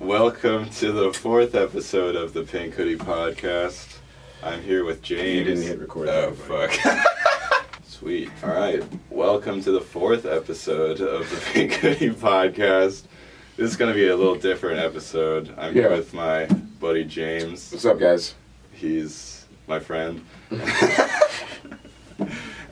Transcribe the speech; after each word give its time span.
Welcome 0.00 0.68
to 0.70 0.92
the 0.92 1.12
fourth 1.12 1.54
episode 1.54 2.16
of 2.16 2.32
the 2.32 2.42
Pink 2.42 2.74
Hoodie 2.74 2.96
Podcast. 2.96 3.96
I'm 4.42 4.62
here 4.62 4.84
with 4.84 5.02
James. 5.02 5.36
You 5.38 5.44
didn't 5.44 5.62
hit 5.62 5.78
record, 5.80 6.08
Oh 6.08 6.28
everybody. 6.28 6.76
fuck. 6.76 7.06
Sweet. 7.84 8.30
All 8.44 8.50
right. 8.50 8.82
Welcome 9.10 9.62
to 9.62 9.70
the 9.72 9.80
fourth 9.80 10.24
episode 10.26 11.00
of 11.00 11.28
the 11.30 11.36
Pink 11.52 11.72
Hoodie 11.74 12.10
Podcast. 12.10 13.04
This 13.56 13.70
is 13.70 13.76
gonna 13.76 13.94
be 13.94 14.08
a 14.08 14.16
little 14.16 14.34
different 14.36 14.78
episode. 14.80 15.52
I'm 15.58 15.72
here 15.74 15.90
with 15.90 16.12
my 16.14 16.46
buddy 16.80 17.04
James. 17.04 17.72
What's 17.72 17.84
up, 17.86 17.98
guys? 17.98 18.34
He's 18.72 19.46
my 19.66 19.78
friend. 19.80 20.24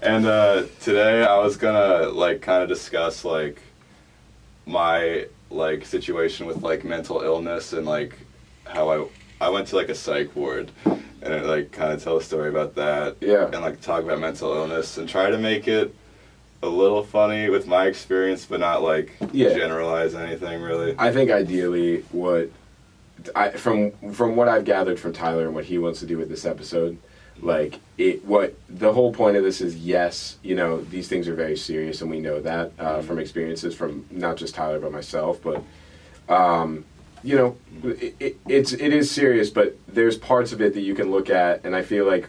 and 0.02 0.26
uh, 0.26 0.64
today 0.80 1.24
I 1.24 1.38
was 1.38 1.56
gonna 1.56 2.08
like 2.08 2.42
kind 2.42 2.62
of 2.62 2.68
discuss 2.68 3.24
like 3.24 3.60
my 4.66 5.26
like 5.50 5.84
situation 5.84 6.46
with 6.46 6.62
like 6.62 6.84
mental 6.84 7.20
illness 7.20 7.72
and 7.72 7.86
like 7.86 8.16
how 8.64 8.88
I 8.90 9.06
I 9.46 9.48
went 9.50 9.68
to 9.68 9.76
like 9.76 9.88
a 9.88 9.94
psych 9.94 10.34
ward 10.34 10.70
and 10.84 11.32
it, 11.34 11.44
like 11.44 11.70
kind 11.72 11.92
of 11.92 12.02
tell 12.02 12.16
a 12.16 12.22
story 12.22 12.48
about 12.48 12.74
that 12.76 13.16
Yeah. 13.20 13.46
and 13.46 13.60
like 13.60 13.80
talk 13.80 14.02
about 14.04 14.18
mental 14.20 14.52
illness 14.54 14.98
and 14.98 15.08
try 15.08 15.30
to 15.30 15.38
make 15.38 15.68
it 15.68 15.94
a 16.62 16.68
little 16.68 17.02
funny 17.02 17.50
with 17.50 17.66
my 17.66 17.86
experience 17.86 18.46
but 18.46 18.58
not 18.60 18.82
like 18.82 19.12
Yeah. 19.32 19.50
generalize 19.54 20.14
anything 20.14 20.62
really. 20.62 20.94
I 20.98 21.12
think 21.12 21.30
ideally, 21.30 22.04
what 22.10 22.50
I 23.34 23.50
from 23.50 23.92
from 24.12 24.34
what 24.36 24.48
I've 24.48 24.64
gathered 24.64 24.98
from 24.98 25.12
Tyler 25.12 25.44
and 25.46 25.54
what 25.54 25.64
he 25.64 25.78
wants 25.78 26.00
to 26.00 26.06
do 26.06 26.16
with 26.18 26.28
this 26.28 26.44
episode, 26.44 26.96
like 27.40 27.78
it, 27.98 28.24
what 28.24 28.54
the 28.68 28.92
whole 28.92 29.12
point 29.12 29.36
of 29.36 29.42
this 29.44 29.60
is. 29.60 29.76
Yes, 29.76 30.38
you 30.42 30.54
know 30.54 30.80
these 30.82 31.08
things 31.08 31.28
are 31.28 31.34
very 31.34 31.56
serious, 31.56 32.00
and 32.00 32.10
we 32.10 32.20
know 32.20 32.40
that 32.40 32.72
uh, 32.78 33.02
from 33.02 33.18
experiences 33.18 33.74
from 33.74 34.06
not 34.10 34.36
just 34.36 34.54
Tyler 34.54 34.78
but 34.80 34.92
myself. 34.92 35.40
But 35.42 35.62
um, 36.32 36.84
you 37.22 37.36
know, 37.36 37.56
it, 37.82 38.14
it, 38.20 38.36
it's 38.48 38.72
it 38.72 38.92
is 38.92 39.10
serious, 39.10 39.50
but 39.50 39.76
there's 39.88 40.16
parts 40.16 40.52
of 40.52 40.60
it 40.60 40.74
that 40.74 40.80
you 40.82 40.94
can 40.94 41.10
look 41.10 41.30
at, 41.30 41.64
and 41.64 41.74
I 41.76 41.82
feel 41.82 42.06
like 42.06 42.28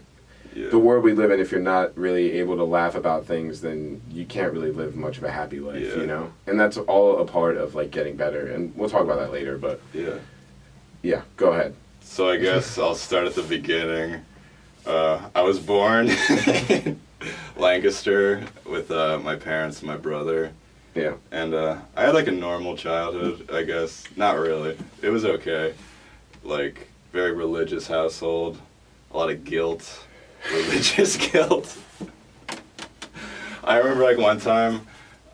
Yeah. 0.55 0.69
the 0.69 0.79
world 0.79 1.03
we 1.03 1.11
live 1.13 1.31
in, 1.31 1.39
if 1.41 1.51
you're 1.51 1.59
not 1.59 1.97
really 1.97 2.31
able 2.39 2.55
to 2.55 2.63
laugh 2.63 2.95
about 2.95 3.25
things, 3.25 3.59
then 3.59 4.01
you 4.09 4.23
can't 4.25 4.53
really 4.53 4.71
live 4.71 4.95
much 4.95 5.17
of 5.17 5.23
a 5.25 5.31
happy 5.31 5.59
life, 5.59 5.81
Yeah. 5.83 5.95
you 6.01 6.05
know? 6.07 6.31
And 6.47 6.57
that's 6.57 6.77
all 6.77 7.19
a 7.19 7.25
part 7.25 7.57
of 7.57 7.75
like 7.75 7.91
getting 7.91 8.15
better. 8.15 8.47
And 8.47 8.73
we'll 8.75 8.89
talk 8.89 9.03
about 9.03 9.19
that 9.19 9.33
later, 9.33 9.57
but 9.57 9.81
yeah. 9.93 10.19
yeah, 11.01 11.21
go 11.35 11.51
ahead. 11.51 11.75
So 12.01 12.29
I 12.29 12.37
guess 12.37 12.77
I'll 12.77 12.95
start 12.95 13.25
at 13.27 13.35
the 13.35 13.43
beginning. 13.43 14.21
Uh, 14.85 15.19
I 15.33 15.41
was 15.41 15.59
born 15.59 16.09
in 16.29 16.99
Lancaster 17.57 18.43
with 18.65 18.91
uh, 18.91 19.19
my 19.23 19.35
parents 19.35 19.79
and 19.79 19.87
my 19.87 19.97
brother, 19.97 20.51
Yeah. 20.93 21.13
and 21.31 21.53
uh, 21.53 21.77
I 21.95 22.03
had 22.03 22.13
like 22.13 22.27
a 22.27 22.31
normal 22.31 22.77
childhood, 22.77 23.49
I 23.51 23.63
guess. 23.63 24.03
Not 24.15 24.37
really. 24.37 24.77
It 25.01 25.09
was 25.09 25.25
okay. 25.25 25.73
Like 26.43 26.87
very 27.11 27.31
religious 27.31 27.87
household, 27.87 28.59
a 29.11 29.17
lot 29.17 29.31
of 29.31 29.43
guilt, 29.43 30.05
religious 30.53 31.17
guilt. 31.17 31.75
I 33.63 33.77
remember 33.77 34.03
like 34.03 34.19
one 34.19 34.39
time, 34.39 34.81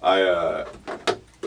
I 0.01 0.21
uh, 0.21 0.69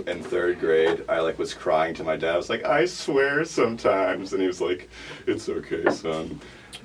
in 0.06 0.22
third 0.22 0.60
grade, 0.60 1.04
I 1.08 1.20
like 1.20 1.38
was 1.38 1.54
crying 1.54 1.94
to 1.94 2.04
my 2.04 2.16
dad. 2.16 2.34
I 2.34 2.36
was 2.36 2.50
like, 2.50 2.64
I 2.66 2.84
swear 2.84 3.46
sometimes, 3.46 4.34
and 4.34 4.42
he 4.42 4.46
was 4.46 4.60
like, 4.60 4.90
It's 5.26 5.48
okay, 5.48 5.88
son. 5.90 6.38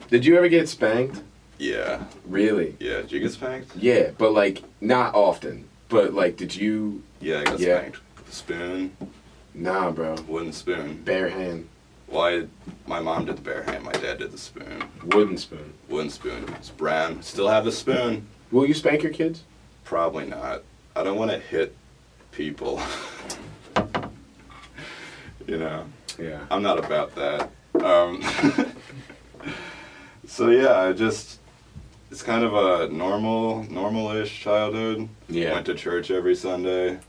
Did 0.09 0.25
you 0.25 0.35
ever 0.37 0.49
get 0.49 0.67
spanked? 0.69 1.21
Yeah, 1.57 2.03
Really? 2.25 2.75
yeah. 2.79 2.97
Did 3.01 3.11
you 3.11 3.19
get 3.19 3.31
spanked? 3.31 3.75
Yeah, 3.75 4.11
but 4.17 4.33
like 4.33 4.63
not 4.81 5.13
often. 5.13 5.67
But 5.89 6.13
like, 6.13 6.37
did 6.37 6.55
you? 6.55 7.03
Yeah, 7.19 7.39
I 7.41 7.43
got 7.43 7.59
Yeah. 7.59 7.79
spanked. 7.79 7.99
With 8.17 8.29
a 8.29 8.31
spoon, 8.35 8.97
Nah, 9.53 9.91
bro. 9.91 10.15
wooden 10.27 10.53
spoon. 10.53 11.01
Bare 11.03 11.29
hand, 11.29 11.67
Well, 12.07 12.47
my 12.87 12.99
mom 12.99 13.25
did 13.25 13.37
the 13.37 13.41
bare 13.41 13.63
hand. 13.63 13.83
My 13.83 13.91
dad 13.91 14.19
did 14.19 14.31
the 14.31 14.37
spoon. 14.37 14.83
wooden 15.05 15.37
spoon. 15.37 15.73
Wooden 15.89 16.09
spoon. 16.09 16.45
It's 16.57 16.69
brown. 16.69 17.21
Still 17.21 17.47
have 17.49 17.65
the 17.65 17.71
spoon. 17.71 18.25
Will 18.51 18.65
you 18.65 18.73
spank 18.73 19.03
your 19.03 19.11
kids? 19.11 19.43
Probably 19.83 20.25
not. 20.25 20.63
I 20.95 21.03
don't 21.03 21.17
want 21.17 21.29
to 21.31 21.37
hit 21.39 21.75
people. 22.31 22.81
you 25.47 25.57
know, 25.57 25.85
Yeah. 26.17 26.39
I'm 26.49 26.61
not 26.63 26.79
about 26.83 27.13
that. 27.15 27.51
Um, 27.83 28.21
so 30.29 30.49
yeah, 30.49 30.79
I 30.79 30.93
just 30.93 31.39
it's 32.11 32.23
kind 32.23 32.43
of 32.43 32.53
a 32.53 32.93
normal, 32.93 33.63
normal-ish 33.63 34.39
childhood. 34.39 35.09
Yeah. 35.27 35.53
Went 35.53 35.65
to 35.65 35.75
church 35.75 36.11
every 36.11 36.35
Sunday, 36.35 36.99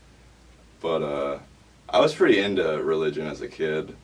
but 0.81 1.01
uh, 1.01 1.39
I 1.89 1.99
was 1.99 2.13
pretty 2.13 2.39
into 2.39 2.63
religion 2.83 3.27
as 3.27 3.41
a 3.41 3.47
kid, 3.47 3.95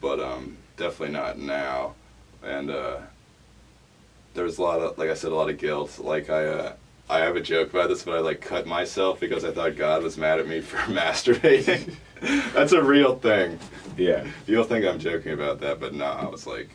but 0.00 0.20
um, 0.20 0.56
definitely 0.76 1.14
not 1.14 1.38
now. 1.38 1.94
And 2.42 2.70
uh, 2.70 2.98
there 4.34 4.44
was 4.44 4.58
a 4.58 4.62
lot 4.62 4.80
of, 4.80 4.98
like 4.98 5.08
I 5.08 5.14
said, 5.14 5.32
a 5.32 5.34
lot 5.34 5.50
of 5.50 5.58
guilt. 5.58 5.98
Like 5.98 6.28
I, 6.28 6.46
uh, 6.46 6.72
I 7.08 7.18
have 7.18 7.36
a 7.36 7.40
joke 7.40 7.70
about 7.70 7.88
this, 7.88 8.02
but 8.02 8.16
I 8.16 8.20
like 8.20 8.40
cut 8.40 8.66
myself 8.66 9.18
because 9.18 9.44
I 9.44 9.50
thought 9.50 9.76
God 9.76 10.02
was 10.02 10.16
mad 10.16 10.40
at 10.40 10.48
me 10.48 10.60
for 10.60 10.76
masturbating. 10.92 11.94
That's 12.52 12.72
a 12.72 12.82
real 12.82 13.18
thing. 13.18 13.58
Yeah. 13.96 14.26
You'll 14.46 14.64
think 14.64 14.84
I'm 14.84 14.98
joking 14.98 15.32
about 15.32 15.60
that, 15.60 15.80
but 15.80 15.94
no, 15.94 16.06
I 16.06 16.26
was 16.26 16.46
like, 16.46 16.70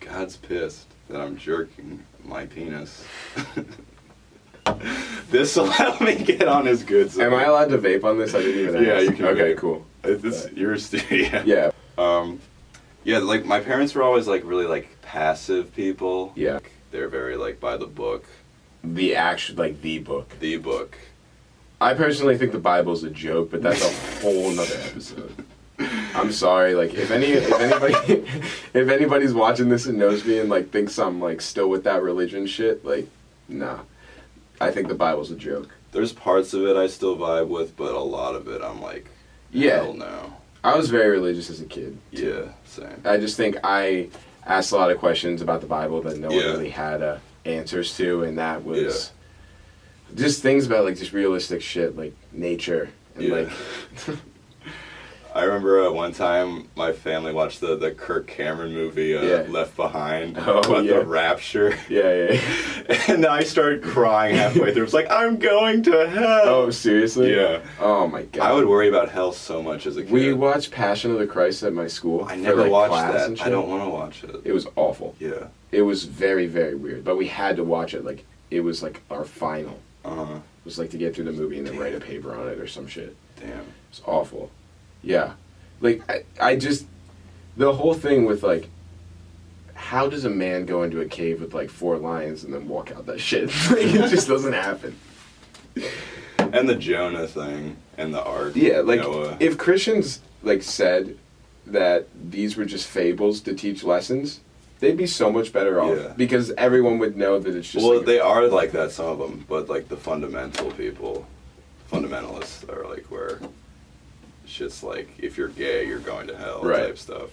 God's 0.00 0.36
pissed 0.36 0.86
that 1.08 1.20
I'm 1.20 1.36
jerking 1.36 2.02
my 2.24 2.46
penis. 2.46 3.04
this 5.30 5.56
will 5.56 5.70
help 5.70 6.00
me 6.00 6.16
get 6.24 6.48
on 6.48 6.66
his 6.66 6.82
good 6.82 7.10
side. 7.10 7.26
Am 7.26 7.34
I 7.34 7.44
allowed 7.44 7.68
to 7.70 7.78
vape 7.78 8.04
on 8.04 8.18
this? 8.18 8.34
I 8.34 8.40
didn't 8.42 8.68
even. 8.68 8.84
Yeah, 8.84 9.00
you 9.00 9.12
can 9.12 9.26
Okay, 9.26 9.54
vape. 9.54 9.58
cool. 9.58 9.86
It's 10.04 10.50
your 10.52 10.76
studio. 10.78 11.42
Yeah. 11.46 11.70
Um, 11.98 12.40
yeah, 13.04 13.18
like 13.18 13.44
my 13.44 13.60
parents 13.60 13.94
were 13.94 14.02
always 14.02 14.26
like 14.26 14.42
really 14.44 14.66
like 14.66 14.88
passive 15.02 15.74
people. 15.74 16.32
Yeah. 16.34 16.58
They're 16.90 17.08
very 17.08 17.36
like 17.36 17.60
by 17.60 17.76
the 17.76 17.86
book, 17.86 18.24
The 18.82 19.14
actual, 19.16 19.56
like 19.56 19.80
the 19.82 19.98
book. 20.00 20.36
the 20.40 20.56
book. 20.56 20.96
I 21.80 21.94
personally 21.94 22.38
think 22.38 22.52
the 22.52 22.58
Bible's 22.58 23.04
a 23.04 23.10
joke, 23.10 23.50
but 23.50 23.62
that's 23.62 23.84
a 23.84 24.20
whole 24.22 24.50
nother 24.50 24.78
episode. 24.84 25.44
I'm 25.78 26.32
sorry, 26.32 26.74
like 26.74 26.94
if 26.94 27.10
any 27.10 27.26
if 27.26 27.52
anybody 27.52 27.94
if 28.74 28.88
anybody's 28.88 29.34
watching 29.34 29.68
this 29.68 29.86
and 29.86 29.98
knows 29.98 30.24
me 30.24 30.38
and 30.38 30.48
like 30.48 30.70
thinks 30.70 30.98
I'm 30.98 31.20
like 31.20 31.40
still 31.40 31.68
with 31.68 31.84
that 31.84 32.02
religion 32.02 32.46
shit, 32.46 32.84
like 32.84 33.08
nah. 33.48 33.80
I 34.60 34.70
think 34.70 34.88
the 34.88 34.94
Bible's 34.94 35.30
a 35.30 35.36
joke. 35.36 35.68
There's 35.92 36.12
parts 36.14 36.54
of 36.54 36.64
it 36.66 36.76
I 36.76 36.86
still 36.86 37.16
vibe 37.16 37.48
with, 37.48 37.76
but 37.76 37.94
a 37.94 38.00
lot 38.00 38.34
of 38.34 38.48
it 38.48 38.62
I'm 38.62 38.80
like, 38.80 39.08
Yeah. 39.50 39.82
hell 39.82 39.92
no. 39.92 40.32
I 40.64 40.74
was 40.76 40.88
very 40.90 41.10
religious 41.10 41.50
as 41.50 41.60
a 41.60 41.66
kid. 41.66 41.98
Yeah, 42.10 42.48
same. 42.64 43.02
I 43.04 43.18
just 43.18 43.36
think 43.36 43.56
I 43.62 44.08
asked 44.46 44.72
a 44.72 44.76
lot 44.76 44.90
of 44.90 44.98
questions 44.98 45.42
about 45.42 45.60
the 45.60 45.66
Bible 45.66 46.00
that 46.02 46.18
no 46.18 46.28
one 46.28 46.36
really 46.38 46.70
had 46.70 47.02
uh, 47.02 47.18
answers 47.44 47.94
to, 47.98 48.22
and 48.24 48.38
that 48.38 48.64
was 48.64 49.12
just 50.14 50.42
things 50.42 50.64
about 50.66 50.84
like 50.84 50.96
just 50.96 51.12
realistic 51.12 51.60
shit 51.60 51.96
like 51.96 52.14
nature 52.32 52.88
and 53.14 53.24
Yeah. 53.24 53.34
like 53.34 53.52
I 55.36 55.44
remember 55.44 55.86
uh, 55.86 55.90
one 55.92 56.12
time 56.12 56.68
my 56.76 56.92
family 56.92 57.30
watched 57.32 57.60
the, 57.60 57.76
the 57.76 57.90
Kirk 57.90 58.26
Cameron 58.26 58.72
movie 58.72 59.14
uh, 59.14 59.20
Yeah. 59.22 59.46
Left 59.50 59.76
Behind 59.76 60.38
Oh, 60.40 60.60
about 60.60 60.84
yeah. 60.84 60.94
the 60.94 61.04
rapture, 61.04 61.78
yeah 61.90 62.30
yeah. 62.32 63.02
and 63.08 63.26
I 63.26 63.42
started 63.42 63.82
crying 63.82 64.36
halfway 64.36 64.72
through. 64.72 64.84
It's 64.84 64.94
like 64.94 65.10
I'm 65.10 65.38
going 65.38 65.82
to 65.84 66.08
hell. 66.08 66.42
Oh 66.44 66.70
seriously? 66.70 67.34
Yeah. 67.36 67.60
Oh 67.80 68.06
my 68.06 68.22
god. 68.22 68.50
I 68.50 68.52
would 68.54 68.66
worry 68.66 68.88
about 68.88 69.10
hell 69.10 69.30
so 69.30 69.62
much 69.62 69.86
as 69.86 69.98
a 69.98 70.02
kid. 70.02 70.10
We 70.10 70.32
watched 70.32 70.70
Passion 70.70 71.10
of 71.10 71.18
the 71.18 71.26
Christ 71.26 71.62
at 71.62 71.74
my 71.74 71.86
school. 71.86 72.24
I 72.24 72.36
for, 72.36 72.36
never 72.36 72.62
like, 72.62 72.70
watched 72.70 72.90
class 72.92 73.28
that. 73.28 73.46
I 73.46 73.50
don't 73.50 73.68
want 73.68 73.82
to 73.84 73.90
watch 73.90 74.24
it. 74.24 74.40
It 74.44 74.52
was 74.52 74.66
awful. 74.74 75.14
Yeah. 75.20 75.48
It 75.70 75.82
was 75.82 76.04
very 76.04 76.46
very 76.46 76.74
weird, 76.74 77.04
but 77.04 77.16
we 77.16 77.26
had 77.28 77.56
to 77.56 77.64
watch 77.64 77.92
it. 77.92 78.06
Like 78.06 78.24
it 78.50 78.60
was 78.60 78.82
like 78.82 79.02
our 79.10 79.26
final. 79.26 79.78
Uh 80.02 80.24
huh. 80.24 80.34
It 80.34 80.64
was 80.64 80.78
like 80.78 80.90
to 80.90 80.98
get 80.98 81.14
through 81.14 81.24
the 81.26 81.32
movie 81.32 81.58
and 81.58 81.66
then 81.66 81.78
write 81.78 81.94
a 81.94 82.00
paper 82.00 82.34
on 82.34 82.48
it 82.48 82.58
or 82.58 82.66
some 82.66 82.86
shit. 82.86 83.14
Damn. 83.38 83.66
It's 83.90 84.00
awful. 84.06 84.50
Yeah. 85.06 85.32
Like 85.80 86.02
I, 86.10 86.24
I 86.40 86.56
just 86.56 86.86
the 87.56 87.72
whole 87.72 87.94
thing 87.94 88.26
with 88.26 88.42
like 88.42 88.68
how 89.74 90.08
does 90.08 90.24
a 90.24 90.30
man 90.30 90.66
go 90.66 90.82
into 90.82 91.00
a 91.00 91.06
cave 91.06 91.40
with 91.40 91.54
like 91.54 91.70
four 91.70 91.96
lions 91.96 92.44
and 92.44 92.52
then 92.52 92.66
walk 92.66 92.90
out 92.90 93.06
that 93.06 93.20
shit? 93.20 93.48
like, 93.70 93.82
it 93.82 94.08
just 94.10 94.26
doesn't 94.28 94.52
happen. 94.52 94.96
And 96.38 96.68
the 96.68 96.74
Jonah 96.74 97.26
thing 97.26 97.76
and 97.96 98.12
the 98.12 98.22
ark. 98.22 98.52
Yeah, 98.56 98.80
like 98.80 99.00
Noah. 99.00 99.36
if 99.38 99.56
Christians 99.58 100.20
like 100.42 100.62
said 100.62 101.16
that 101.66 102.08
these 102.30 102.56
were 102.56 102.64
just 102.64 102.86
fables 102.86 103.40
to 103.42 103.54
teach 103.54 103.84
lessons, 103.84 104.40
they'd 104.80 104.96
be 104.96 105.06
so 105.06 105.30
much 105.30 105.52
better 105.52 105.80
off 105.80 105.96
Yeah. 105.98 106.12
because 106.16 106.52
everyone 106.52 106.98
would 106.98 107.16
know 107.16 107.38
that 107.38 107.54
it's 107.54 107.70
just 107.70 107.84
well, 107.84 107.98
like, 107.98 108.06
they 108.06 108.18
are 108.20 108.46
like 108.48 108.72
that, 108.72 108.92
some 108.92 109.06
of 109.06 109.18
them, 109.18 109.44
but 109.48 109.68
like 109.68 109.88
the 109.88 109.96
fundamental 109.96 110.70
people, 110.72 111.26
fundamentalists 111.92 112.68
are 112.68 112.88
like 112.88 113.04
where 113.06 113.40
shit's 114.56 114.82
like 114.82 115.08
if 115.18 115.36
you're 115.36 115.48
gay, 115.48 115.86
you're 115.86 115.98
going 115.98 116.26
to 116.28 116.36
hell 116.36 116.62
Right. 116.62 116.86
type 116.86 116.98
stuff. 116.98 117.30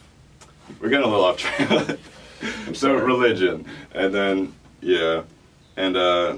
We're 0.79 0.89
getting 0.89 1.05
a 1.05 1.09
little 1.09 1.25
off 1.25 1.37
track. 1.37 1.97
so 2.73 2.93
religion, 2.95 3.65
and 3.93 4.13
then 4.13 4.53
yeah, 4.81 5.23
and 5.77 5.95
uh, 5.97 6.37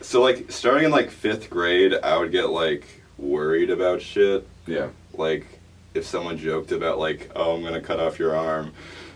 so 0.00 0.22
like 0.22 0.50
starting 0.50 0.84
in 0.86 0.90
like 0.90 1.10
fifth 1.10 1.50
grade, 1.50 1.94
I 2.02 2.16
would 2.18 2.32
get 2.32 2.50
like 2.50 2.86
worried 3.18 3.70
about 3.70 4.00
shit. 4.02 4.46
yeah. 4.66 4.88
Like 5.14 5.46
if 5.94 6.04
someone 6.06 6.36
joked 6.36 6.72
about 6.72 6.98
like, 6.98 7.30
oh, 7.34 7.56
I'm 7.56 7.62
gonna 7.62 7.80
cut 7.80 8.00
off 8.00 8.18
your 8.18 8.36
arm, 8.36 8.72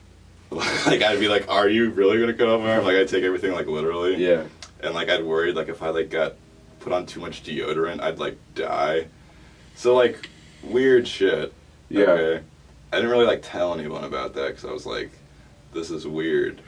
like 0.50 1.02
I'd 1.02 1.20
be 1.20 1.28
like, 1.28 1.48
are 1.48 1.68
you 1.68 1.90
really 1.90 2.18
gonna 2.18 2.34
cut 2.34 2.48
off 2.48 2.60
my 2.60 2.74
arm? 2.74 2.84
Like 2.84 2.96
I'd 2.96 3.08
take 3.08 3.24
everything 3.24 3.52
like 3.52 3.66
literally. 3.66 4.16
Yeah. 4.16 4.44
And 4.82 4.94
like 4.94 5.08
I'd 5.10 5.24
worried 5.24 5.56
like 5.56 5.68
if 5.68 5.82
I 5.82 5.90
like 5.90 6.10
got 6.10 6.34
put 6.80 6.92
on 6.94 7.04
too 7.04 7.20
much 7.20 7.42
deodorant, 7.44 8.00
I'd 8.00 8.18
like 8.18 8.38
die. 8.54 9.06
So 9.74 9.94
like 9.94 10.28
weird 10.62 11.06
shit. 11.06 11.52
Yeah. 11.88 12.04
Okay. 12.04 12.44
I 12.92 12.96
didn't 12.96 13.10
really 13.10 13.26
like 13.26 13.42
tell 13.42 13.74
anyone 13.74 14.04
about 14.04 14.34
that 14.34 14.48
because 14.48 14.64
I 14.64 14.72
was 14.72 14.86
like, 14.86 15.10
this 15.72 15.90
is 15.90 16.06
weird. 16.06 16.60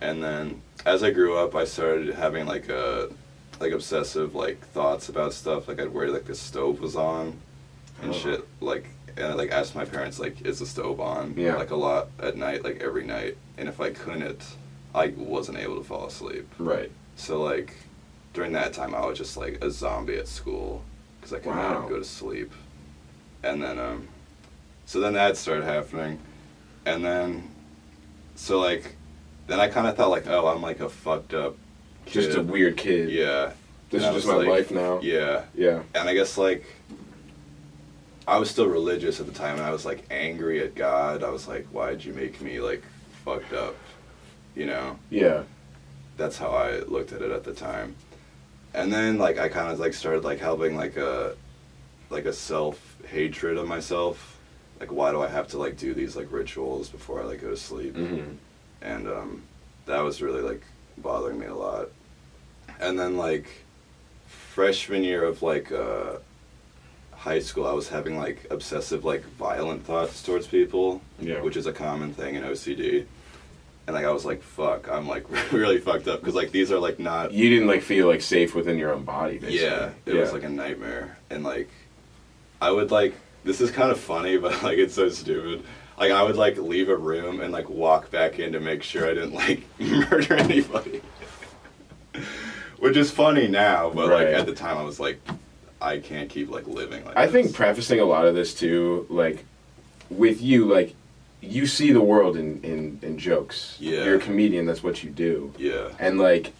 And 0.00 0.22
then 0.22 0.60
as 0.84 1.02
I 1.02 1.10
grew 1.10 1.36
up, 1.36 1.54
I 1.54 1.64
started 1.64 2.14
having 2.14 2.46
like 2.46 2.68
a 2.68 3.08
like 3.60 3.72
obsessive 3.72 4.34
like 4.34 4.60
thoughts 4.68 5.08
about 5.08 5.32
stuff. 5.32 5.68
Like 5.68 5.80
I'd 5.80 5.92
worry 5.92 6.10
like 6.10 6.26
the 6.26 6.34
stove 6.34 6.80
was 6.80 6.96
on 6.96 7.38
and 8.02 8.10
Oh. 8.10 8.14
shit. 8.14 8.46
Like 8.60 8.86
and 9.16 9.26
I 9.28 9.32
like 9.34 9.50
asked 9.52 9.74
my 9.74 9.84
parents 9.84 10.18
like, 10.18 10.42
is 10.42 10.58
the 10.58 10.66
stove 10.66 11.00
on? 11.00 11.34
Yeah. 11.36 11.54
Like 11.56 11.70
a 11.70 11.76
lot 11.76 12.08
at 12.20 12.36
night, 12.36 12.64
like 12.64 12.82
every 12.82 13.04
night. 13.04 13.36
And 13.56 13.68
if 13.68 13.80
I 13.80 13.90
couldn't, 13.90 14.42
I 14.94 15.14
wasn't 15.16 15.58
able 15.58 15.76
to 15.78 15.84
fall 15.84 16.06
asleep. 16.06 16.46
Right. 16.58 16.90
So 17.16 17.40
like 17.42 17.74
during 18.34 18.52
that 18.52 18.72
time, 18.72 18.94
I 18.94 19.06
was 19.06 19.16
just 19.16 19.36
like 19.36 19.62
a 19.64 19.70
zombie 19.70 20.16
at 20.16 20.26
school 20.28 20.82
because 21.20 21.32
I 21.32 21.38
could 21.38 21.50
Wow. 21.54 21.80
not 21.80 21.88
go 21.88 21.98
to 21.98 22.04
sleep. 22.04 22.52
And 23.44 23.62
then 23.62 23.78
um, 23.78 24.08
so 24.86 25.00
then 25.00 25.12
that 25.14 25.36
started 25.36 25.64
happening, 25.64 26.18
and 26.86 27.04
then 27.04 27.50
so 28.34 28.58
like 28.58 28.96
then 29.46 29.60
I 29.60 29.68
kind 29.68 29.86
of 29.86 29.96
thought 29.96 30.10
like 30.10 30.26
oh 30.26 30.46
I'm 30.48 30.62
like 30.62 30.80
a 30.80 30.88
fucked 30.88 31.34
up 31.34 31.56
kid. 32.06 32.22
Just 32.24 32.38
a 32.38 32.42
weird 32.42 32.76
kid. 32.76 33.10
yeah. 33.10 33.52
This 33.90 34.02
And 34.02 34.16
is 34.16 34.24
just 34.24 34.32
my 34.32 34.38
like- 34.40 34.48
life 34.48 34.70
now. 34.70 34.98
Yeah, 35.02 35.44
Yeah. 35.54 35.82
and 35.94 36.08
I 36.08 36.14
guess 36.14 36.36
like 36.38 36.64
I 38.26 38.38
was 38.38 38.50
still 38.50 38.66
religious 38.66 39.20
at 39.20 39.26
the 39.26 39.32
time, 39.32 39.56
and 39.56 39.62
I 39.64 39.70
was 39.70 39.84
like 39.84 40.04
angry 40.10 40.62
at 40.62 40.74
God. 40.74 41.22
I 41.22 41.28
was 41.28 41.46
like, 41.46 41.66
why'd 41.66 42.02
you 42.02 42.14
make 42.14 42.40
me 42.40 42.58
like 42.60 42.82
fucked 43.24 43.52
up? 43.52 43.76
You 44.56 44.66
know 44.66 44.98
Yeah. 45.10 45.42
that's 46.16 46.38
how 46.38 46.50
I 46.50 46.78
looked 46.80 47.12
at 47.12 47.20
it 47.22 47.30
at 47.30 47.44
the 47.44 47.52
time. 47.52 47.94
And 48.72 48.92
then 48.92 49.18
like 49.18 49.38
I 49.38 49.48
kind 49.48 49.70
of 49.70 49.78
like 49.78 49.92
started 49.94 50.24
like 50.24 50.38
helping 50.38 50.74
like 50.76 50.96
a 50.96 51.36
like 52.14 52.24
a 52.24 52.32
self 52.32 52.96
hatred 53.08 53.58
of 53.58 53.66
myself. 53.68 54.38
Like 54.80 54.90
why 54.90 55.10
do 55.10 55.20
I 55.22 55.28
have 55.28 55.48
to 55.48 55.58
like 55.58 55.76
do 55.76 55.92
these 55.94 56.16
like 56.16 56.28
rituals 56.32 56.88
before 56.88 57.20
I 57.20 57.24
like 57.24 57.40
go 57.42 57.50
to 57.50 57.56
sleep? 57.56 57.94
Mm-hmm. 57.94 58.32
And 58.82 59.08
um 59.08 59.42
that 59.86 60.00
was 60.00 60.22
really 60.22 60.40
like 60.42 60.62
bothering 60.98 61.38
me 61.38 61.46
a 61.46 61.54
lot. 61.54 61.88
And 62.80 62.98
then 62.98 63.16
like 63.16 63.46
freshman 64.26 65.04
year 65.04 65.24
of 65.24 65.42
like 65.42 65.70
uh 65.72 66.16
high 67.12 67.38
school 67.40 67.66
I 67.66 67.72
was 67.72 67.88
having 67.88 68.18
like 68.18 68.46
obsessive 68.50 69.04
like 69.04 69.24
violent 69.38 69.84
thoughts 69.84 70.22
towards 70.22 70.46
people 70.46 71.00
Yeah. 71.20 71.40
which 71.42 71.56
is 71.56 71.66
a 71.66 71.72
common 71.72 72.12
thing 72.14 72.34
in 72.34 72.42
OCD. 72.42 73.06
And 73.86 73.94
like 73.94 74.06
I 74.06 74.10
was 74.12 74.24
like, 74.24 74.42
fuck, 74.42 74.88
I'm 74.90 75.06
like 75.06 75.24
really 75.52 75.78
fucked 75.78 76.08
up 76.08 76.20
because 76.20 76.34
like 76.34 76.50
these 76.52 76.72
are 76.72 76.78
like 76.78 76.98
not. 76.98 77.32
You 77.32 77.50
didn't 77.50 77.68
like 77.68 77.82
feel 77.82 78.06
like 78.06 78.22
safe 78.22 78.54
within 78.54 78.78
your 78.78 78.94
own 78.94 79.04
body, 79.04 79.36
basically. 79.38 79.60
Yeah, 79.66 79.90
it 80.06 80.14
was 80.14 80.32
like 80.32 80.42
a 80.42 80.48
nightmare, 80.48 81.18
and 81.28 81.44
like 81.44 81.68
I 82.64 82.70
would 82.70 82.90
like 82.90 83.14
this 83.44 83.60
is 83.60 83.70
kind 83.70 83.90
of 83.90 84.00
funny, 84.00 84.36
but 84.44 84.62
like 84.62 84.78
it's 84.78 84.94
so 84.94 85.08
stupid. 85.10 85.64
Like 85.98 86.10
I 86.10 86.22
would 86.22 86.36
like 86.36 86.56
leave 86.56 86.88
a 86.88 86.96
room 86.96 87.40
and 87.40 87.52
like 87.52 87.68
walk 87.68 88.10
back 88.10 88.38
in 88.38 88.52
to 88.52 88.60
make 88.60 88.82
sure 88.82 89.04
I 89.08 89.14
didn't 89.14 89.34
like 89.34 89.62
murder 89.78 90.34
anybody. 90.34 91.02
Which 92.78 92.96
is 92.96 93.10
funny 93.10 93.48
now, 93.48 93.90
but 93.90 94.08
Right. 94.08 94.26
like 94.28 94.34
at 94.34 94.46
the 94.46 94.54
time 94.54 94.76
I 94.76 94.82
was 94.82 94.98
like, 95.00 95.20
I 95.80 95.98
can't 95.98 96.28
keep 96.28 96.50
like 96.50 96.66
living 96.66 97.04
like. 97.04 97.16
I 97.16 97.26
think 97.28 97.48
this. 97.48 97.56
prefacing 97.56 98.00
a 98.00 98.04
lot 98.04 98.26
of 98.26 98.34
this 98.34 98.54
too, 98.54 99.06
like 99.08 99.44
with 100.10 100.40
you, 100.42 100.64
like 100.66 100.94
you 101.40 101.66
see 101.66 101.92
the 101.92 102.00
world 102.00 102.36
in 102.36 102.60
in, 102.62 102.98
in 103.02 103.18
jokes. 103.18 103.76
Yeah. 103.78 104.04
You're 104.04 104.16
a 104.16 104.20
comedian. 104.20 104.66
That's 104.66 104.82
what 104.82 105.04
you 105.04 105.10
do. 105.10 105.52
Yeah. 105.58 105.90
And 105.98 106.18
like, 106.18 106.52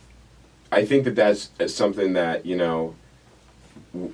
I 0.70 0.84
think 0.84 1.04
that 1.04 1.16
that's 1.16 1.50
something 1.74 2.12
that 2.14 2.44
you 2.46 2.56
know 2.56 2.94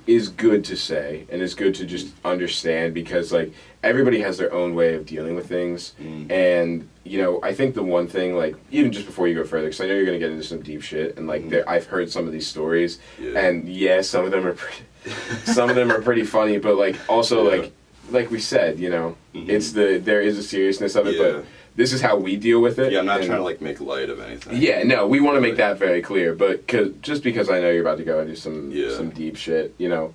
is 0.05 0.29
good 0.29 0.63
to 0.65 0.75
say 0.75 1.25
and 1.29 1.41
it's 1.41 1.53
good 1.55 1.73
to 1.75 1.85
just 1.85 2.13
understand 2.23 2.93
because 2.93 3.31
like 3.33 3.51
everybody 3.83 4.21
has 4.21 4.37
their 4.37 4.53
own 4.53 4.75
way 4.75 4.93
of 4.93 5.05
dealing 5.05 5.33
with 5.35 5.47
things 5.49 5.93
Mm. 5.99 6.31
and 6.31 6.89
you 7.03 7.19
know 7.19 7.39
i 7.41 7.51
think 7.53 7.73
the 7.73 7.81
one 7.81 8.07
thing 8.07 8.35
like 8.35 8.55
even 8.69 8.91
just 8.91 9.07
before 9.07 9.27
you 9.27 9.33
go 9.33 9.43
further 9.43 9.65
because 9.65 9.81
i 9.81 9.87
know 9.87 9.95
you're 9.95 10.05
going 10.05 10.19
to 10.19 10.23
get 10.25 10.31
into 10.31 10.43
some 10.43 10.61
deep 10.61 10.81
shit 10.83 11.17
and 11.17 11.25
like 11.27 11.43
Mhm. 11.43 11.49
there, 11.49 11.69
i've 11.69 11.87
heard 11.87 12.11
some 12.11 12.27
of 12.27 12.31
these 12.31 12.45
stories 12.45 12.99
Yeah. 13.19 13.39
and 13.39 13.67
yeah 13.67 14.01
some 14.01 14.23
of 14.25 14.31
them 14.31 14.45
are 14.45 14.53
pretty 14.53 14.83
some 15.45 15.69
of 15.69 15.75
them 15.75 15.91
are 15.91 16.01
pretty 16.01 16.23
funny 16.23 16.57
but 16.59 16.75
like 16.77 16.95
also 17.09 17.43
Yeah. 17.49 17.57
like 17.61 17.71
like 18.11 18.29
we 18.31 18.39
said 18.39 18.79
you 18.79 18.89
know 18.89 19.15
Mhm. 19.33 19.49
it's 19.49 19.71
the 19.71 19.97
there 20.03 20.21
is 20.21 20.37
a 20.37 20.43
seriousness 20.43 20.95
of 20.95 21.07
it 21.07 21.15
Yeah. 21.15 21.23
but 21.31 21.45
this 21.75 21.93
is 21.93 22.01
how 22.01 22.17
we 22.17 22.35
deal 22.35 22.59
with 22.61 22.79
it 22.79 22.91
Yeah, 22.91 22.99
I'm 22.99 23.05
not 23.05 23.19
and- 23.19 23.27
trying 23.27 23.39
to 23.39 23.43
like 23.43 23.61
make 23.61 23.79
light 23.79 24.09
of 24.09 24.19
anything. 24.19 24.57
yeah, 24.61 24.83
no, 24.83 25.07
we 25.07 25.21
want 25.21 25.37
to 25.37 25.41
make 25.41 25.55
that 25.55 25.79
very 25.79 26.01
clear. 26.01 26.33
But 26.35 26.67
cause, 26.67 26.89
just 27.01 27.23
because 27.23 27.49
I 27.49 27.61
know 27.61 27.69
you're 27.71 27.81
about 27.81 27.97
to 27.99 28.03
go 28.03 28.19
into 28.19 28.35
some 28.35 28.71
Yeah. 28.71 28.91
some 28.95 29.09
deep 29.09 29.37
shit, 29.37 29.73
you 29.77 29.87
know, 29.87 30.13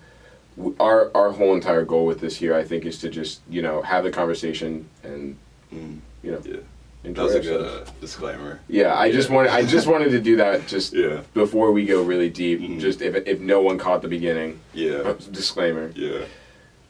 our 0.78 1.10
our 1.14 1.30
whole 1.32 1.54
entire 1.54 1.84
goal 1.84 2.04
with 2.06 2.20
this 2.20 2.36
here, 2.36 2.54
I 2.54 2.62
think, 2.62 2.84
is 2.84 2.98
to 2.98 3.08
just 3.08 3.40
you 3.48 3.62
know 3.62 3.80
have 3.82 4.04
the 4.04 4.10
conversation 4.10 4.86
and 5.02 5.36
Mm. 5.74 5.98
you 6.22 6.32
know 6.32 6.40
Yeah. 6.44 6.56
That 7.04 7.22
was 7.22 7.34
a 7.36 7.40
good 7.40 7.60
uh, 7.64 7.84
disclaimer. 8.00 8.58
yeah, 8.68 8.94
I 8.98 9.10
just 9.10 9.30
wanted 9.30 9.50
I 9.52 9.62
just 9.64 9.86
wanted 9.86 10.10
to 10.10 10.20
do 10.20 10.36
that 10.36 10.66
just 10.66 10.92
Yeah. 10.92 11.20
before 11.34 11.72
we 11.72 11.86
go 11.86 12.02
really 12.02 12.28
deep. 12.28 12.60
Mhm. 12.60 12.80
Just 12.80 13.00
if 13.00 13.14
if 13.26 13.40
no 13.40 13.62
one 13.62 13.78
caught 13.78 14.02
the 14.02 14.08
beginning, 14.08 14.58
Yeah. 14.74 15.14
disclaimer. 15.32 15.90
Yeah. 15.94 16.20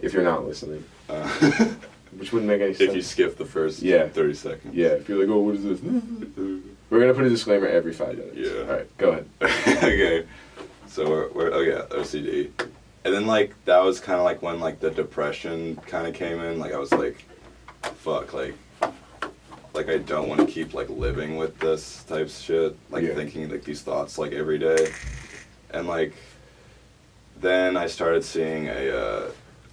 If 0.00 0.12
you're 0.12 0.24
not 0.24 0.46
listening, 0.46 0.82
Uh, 1.08 1.28
which 2.18 2.32
wouldn't 2.32 2.48
make 2.48 2.60
any 2.62 2.72
sense. 2.74 2.90
if 2.90 2.96
you 2.96 3.02
skip 3.02 3.36
the 3.36 3.44
first 3.44 3.82
Yeah. 3.82 4.08
30 4.08 4.34
seconds. 4.34 4.74
yeah, 4.74 4.88
if 4.88 5.08
you're 5.08 5.18
like, 5.20 5.28
oh, 5.28 5.38
what 5.40 5.54
is 5.56 5.62
this? 5.64 5.80
We're 6.90 7.00
gonna 7.00 7.14
put 7.14 7.24
a 7.26 7.28
disclaimer 7.28 7.66
every 7.66 7.92
five 7.92 8.16
minutes. 8.16 8.36
Yeah. 8.36 8.60
All 8.60 8.66
right, 8.66 8.96
go 8.98 9.10
ahead. 9.10 9.28
okay. 9.82 10.24
So 10.88 11.08
we're, 11.10 11.28
we're, 11.32 11.52
oh 11.52 11.60
yeah, 11.60 11.82
OCD. 11.90 12.50
And 13.04 13.12
then 13.14 13.26
like, 13.26 13.52
that 13.66 13.78
was 13.82 13.98
kind 14.00 14.18
of 14.18 14.24
like 14.24 14.40
when 14.40 14.60
like 14.60 14.78
the 14.80 14.90
depression 14.90 15.76
kind 15.86 16.06
of 16.06 16.14
came 16.14 16.40
in. 16.40 16.58
Like 16.60 16.72
I 16.72 16.78
was 16.78 16.92
like, 16.92 17.24
fuck, 17.82 18.32
like, 18.32 18.54
like 19.74 19.88
I 19.88 19.98
don't 19.98 20.28
want 20.28 20.40
to 20.40 20.46
keep 20.46 20.74
like 20.74 20.88
living 20.88 21.36
with 21.36 21.58
this 21.58 22.04
type 22.04 22.26
of 22.26 22.30
shit. 22.30 22.76
Like 22.90 23.02
Yeah. 23.04 23.14
thinking 23.14 23.48
like 23.50 23.64
these 23.64 23.82
thoughts 23.82 24.16
like 24.16 24.32
every 24.32 24.58
day. 24.58 24.92
And 25.70 25.86
like, 25.88 26.14
then 27.40 27.76
I 27.76 27.88
started 27.88 28.24
seeing 28.24 28.68
a 28.68 28.96
uh, 28.96 29.30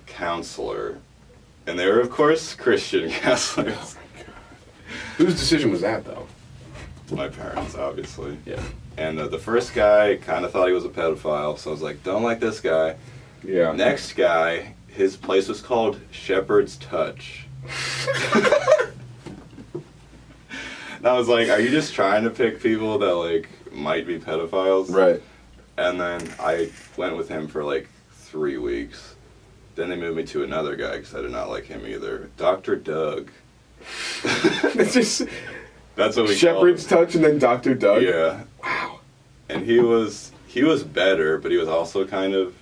counselor. 0.07 0.97
And 1.65 1.77
they 1.79 1.87
were 1.87 1.99
of 1.99 2.09
course 2.09 2.53
Christian 2.55 3.09
counselors. 3.21 3.97
Whose 5.17 5.39
decision 5.39 5.71
was 5.71 5.81
that 5.81 6.05
though? 6.05 6.27
My 7.11 7.27
parents, 7.27 7.75
obviously. 7.75 8.37
Yeah. 8.45 8.61
And 8.97 9.19
uh, 9.19 9.27
the 9.27 9.39
first 9.39 9.73
guy 9.73 10.17
kind 10.17 10.45
of 10.45 10.51
thought 10.51 10.67
he 10.67 10.73
was 10.73 10.85
a 10.85 10.89
pedophile, 10.89 11.57
so 11.57 11.69
I 11.69 11.73
was 11.73 11.81
like, 11.81 12.03
don't 12.03 12.23
like 12.23 12.39
this 12.39 12.59
guy. 12.59 12.95
Yeah. 13.43 13.71
Next 13.73 14.13
guy, 14.13 14.73
his 14.87 15.17
place 15.17 15.47
was 15.47 15.61
called 15.61 15.99
Shepherd's 16.11 16.77
Touch. 16.77 17.47
and 20.97 21.07
I 21.07 21.17
was 21.17 21.27
like, 21.27 21.49
are 21.49 21.59
you 21.59 21.69
just 21.69 21.93
trying 21.93 22.23
to 22.23 22.29
pick 22.29 22.61
people 22.61 22.97
that, 22.99 23.13
like, 23.15 23.49
might 23.71 24.05
be 24.07 24.19
pedophiles? 24.19 24.91
Right. 24.93 25.21
And 25.77 25.99
then 25.99 26.31
I 26.39 26.71
went 26.95 27.17
with 27.17 27.29
him 27.29 27.47
for, 27.47 27.63
like, 27.63 27.89
three 28.11 28.57
weeks. 28.57 29.12
Then 29.75 29.89
they 29.89 29.95
moved 29.95 30.17
me 30.17 30.23
to 30.25 30.43
another 30.43 30.75
guy 30.75 30.97
because 30.97 31.15
I 31.15 31.21
did 31.21 31.31
not 31.31 31.49
like 31.49 31.65
him 31.65 31.85
either. 31.85 32.29
Dr. 32.37 32.75
Doug. 32.75 33.31
it's 34.23 34.93
just 34.93 35.23
That's 35.95 36.15
what 36.15 36.27
we 36.27 36.35
Shepherd's 36.35 36.85
touch 36.85 37.15
and 37.15 37.23
then 37.23 37.39
Doctor 37.39 37.73
Doug. 37.73 38.01
Yeah. 38.03 38.43
Wow. 38.63 38.99
and 39.49 39.65
he 39.65 39.79
was 39.79 40.31
he 40.47 40.63
was 40.63 40.83
better, 40.83 41.37
but 41.37 41.51
he 41.51 41.57
was 41.57 41.67
also 41.67 42.05
kind 42.05 42.33
of 42.33 42.55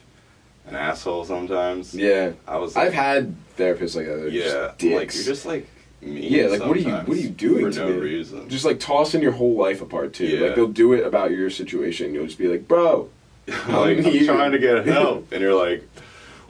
an 0.66 0.76
asshole 0.76 1.26
sometimes. 1.26 1.94
Yeah. 1.94 2.32
I 2.48 2.58
was. 2.58 2.76
I've 2.78 2.94
had 2.94 3.36
therapists 3.58 3.96
like 3.96 4.06
that. 4.06 4.32
Yeah, 4.32 4.44
Just 4.44 4.54
like 4.64 4.78
dicks. 4.78 5.16
you're 5.18 5.26
just 5.26 5.46
like 5.46 5.68
mean. 6.02 6.24
yeah. 6.24 6.46
Like 6.48 6.62
what 6.62 6.78
are 6.78 6.80
you 6.80 6.92
what 6.94 7.18
are 7.18 7.22
you 7.22 7.30
doing 7.30 7.66
for 7.66 7.72
to 7.72 7.80
no 7.80 7.90
me? 7.90 8.00
reason? 8.00 8.50
Just 8.50 8.66
like 8.66 8.80
tossing 8.80 9.22
your 9.22 9.34
whole 9.34 9.56
life 9.56 9.82
apart 9.82 10.14
too. 10.14 10.26
Yeah. 10.28 10.48
Like 10.48 10.56
they'll 10.56 10.68
do 10.68 10.94
it 10.94 11.06
about 11.06 11.32
your 11.32 11.50
situation. 11.50 12.14
You'll 12.14 12.26
just 12.26 12.38
be 12.40 12.48
like, 12.48 12.68
bro. 12.68 13.10
like 13.48 13.98
I'm 14.00 14.06
I'm 14.06 14.26
trying 14.26 14.52
to 14.54 14.60
get 14.60 14.86
help, 14.88 15.32
and 15.32 15.42
you're 15.42 15.56
like, 15.56 15.88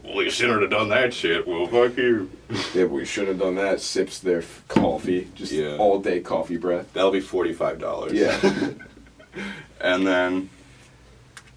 well, 0.03 0.23
you 0.23 0.29
shouldn't 0.31 0.61
have 0.61 0.71
done 0.71 0.89
that 0.89 1.13
shit. 1.13 1.47
Well, 1.47 1.67
fuck 1.67 1.97
you. 1.97 2.29
Yeah, 2.73 2.85
we 2.85 3.05
shouldn't 3.05 3.29
have 3.33 3.39
done 3.39 3.55
that. 3.55 3.79
Sips 3.81 4.19
their 4.19 4.39
f- 4.39 4.63
coffee, 4.67 5.29
just 5.35 5.51
Yeah. 5.53 5.77
all 5.77 5.99
day 5.99 6.19
coffee 6.19 6.57
breath. 6.57 6.91
That'll 6.93 7.11
be 7.11 7.21
forty 7.21 7.53
five 7.53 7.79
dollars. 7.79 8.11
Yeah. 8.13 8.37
and 9.81 10.05
then, 10.05 10.49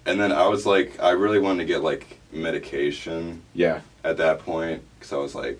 and 0.05 0.19
then 0.19 0.31
I 0.31 0.47
was 0.47 0.65
like, 0.65 0.99
I 1.01 1.11
really 1.11 1.39
wanted 1.39 1.59
to 1.59 1.65
get 1.65 1.81
like 1.83 2.19
medication 2.31 3.41
Yeah. 3.53 3.81
at 4.03 4.17
that 4.17 4.39
point 4.39 4.83
because 4.97 5.11
I 5.13 5.17
was 5.17 5.35
like, 5.35 5.59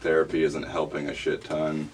therapy 0.00 0.42
isn't 0.42 0.64
helping 0.64 1.08
a 1.08 1.14
shit 1.14 1.44
ton, 1.44 1.88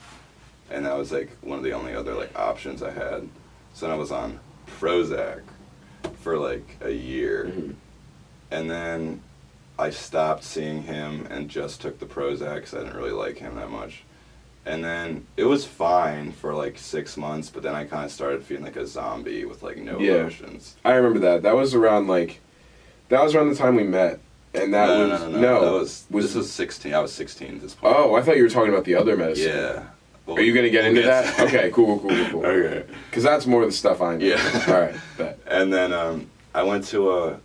and 0.70 0.84
that 0.86 0.96
was 0.96 1.12
like 1.12 1.30
one 1.42 1.58
of 1.58 1.64
the 1.64 1.72
only 1.72 1.94
other 1.94 2.14
like 2.14 2.36
options 2.36 2.82
I 2.82 2.90
had. 2.90 3.28
So 3.74 3.86
then 3.86 3.94
I 3.94 3.98
was 3.98 4.10
on 4.10 4.40
Prozac 4.80 5.42
for 6.22 6.38
like 6.38 6.76
a 6.80 6.90
year, 6.90 7.52
Mhm. 7.54 7.74
and 8.50 8.68
then 8.70 9.20
I 9.78 9.90
stopped 9.90 10.42
seeing 10.44 10.82
him 10.82 11.26
and 11.30 11.48
just 11.48 11.80
took 11.80 11.98
the 11.98 12.06
Prozac 12.06 12.54
because 12.56 12.74
I 12.74 12.78
didn't 12.78 12.96
really 12.96 13.12
like 13.12 13.38
him 13.38 13.54
that 13.56 13.70
much. 13.70 14.02
And 14.66 14.84
then 14.84 15.26
it 15.36 15.44
was 15.44 15.64
fine 15.64 16.32
for 16.32 16.52
like 16.54 16.78
six 16.78 17.16
months, 17.16 17.48
but 17.48 17.62
then 17.62 17.74
I 17.74 17.84
kind 17.84 18.04
of 18.04 18.10
started 18.10 18.42
feeling 18.42 18.64
like 18.64 18.76
a 18.76 18.86
zombie 18.86 19.44
with 19.44 19.62
like 19.62 19.78
no 19.78 19.98
Yeah. 19.98 20.16
emotions. 20.16 20.76
I 20.84 20.94
remember 20.94 21.20
that. 21.20 21.42
That 21.42 21.54
was 21.54 21.74
around 21.74 22.08
like, 22.08 22.40
that 23.08 23.22
was 23.22 23.34
around 23.34 23.48
the 23.50 23.54
time 23.56 23.76
we 23.76 23.84
met, 23.84 24.18
and 24.52 24.74
that 24.74 24.88
no, 24.88 25.08
was 25.08 25.20
no, 25.20 25.28
no, 25.30 25.40
no, 25.40 25.60
That 25.64 25.72
was, 25.72 26.04
was 26.10 26.24
this 26.26 26.34
was 26.34 26.52
16. 26.52 26.92
I 26.92 26.98
was 27.00 27.12
16 27.12 27.54
at 27.54 27.60
this 27.62 27.74
point. 27.74 27.96
Oh, 27.96 28.14
I 28.16 28.20
thought 28.22 28.36
you 28.36 28.42
were 28.42 28.50
talking 28.50 28.72
about 28.72 28.84
the 28.84 28.96
other 28.96 29.16
medicine. 29.16 29.52
yeah. 29.56 29.84
Well, 30.26 30.36
Are 30.36 30.42
you 30.42 30.52
gonna 30.52 30.68
get 30.68 30.84
into 30.84 31.00
that? 31.02 31.38
Okay, 31.40 31.70
cool, 31.72 31.98
cool, 32.00 32.10
cool, 32.10 32.26
cool. 32.30 32.44
okay. 32.46 32.84
Because 33.08 33.22
that's 33.22 33.46
more 33.46 33.62
of 33.62 33.68
the 33.70 33.76
stuff 33.76 34.02
I 34.02 34.16
know. 34.16 34.26
Yeah. 34.26 34.64
All 34.68 34.80
right. 34.80 34.94
Bet. 35.16 35.38
And 35.46 35.72
then 35.72 35.94
um, 35.94 36.26
I 36.54 36.64
went 36.64 36.84
to 36.88 37.10
a, 37.12 37.40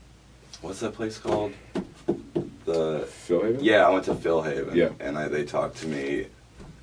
what's 0.61 0.81
that 0.81 0.93
place 0.93 1.17
called? 1.17 1.53
The 2.65 3.07
Philhaven? 3.27 3.59
Yeah, 3.61 3.85
I 3.85 3.89
went 3.89 4.05
to 4.05 4.13
Philhaven. 4.13 4.75
Yeah. 4.75 4.89
And 4.99 5.17
I, 5.17 5.27
they 5.27 5.43
talked 5.43 5.77
to 5.77 5.87
me 5.87 6.27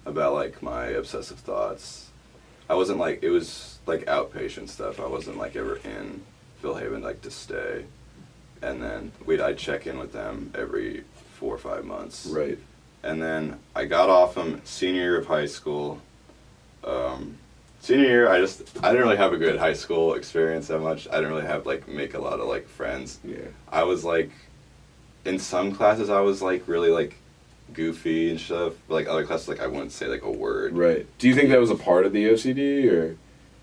about 0.07 0.35
like 0.35 0.63
my 0.63 0.87
obsessive 0.87 1.39
thoughts. 1.39 2.11
I 2.69 2.75
wasn't 2.75 2.99
like 2.99 3.23
it 3.23 3.31
was 3.31 3.79
like 3.87 4.05
outpatient 4.07 4.69
stuff. 4.69 5.01
I 5.01 5.07
wasn't 5.07 5.39
like 5.39 5.57
ever 5.57 5.77
in 5.77 6.23
Philhaven 6.63 7.03
like 7.03 7.23
to 7.23 7.31
stay. 7.31 7.85
And 8.63 8.83
then 8.83 9.13
we'd 9.25 9.41
I'd 9.41 9.59
check 9.59 9.87
in 9.87 9.99
with 9.99 10.13
them 10.13 10.53
every 10.55 11.05
four 11.35 11.55
or 11.55 11.59
five 11.59 11.85
months. 11.85 12.27
Right. 12.27 12.59
And 13.03 13.21
then 13.21 13.59
I 13.75 13.87
got 13.87 14.11
off 14.11 14.35
them 14.35 14.61
senior 14.65 15.01
year 15.01 15.19
of 15.19 15.27
high 15.27 15.47
school. 15.47 16.01
Um, 16.85 17.39
senior 17.81 18.05
year, 18.05 18.29
I 18.31 18.39
just 18.39 18.63
I 18.83 18.91
didn't 18.91 19.05
really 19.05 19.17
have 19.17 19.33
a 19.33 19.39
good 19.39 19.59
high 19.59 19.73
school 19.73 20.15
experience 20.15 20.69
that 20.69 20.81
much. 20.81 21.09
I 21.09 21.17
didn't 21.17 21.31
really 21.31 21.47
have 21.47 21.67
like 21.67 21.89
make 21.89 22.15
a 22.15 22.21
lot 22.21 22.41
of 22.41 22.47
like 22.47 22.69
friends. 22.69 23.19
Yeah. 23.25 23.39
I 23.71 23.85
was 23.85 24.05
like, 24.05 24.31
in 25.25 25.39
some 25.39 25.73
classes, 25.75 26.11
I 26.11 26.21
was 26.21 26.41
like 26.43 26.67
really 26.67 26.91
like 26.91 27.17
goofy 27.73 28.31
and 28.31 28.41
stuff. 28.41 28.75
But, 28.89 28.95
like 28.95 29.07
other 29.09 29.25
classes, 29.25 29.49
like 29.49 29.61
I 29.61 29.67
wouldn't 29.67 29.93
say 29.93 30.07
like 30.07 30.23
a 30.23 30.31
word. 30.31 30.77
Right. 30.77 31.07
Do 31.19 31.29
you 31.29 31.35
think 31.35 31.51
that 31.51 31.61
was 31.61 31.71
a 31.71 31.77
part 31.77 32.07
of 32.07 32.13
the 32.13 32.25
OCD 32.27 32.91
or? 32.91 33.17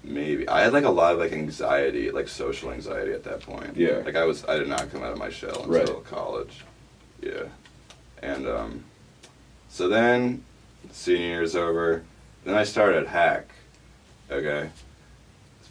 Maybe 0.03 0.47
I 0.47 0.61
had 0.61 0.71
like 0.71 0.85
a 0.85 0.89
lot 0.89 1.13
of 1.13 1.19
like 1.19 1.33
anxiety, 1.33 2.11
like 2.11 2.29
social 2.29 2.71
anxiety 2.71 3.11
at 3.11 3.23
that 3.25 3.41
point. 3.41 3.75
Yeah. 3.75 3.97
Like 4.05 4.15
I 4.15 4.23
was, 4.23 4.45
I 4.45 4.57
did 4.57 4.69
not 4.69 4.89
come 4.91 5.03
out 5.03 5.11
of 5.11 5.17
my 5.17 5.29
shell 5.29 5.63
until 5.63 5.95
Right. 5.95 6.05
college. 6.05 6.63
Yeah. 7.21 7.43
And 8.23 8.47
um, 8.47 8.83
so 9.69 9.89
then 9.89 10.43
senior 10.91 11.25
year's 11.27 11.55
over. 11.55 12.03
Then 12.45 12.55
I 12.55 12.63
started 12.63 13.05
at 13.05 13.07
HACC. 13.09 13.43
Okay. 14.31 14.69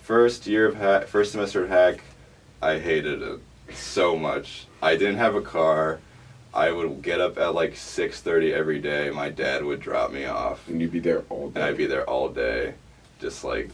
First 0.02 0.46
year 0.46 0.66
of 0.66 0.74
HACC, 0.74 1.04
first 1.06 1.32
semester 1.32 1.64
at 1.64 1.70
HACC, 1.70 2.00
I 2.60 2.78
hated 2.78 3.22
it 3.22 3.40
so 3.72 4.16
much. 4.16 4.66
I 4.82 4.96
didn't 4.96 5.16
have 5.16 5.34
a 5.34 5.40
car. 5.42 6.00
I 6.54 6.72
would 6.72 7.02
get 7.02 7.20
up 7.20 7.36
at 7.38 7.54
like 7.54 7.76
six 7.76 8.20
thirty 8.20 8.52
every 8.52 8.78
day. 8.80 9.10
My 9.10 9.28
dad 9.28 9.64
would 9.64 9.80
drop 9.80 10.10
me 10.12 10.24
off, 10.24 10.66
And 10.68 10.80
you'd 10.80 10.92
be 10.92 11.00
there 11.00 11.22
all 11.28 11.50
day. 11.50 11.60
and 11.60 11.64
I'd 11.68 11.76
be 11.76 11.86
there 11.86 12.08
all 12.08 12.28
day, 12.28 12.74
just 13.20 13.44
like 13.44 13.70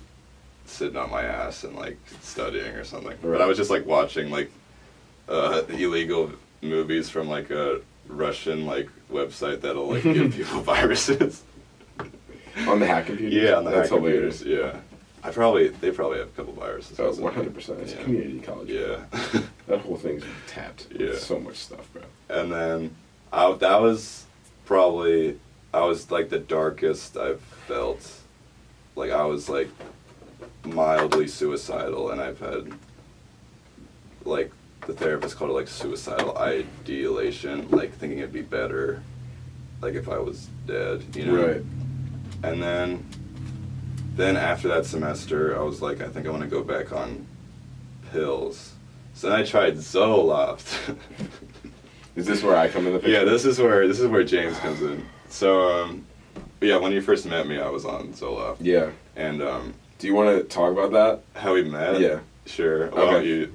sitting 0.67 0.97
on 0.97 1.11
my 1.11 1.23
ass 1.23 1.65
and 1.65 1.77
like 1.77 1.99
studying 2.23 2.73
or 2.75 2.85
something. 2.85 3.17
But 3.23 3.41
I 3.41 3.47
was 3.47 3.57
just 3.57 3.71
like 3.71 3.87
watching 3.87 4.31
like 4.31 4.51
uh, 5.29 5.63
illegal 5.69 6.33
movies 6.61 7.09
from 7.09 7.29
like 7.29 7.51
a 7.51 7.81
Russian 8.09 8.67
like 8.67 8.89
website 9.13 9.61
that'll 9.61 9.87
like 9.89 10.03
give 10.03 10.33
people 10.37 10.61
viruses. 10.63 11.43
on 12.67 12.81
the 12.81 12.87
HACC 12.87 13.07
computer. 13.07 13.37
Yeah, 13.47 13.55
on 13.55 13.65
the 13.65 13.71
That's 13.71 13.91
HACC 13.91 13.95
hilarious. 13.97 14.39
computers. 14.41 14.75
Yeah, 14.75 14.81
I 15.25 15.31
probably 15.31 15.69
they 15.69 15.91
probably 15.93 16.19
have 16.19 16.29
a 16.29 16.33
couple 16.33 16.53
viruses. 16.55 16.99
Oh, 16.99 17.15
or 17.21 17.31
hundred 17.31 17.55
percent. 17.55 17.81
It's 17.81 17.93
a 17.93 17.97
Yeah. 17.97 18.03
community 18.03 18.41
college. 18.41 18.69
Yeah, 18.71 19.05
That 19.69 19.81
whole 19.81 19.97
thing's 19.97 20.25
tapped. 20.49 20.89
Yeah. 20.99 21.17
So 21.17 21.39
much 21.39 21.57
stuff, 21.57 21.89
bro. 21.93 22.03
and 22.29 22.51
then 22.53 22.97
I, 23.33 23.53
that 23.53 23.81
was 23.81 24.25
probably 24.65 25.39
I 25.73 25.81
was 25.85 26.11
like 26.11 26.29
the 26.29 26.39
darkest 26.41 27.17
I've 27.17 27.41
felt. 27.41 28.11
Like 28.97 29.11
I 29.11 29.25
was 29.25 29.49
like 29.49 29.69
mildly 30.65 31.29
suicidal, 31.29 32.11
and 32.11 32.21
I've 32.21 32.41
had 32.41 32.73
like 34.25 34.51
the 34.87 34.93
therapist 34.93 35.37
called 35.37 35.51
it 35.51 35.55
like 35.55 35.69
suicidal 35.69 36.37
ideation, 36.39 37.69
like 37.71 37.93
thinking 37.95 38.19
it'd 38.19 38.33
be 38.33 38.43
better, 38.43 39.03
like 39.81 39.95
if 39.95 40.09
I 40.09 40.19
was 40.19 40.49
dead, 40.67 41.05
you 41.15 41.27
know. 41.27 41.47
Right. 41.47 41.63
And 42.43 42.61
then, 42.63 43.07
then 44.17 44.37
after 44.37 44.69
that 44.69 44.87
semester, 44.87 45.59
I 45.59 45.63
was 45.63 45.81
like, 45.83 46.01
I 46.01 46.09
think 46.09 46.27
I 46.27 46.31
want 46.31 46.43
to 46.43 46.49
go 46.49 46.63
back 46.63 46.93
on 46.93 47.27
pills. 48.13 48.73
So 49.15 49.29
then 49.31 49.39
I 49.41 49.45
tried 49.45 49.77
Zoloft. 49.77 50.97
Is 52.17 52.27
this 52.27 52.43
where 52.43 52.57
I 52.57 52.69
come 52.69 52.87
in 52.87 52.93
the 52.93 52.99
picture? 52.99 53.13
yeah, 53.13 53.25
this 53.25 53.47
is 53.47 53.59
where 53.59 53.89
this 53.89 53.99
is 53.99 54.07
where 54.07 54.23
James 54.23 54.59
comes 54.59 54.83
in. 54.83 55.03
So, 55.31 55.63
um, 55.63 56.05
yeah, 56.61 56.77
when 56.77 56.93
you 56.93 57.01
first 57.01 57.25
met 57.25 57.47
me, 57.47 57.59
I 57.59 57.71
was 57.71 57.87
on 57.87 58.09
Zoloft, 58.13 58.59
Yeah. 58.61 58.91
and 59.17 59.41
um, 59.43 59.73
Do 59.99 60.07
you 60.07 60.15
want 60.15 60.37
to 60.37 60.45
talk 60.45 60.73
about 60.73 60.93
that? 60.93 61.41
how 61.41 61.55
we 61.55 61.63
met. 61.65 62.01
Yeah. 62.01 62.19
Sure. 62.45 62.89
Okay. 62.91 63.27
you. 63.27 63.53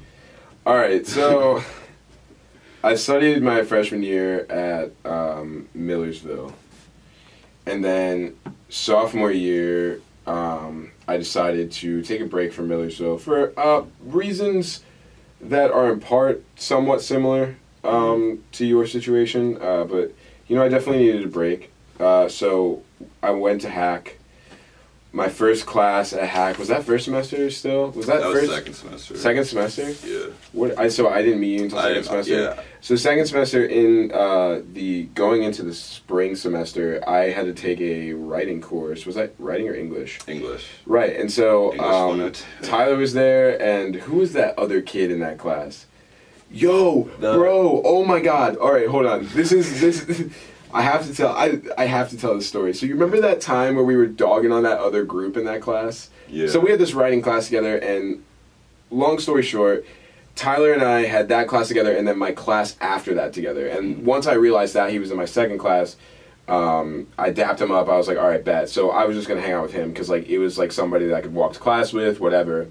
All 0.66 0.76
right. 0.76 1.06
So, 1.06 1.62
I 2.84 2.96
studied 2.96 3.44
my 3.44 3.62
freshman 3.64 4.02
year 4.02 4.46
at 4.50 4.92
um, 5.06 5.70
Millersville, 5.76 6.52
and 7.68 7.84
then 7.86 8.36
sophomore 8.70 9.32
year, 9.32 10.02
um, 10.28 10.92
I 11.08 11.18
decided 11.18 11.72
to 11.74 12.02
take 12.02 12.22
a 12.22 12.26
break 12.26 12.52
from 12.54 12.68
Millersville 12.68 13.18
for 13.18 13.58
uh, 13.58 13.86
reasons 14.02 14.84
that 15.40 15.72
are 15.72 15.92
in 15.92 16.00
part 16.00 16.44
somewhat 16.56 17.02
similar 17.02 17.56
um, 17.84 18.44
to 18.52 18.66
your 18.66 18.86
situation. 18.86 19.58
Uh, 19.62 19.86
but 19.86 20.14
you 20.48 20.56
know, 20.56 20.64
I 20.64 20.70
definitely 20.70 21.06
needed 21.06 21.24
a 21.24 21.30
break. 21.30 21.72
Uh, 22.00 22.28
so 22.28 22.84
I 23.24 23.32
went 23.32 23.62
to 23.62 23.70
HACC. 23.70 24.14
My 25.18 25.30
first 25.30 25.66
class 25.66 26.14
at 26.14 26.30
HACC 26.30 26.60
was 26.60 26.68
that 26.68 26.84
first 26.84 27.06
semester 27.06 27.50
still? 27.50 27.90
Was 27.90 28.06
that, 28.06 28.20
That 28.22 28.28
was 28.30 28.40
first 28.42 28.52
second 28.54 28.74
semester. 28.76 29.18
second 29.18 29.46
semester? 29.46 29.90
Yeah. 30.06 30.28
What 30.52 30.78
I 30.78 30.90
so 30.90 31.10
I 31.10 31.24
didn't 31.24 31.40
meet 31.40 31.58
you 31.58 31.64
until 31.64 31.80
second 31.80 31.94
didn't- 31.96 32.06
semester. 32.06 32.34
yeah. 32.36 32.62
So 32.82 32.96
second 32.96 33.26
semester 33.26 33.66
in 33.66 34.12
uh, 34.12 34.62
the 34.74 35.06
going 35.16 35.42
into 35.42 35.64
the 35.64 35.74
spring 35.74 36.36
semester, 36.36 37.02
I 37.10 37.32
had 37.32 37.46
to 37.48 37.54
take 37.54 37.82
a 37.82 38.14
writing 38.14 38.62
course. 38.62 39.08
Was 39.08 39.16
that 39.16 39.34
writing 39.40 39.68
or 39.68 39.74
English? 39.74 40.20
English. 40.28 40.68
Right, 40.86 41.16
and 41.16 41.32
so 41.32 41.48
um. 41.80 42.32
Tyler 42.62 42.96
was 42.96 43.14
there, 43.14 43.60
and 43.60 43.96
who 43.96 44.18
was 44.18 44.34
that 44.34 44.58
other 44.60 44.82
kid 44.82 45.10
in 45.10 45.20
that 45.22 45.40
class? 45.40 45.88
Yo, 46.52 47.10
bro! 47.20 47.82
Oh 47.84 48.06
my 48.06 48.20
God! 48.20 48.56
All 48.58 48.72
right, 48.72 48.88
hold 48.88 49.08
on. 49.08 49.28
This 49.34 49.52
is 49.52 49.82
this. 49.82 49.98
I 50.74 50.82
have 50.82 51.08
to 51.08 51.14
tell. 51.14 51.30
I 51.30 51.60
I 51.78 51.86
have 51.86 52.10
to 52.10 52.18
tell 52.18 52.36
the 52.36 52.42
story. 52.42 52.74
So 52.74 52.86
you 52.86 52.94
remember 52.94 53.22
that 53.22 53.42
time 53.42 53.76
where 53.76 53.86
we 53.86 53.96
were 53.96 54.08
dogging 54.08 54.52
on 54.52 54.64
that 54.64 54.80
other 54.80 55.04
group 55.04 55.38
in 55.38 55.46
that 55.46 55.62
class? 55.62 56.10
Yeah. 56.28 56.48
So 56.48 56.60
we 56.60 56.72
had 56.72 56.80
this 56.80 56.94
writing 56.94 57.22
class 57.22 57.46
together, 57.46 57.78
and 57.78 58.24
long 58.92 59.20
story 59.20 59.44
short, 59.44 59.86
Tyler 60.36 60.74
and 60.74 60.84
I 60.84 61.06
had 61.06 61.30
that 61.30 61.48
class 61.48 61.68
together, 61.68 61.96
and 61.96 62.08
then 62.08 62.18
my 62.18 62.32
class 62.32 62.76
after 62.82 63.14
that 63.16 63.34
together. 63.34 63.68
And 63.68 64.06
once 64.06 64.28
I 64.28 64.34
realized 64.34 64.74
that 64.74 64.92
he 64.92 65.00
was 65.00 65.10
in 65.10 65.18
my 65.18 65.26
second 65.26 65.58
class, 65.58 65.96
um, 66.48 67.08
I 67.18 67.30
dapped 67.30 67.62
him 67.62 67.72
up. 67.72 67.88
I 67.90 67.98
was 67.98 68.08
like, 68.08 68.18
all 68.18 68.28
right, 68.28 68.44
bet. 68.44 68.70
So 68.70 68.92
I 68.92 69.06
was 69.06 69.16
just 69.16 69.28
gonna 69.28 69.42
hang 69.42 69.54
out 69.54 69.64
with 69.64 69.74
him 69.74 69.90
because 69.92 70.10
like 70.10 70.28
it 70.28 70.38
was 70.38 70.58
like 70.58 70.72
somebody 70.72 71.08
that 71.08 71.16
I 71.16 71.22
could 71.22 71.34
walk 71.34 71.54
to 71.54 71.60
class 71.60 71.94
with, 71.94 72.20
whatever. 72.20 72.68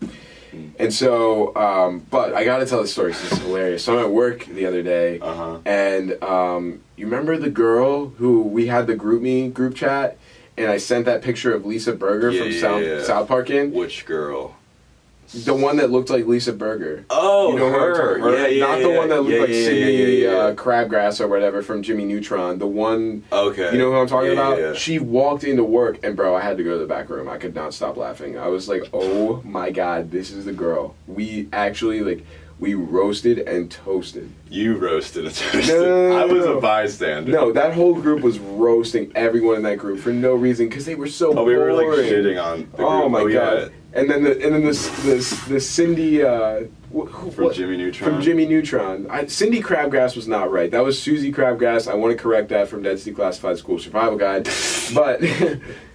And 0.78 0.92
so, 0.92 1.54
um, 1.56 2.06
but 2.10 2.34
I 2.34 2.44
gotta 2.44 2.66
tell 2.66 2.82
the 2.82 2.88
story 2.88 3.12
'cause 3.12 3.24
it's 3.32 3.38
hilarious. 3.42 3.84
So 3.84 3.98
I'm 3.98 4.04
at 4.04 4.10
work 4.10 4.44
the 4.46 4.66
other 4.66 4.82
day, 4.82 5.18
Uh 5.20 5.34
huh. 5.34 5.58
and 5.64 6.22
um, 6.22 6.80
you 6.96 7.06
remember 7.06 7.36
the 7.36 7.50
girl 7.50 8.06
who 8.18 8.42
we 8.42 8.66
had 8.66 8.86
the 8.86 8.94
GroupMe 8.96 9.52
group 9.52 9.74
chat, 9.74 10.16
and 10.56 10.70
I 10.70 10.76
sent 10.78 11.04
that 11.06 11.22
picture 11.22 11.54
of 11.54 11.64
Lisa 11.66 11.92
Berger 11.92 12.30
Yeah, 12.30 12.42
from 12.42 12.50
yeah, 12.52 12.60
South 12.60 12.82
yeah. 12.82 13.02
South 13.02 13.28
Park 13.28 13.50
in. 13.50 13.72
Which 13.72 14.04
girl? 14.06 14.56
The 15.34 15.54
one 15.54 15.76
that 15.78 15.90
looked 15.90 16.10
like 16.10 16.26
Lisa 16.26 16.52
Berger. 16.52 17.04
Oh, 17.10 17.52
you 17.52 17.58
know 17.58 17.70
her. 17.70 18.18
talking- 18.18 18.32
Yeah, 18.40 18.46
yeah, 18.46 18.66
Not 18.66 18.78
the 18.80 18.88
yeah, 18.90 18.96
one 18.98 19.08
that 19.08 19.20
looked 19.22 19.30
yeah, 19.34 19.40
like 19.40 19.48
Cindy 19.48 19.80
yeah, 19.80 19.86
yeah, 20.06 20.30
yeah. 20.32 20.36
Uh, 20.38 20.54
Crabgrass 20.54 21.20
or 21.20 21.28
whatever 21.28 21.62
from 21.62 21.82
Jimmy 21.82 22.04
Neutron. 22.04 22.58
The 22.58 22.66
one, 22.66 23.24
Okay. 23.32 23.72
you 23.72 23.78
know 23.78 23.90
who 23.92 23.96
I'm 23.98 24.06
talking 24.06 24.28
Yeah, 24.32 24.32
about? 24.34 24.58
yeah, 24.58 24.66
yeah. 24.68 24.74
She 24.74 24.98
walked 24.98 25.44
into 25.44 25.64
work, 25.64 25.98
and 26.04 26.16
bro, 26.16 26.34
I 26.34 26.40
had 26.40 26.56
to 26.58 26.64
go 26.64 26.72
to 26.72 26.78
the 26.78 26.86
back 26.86 27.10
room. 27.10 27.28
I 27.28 27.38
could 27.38 27.54
not 27.54 27.74
stop 27.74 27.96
laughing. 27.96 28.38
I 28.38 28.48
was 28.48 28.68
like, 28.68 28.88
oh 28.92 29.40
my 29.44 29.70
god, 29.70 30.10
this 30.10 30.30
is 30.30 30.44
the 30.44 30.52
girl. 30.52 30.94
We 31.06 31.48
actually, 31.52 32.00
like, 32.00 32.24
we 32.58 32.74
roasted 32.74 33.38
and 33.40 33.70
toasted. 33.70 34.30
You 34.48 34.76
roasted 34.76 35.26
and 35.26 35.34
toasted. 35.34 35.68
No, 35.68 35.82
no, 35.84 36.08
no, 36.10 36.16
I 36.16 36.24
was 36.24 36.46
a 36.46 36.54
bystander. 36.60 37.30
No, 37.30 37.52
that 37.52 37.74
whole 37.74 37.94
group 37.94 38.22
was 38.22 38.38
roasting 38.38 39.12
everyone 39.14 39.56
in 39.56 39.62
that 39.64 39.76
group 39.78 40.00
for 40.00 40.10
no 40.12 40.34
reason 40.34 40.68
because 40.68 40.86
they 40.86 40.94
were 40.94 41.06
so 41.08 41.36
Oh, 41.38 41.44
we 41.44 41.56
were 41.56 41.72
like 41.72 41.86
shitting 41.86 42.42
on. 42.42 42.68
The 42.76 42.82
Oh 42.82 43.08
my 43.08 43.22
yeah. 43.22 43.32
god! 43.32 43.72
And 43.92 44.10
then 44.10 44.24
the 44.24 44.32
and 44.44 44.54
then 44.54 44.64
this 44.64 44.88
this 45.04 45.30
this 45.46 45.68
Cindy 45.68 46.22
uh, 46.22 46.64
wh- 46.90 47.08
who, 47.08 47.30
From 47.30 47.44
what- 47.44 47.54
Jimmy 47.56 47.76
Neutron. 47.76 48.10
from 48.10 48.22
Jimmy 48.22 48.46
Neutron. 48.46 49.06
I, 49.10 49.26
Cindy 49.26 49.62
Crabgrass 49.62 50.16
was 50.16 50.28
not 50.28 50.50
right. 50.50 50.70
That 50.70 50.84
was 50.84 50.98
Suzie 50.98 51.34
Crabgrass. 51.34 51.90
I 51.90 51.94
want 51.94 52.16
to 52.16 52.22
correct 52.22 52.48
that 52.50 52.68
from 52.68 52.82
Ned's 52.82 53.06
Declassified 53.06 53.56
School 53.58 53.78
Survival 53.78 54.16
Guide. 54.18 54.44
but 54.94 55.20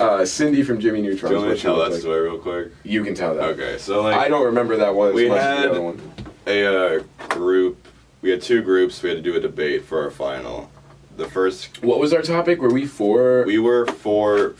uh, 0.00 0.24
Cindy 0.24 0.62
from 0.62 0.80
Jimmy 0.80 1.02
Neutron. 1.02 1.30
Do 1.30 1.36
you 1.36 1.42
want 1.42 1.50
me 1.52 1.56
to 1.56 1.62
tell 1.62 1.76
that 1.78 1.90
like. 1.92 2.00
story 2.00 2.20
real 2.22 2.38
quick? 2.38 2.68
You 2.84 3.04
can 3.04 3.14
tell 3.14 3.34
that. 3.34 3.44
Okay, 3.50 3.78
so 3.78 4.02
like 4.02 4.16
I 4.16 4.28
don't 4.28 4.44
remember 4.46 4.76
that 4.76 4.94
one 4.94 5.08
as 5.10 5.14
We 5.14 5.28
had- 5.28 5.64
the 5.64 5.70
other 5.70 5.82
one. 5.82 6.00
a 6.46 6.96
uh, 6.98 7.02
group 7.28 7.86
we 8.20 8.30
had 8.30 8.42
two 8.42 8.62
groups. 8.62 9.00
We 9.02 9.10
had 9.10 9.16
to 9.16 9.22
do 9.22 9.36
a 9.36 9.40
debate 9.40 9.84
for 9.84 10.02
our 10.02 10.10
final. 10.10 10.70
The 11.16 11.28
first 11.28 11.82
What 11.82 11.98
was 12.00 12.12
our 12.12 12.22
topic? 12.22 12.60
Were 12.60 12.72
we 12.72 12.84
for? 12.86 13.44
we 13.46 13.58
were 13.58 13.86
for 13.86 14.54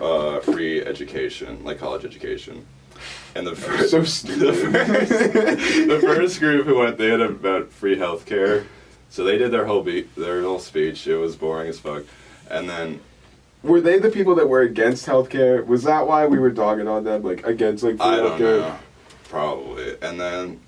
uh, 0.00 0.40
free 0.40 0.80
education, 0.82 1.64
like 1.64 1.78
college 1.78 2.04
education. 2.04 2.66
And 3.34 3.46
the 3.46 3.54
first, 3.56 3.90
So 3.90 4.00
the 4.00 4.06
stupid. 4.06 4.72
first, 4.72 5.08
the 5.08 5.98
first 6.02 6.38
group 6.40 6.66
who 6.66 6.76
went, 6.78 6.98
they 6.98 7.08
had 7.08 7.20
about 7.20 7.72
free 7.72 7.96
healthcare. 7.96 8.64
So 9.08 9.24
they 9.24 9.38
did 9.38 9.50
their 9.50 9.66
whole 9.66 9.82
beat, 9.82 10.14
their 10.16 10.42
whole 10.42 10.58
speech. 10.60 11.06
It 11.06 11.16
was 11.16 11.34
boring 11.36 11.68
as 11.68 11.78
fuck. 11.80 12.04
And 12.50 12.68
then 12.68 13.00
Were 13.62 13.80
they 13.80 13.98
the 13.98 14.10
people 14.10 14.34
that 14.36 14.48
were 14.48 14.62
against 14.62 15.06
healthcare? 15.06 15.64
Was 15.66 15.82
that 15.84 16.06
why 16.06 16.26
we 16.26 16.38
were 16.38 16.50
dogging 16.50 16.88
on 16.88 17.04
them, 17.04 17.22
like 17.22 17.46
against 17.46 17.82
like 17.84 17.96
free 17.98 18.06
I 18.06 18.16
don't 18.16 18.38
healthcare? 18.40 18.60
know, 18.60 18.76
probably. 19.28 19.96
And 20.00 20.18
then 20.18 20.60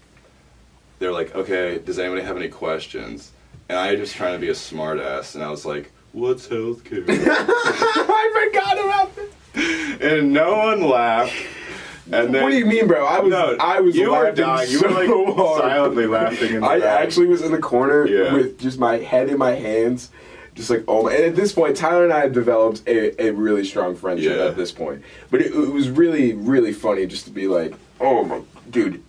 they're 0.98 1.12
like, 1.12 1.34
"Okay, 1.34 1.78
does 1.78 1.98
anybody 1.98 2.22
have 2.22 2.36
any 2.36 2.48
questions?" 2.48 3.32
And 3.68 3.78
I 3.78 3.92
was 3.92 4.00
just 4.00 4.14
trying 4.16 4.34
to 4.34 4.38
be 4.38 4.48
a 4.48 4.52
smartass, 4.54 5.34
and 5.34 5.42
I 5.42 5.50
was 5.50 5.64
like, 5.64 5.90
"What's 6.12 6.46
healthcare?" 6.48 7.04
I 7.08 8.50
forgot 8.50 8.84
about 8.84 9.16
this. 9.16 9.32
and 10.02 10.32
no 10.32 10.56
one 10.58 10.82
laughed. 10.88 11.32
And 12.10 12.34
then 12.34 12.42
what 12.42 12.50
do 12.50 12.58
you 12.58 12.66
mean, 12.66 12.88
bro? 12.88 13.06
I 13.06 13.20
was 13.20 13.30
No, 13.30 13.56
I 13.58 13.80
was 13.80 13.96
you 13.96 14.10
were 14.10 14.24
laughing 14.24 14.34
dying. 14.34 14.70
You 14.70 14.78
so 14.78 14.88
were 14.88 14.94
like 14.94 15.36
hard. 15.36 15.62
silently 15.62 16.06
laughing 16.06 16.54
in 16.56 16.60
the 16.60 16.66
I 16.66 16.80
back. 16.80 17.00
actually 17.00 17.26
was 17.28 17.40
in 17.42 17.52
the 17.52 17.58
corner 17.58 18.06
Yeah. 18.06 18.34
with 18.34 18.58
just 18.60 18.78
my 18.78 18.98
head 18.98 19.28
in 19.30 19.38
my 19.38 19.52
hands, 19.52 20.10
just 20.54 20.70
like 20.70 20.84
oh 20.88 21.04
my. 21.04 21.14
And 21.14 21.24
at 21.24 21.36
this 21.36 21.52
point, 21.52 21.76
Tyler 21.76 22.04
and 22.04 22.12
I 22.12 22.20
had 22.20 22.32
developed 22.32 22.82
a, 22.86 23.20
a 23.22 23.30
really 23.32 23.64
strong 23.64 23.94
friendship 23.96 24.36
Yeah. 24.36 24.44
at 24.46 24.56
this 24.56 24.72
point. 24.72 25.02
But 25.30 25.40
it, 25.40 25.52
it 25.54 25.72
was 25.72 25.88
really 25.90 26.34
really 26.34 26.72
funny 26.72 27.06
just 27.06 27.24
to 27.26 27.30
be 27.30 27.46
like, 27.48 27.74
oh 28.00 28.24
my 28.24 28.42
dude, 28.70 29.02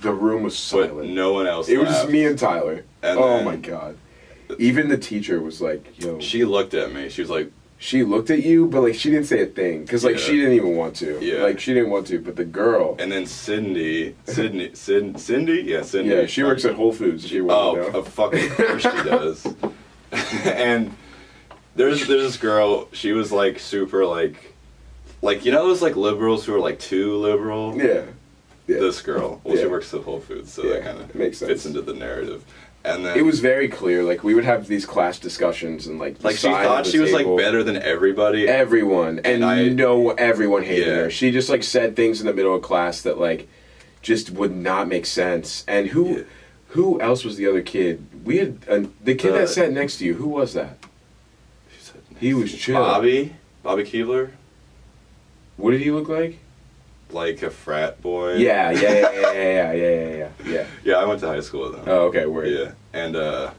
the 0.00 0.12
room 0.12 0.42
was 0.42 0.54
but 0.72 0.88
silent. 0.88 1.10
no 1.10 1.32
one 1.32 1.46
else. 1.46 1.68
it 1.68 1.78
was 1.78 1.88
just 1.88 2.08
me 2.10 2.24
and 2.26 2.38
Tyler. 2.38 2.84
And 3.02 3.18
oh 3.18 3.42
my 3.42 3.56
god. 3.56 3.96
Even 4.58 4.88
the 4.88 4.98
teacher 4.98 5.40
was 5.40 5.60
like, 5.60 6.00
yo. 6.02 6.20
She 6.20 6.44
looked 6.44 6.72
at 6.74 6.92
me. 6.92 7.08
She 7.08 7.20
was 7.20 7.30
like, 7.30 7.50
she 7.78 8.04
looked 8.04 8.30
at 8.30 8.42
you, 8.44 8.66
but 8.68 8.80
like 8.82 8.94
she 8.94 9.10
didn't 9.10 9.26
say 9.26 9.42
a 9.42 9.46
thing 9.46 9.82
because 9.82 10.04
like 10.04 10.14
Yeah. 10.16 10.20
she 10.22 10.36
didn't 10.36 10.52
even 10.52 10.76
want 10.76 10.94
to. 10.96 11.18
Yeah. 11.20 11.42
Like 11.42 11.58
she 11.58 11.74
didn't 11.74 11.90
want 11.90 12.06
to, 12.08 12.20
but 12.20 12.36
the 12.36 12.44
girl. 12.44 12.96
and 12.98 13.10
then 13.10 13.26
Cindy, 13.26 14.14
Sydney, 14.24 14.70
Sid, 14.74 15.18
Cindy, 15.18 15.62
yeah, 15.62 15.82
Cindy. 15.82 16.14
yeah, 16.14 16.26
she 16.26 16.42
works 16.44 16.64
at 16.64 16.74
Whole 16.74 16.92
Foods. 16.92 17.26
She, 17.26 17.36
you 17.36 17.50
Oh, 17.50 17.74
know. 17.74 17.86
of 17.98 18.08
fucking 18.08 18.50
course 18.50 18.82
she 18.82 18.88
does. 18.88 19.46
and 20.44 20.94
there's 21.74 22.06
there's 22.06 22.22
this 22.22 22.36
girl. 22.36 22.88
She 22.92 23.12
was 23.12 23.30
like 23.32 23.58
super 23.58 24.04
like, 24.06 24.54
like 25.22 25.44
you 25.44 25.52
know 25.52 25.66
those 25.68 25.82
like 25.82 25.96
liberals 25.96 26.44
who 26.44 26.54
are 26.54 26.60
like 26.60 26.78
too 26.78 27.16
liberal. 27.16 27.76
yeah. 27.76 28.02
Yeah. 28.68 28.78
This 28.80 29.00
girl. 29.00 29.40
Well, 29.44 29.56
she 29.56 29.66
works 29.66 29.94
at 29.94 30.02
Whole 30.02 30.18
Foods, 30.18 30.52
so 30.52 30.64
Yeah, 30.64 30.72
that 30.74 30.82
kind 30.84 30.98
of 30.98 31.14
makes 31.14 31.38
sense. 31.38 31.48
fits 31.48 31.66
into 31.66 31.82
the 31.82 31.94
narrative. 31.94 32.44
And 32.84 33.04
then 33.06 33.16
It 33.16 33.22
was 33.22 33.38
very 33.38 33.68
clear. 33.68 34.02
Like 34.02 34.24
we 34.24 34.34
would 34.34 34.44
have 34.44 34.66
these 34.66 34.84
class 34.84 35.20
discussions 35.20 35.86
and 35.86 36.00
like 36.00 36.22
like 36.24 36.34
she 36.36 36.48
thought 36.48 36.84
she 36.84 36.98
was 36.98 37.12
like 37.12 37.26
better 37.36 37.62
than 37.62 37.76
everybody. 37.76 38.48
Everyone 38.48 39.18
and, 39.18 39.26
And 39.26 39.44
I- 39.44 39.68
know 39.68 40.10
everyone 40.10 40.64
hated 40.64 40.86
Yeah. 40.88 40.94
her. 40.94 41.10
She 41.10 41.30
just 41.30 41.48
like 41.48 41.62
said 41.62 41.94
things 41.94 42.20
in 42.20 42.26
the 42.26 42.32
middle 42.32 42.56
of 42.56 42.62
class 42.62 43.02
that 43.02 43.18
like 43.18 43.46
just 44.02 44.30
would 44.30 44.56
not 44.56 44.88
make 44.88 45.06
sense. 45.06 45.64
And 45.68 45.88
who, 45.88 46.08
Yeah. 46.08 46.22
who 46.70 47.00
else 47.00 47.24
was 47.24 47.36
the 47.36 47.46
other 47.46 47.62
kid? 47.62 48.04
We 48.26 48.38
had 48.38 48.58
uh, 48.68 48.82
the 49.02 49.14
kid 49.14 49.32
Uh, 49.32 49.38
that 49.38 49.48
sat 49.48 49.72
next 49.72 49.98
to 49.98 50.04
you. 50.04 50.14
Who 50.14 50.28
was 50.28 50.52
that? 50.54 50.76
He 52.18 52.34
was 52.34 52.52
chill. 52.54 52.74
Bobby, 52.80 53.34
Bobby 53.62 53.84
Keebler, 53.84 54.30
What 55.56 55.70
did 55.70 55.80
he 55.80 55.90
look 55.90 56.08
like? 56.08 56.38
like 57.12 57.40
a 57.42 57.50
frat 57.50 58.02
boy. 58.02 58.34
Yeah, 58.34 58.72
yeah, 58.72 58.80
yeah, 58.82 59.10
yeah, 59.12 59.32
yeah, 59.32 59.32
yeah, 59.32 59.72
yeah, 59.72 60.16
yeah, 60.16 60.28
yeah. 60.44 60.66
Yeah, 60.84 60.94
I 60.96 61.04
went 61.04 61.20
to 61.20 61.28
high 61.28 61.40
school 61.40 61.70
with 61.70 61.76
him. 61.78 61.84
Oh, 61.86 62.06
okay, 62.08 62.26
word. 62.26 62.48
Yeah, 62.48 62.72
and 62.92 63.14
uh, 63.14 63.50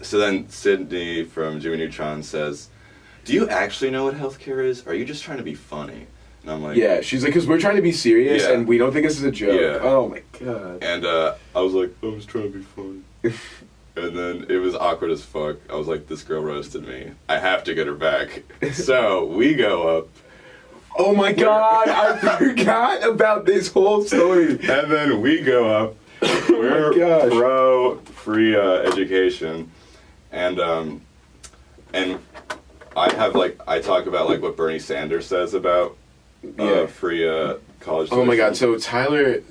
so 0.00 0.18
then 0.18 0.48
Sydney 0.48 1.24
from 1.24 1.58
Jimmy 1.58 1.78
Neutron 1.78 2.22
says, 2.22 2.68
"Do 3.24 3.32
you 3.32 3.48
actually 3.48 3.90
know 3.90 4.04
what 4.04 4.14
healthcare 4.14 4.64
is? 4.64 4.86
Or 4.86 4.90
are 4.90 4.94
you 4.94 5.04
just 5.04 5.24
trying 5.24 5.38
to 5.38 5.44
be 5.44 5.54
funny?" 5.56 6.06
And 6.42 6.52
I'm 6.52 6.62
like, 6.62 6.76
Yeah, 6.76 7.00
she's 7.02 7.22
like, 7.24 7.30
because 7.34 7.46
we're 7.48 7.58
trying 7.60 7.76
to 7.76 7.82
be 7.82 7.92
serious 7.92 8.44
Yeah. 8.44 8.52
and 8.52 8.66
we 8.68 8.78
don't 8.78 8.92
think 8.92 9.06
this 9.06 9.18
is 9.18 9.24
a 9.24 9.30
joke. 9.32 9.60
Yeah. 9.60 9.78
Oh 9.82 10.08
my 10.08 10.22
god. 10.38 10.82
And 10.82 11.04
uh, 11.04 11.34
I 11.54 11.60
was 11.60 11.74
like, 11.74 11.90
I 12.02 12.06
was 12.06 12.24
trying 12.24 12.44
to 12.52 12.58
be 12.58 12.64
funny. 12.64 13.02
and 13.96 14.16
then 14.16 14.46
it 14.48 14.58
was 14.58 14.74
awkward 14.74 15.10
as 15.10 15.22
fuck. 15.22 15.56
I 15.70 15.74
was 15.76 15.86
like, 15.88 16.06
this 16.06 16.22
girl 16.22 16.42
roasted 16.42 16.86
me. 16.86 17.12
I 17.28 17.38
have 17.38 17.64
to 17.64 17.74
get 17.74 17.86
her 17.86 17.94
back. 17.94 18.42
so 18.72 19.24
we 19.26 19.54
go 19.54 19.98
up, 19.98 20.08
Oh 20.98 21.14
my 21.14 21.32
god, 21.32 21.88
I 21.88 22.16
forgot 22.38 23.06
about 23.06 23.46
this 23.46 23.68
whole 23.68 24.02
story. 24.02 24.50
and 24.52 24.90
then 24.90 25.20
we 25.20 25.40
go 25.40 25.68
up. 25.68 25.96
We're 26.48 26.92
Oh 27.02 27.28
pro 27.30 27.96
free 28.12 28.54
uh, 28.56 28.82
education, 28.82 29.70
and 30.32 30.60
um, 30.60 31.00
and 31.94 32.18
I 32.96 33.10
have 33.14 33.34
like 33.34 33.58
I 33.66 33.80
talk 33.80 34.06
about 34.06 34.28
like 34.28 34.42
what 34.42 34.56
Bernie 34.56 34.78
Sanders 34.80 35.24
says 35.26 35.54
about 35.54 35.96
uh, 36.58 36.62
Yeah. 36.62 36.86
free 36.86 37.26
uh, 37.26 37.54
college. 37.78 38.08
Oh 38.12 38.24
my 38.24 38.36
god, 38.36 38.54
so 38.56 38.76
Tyler 38.76 39.42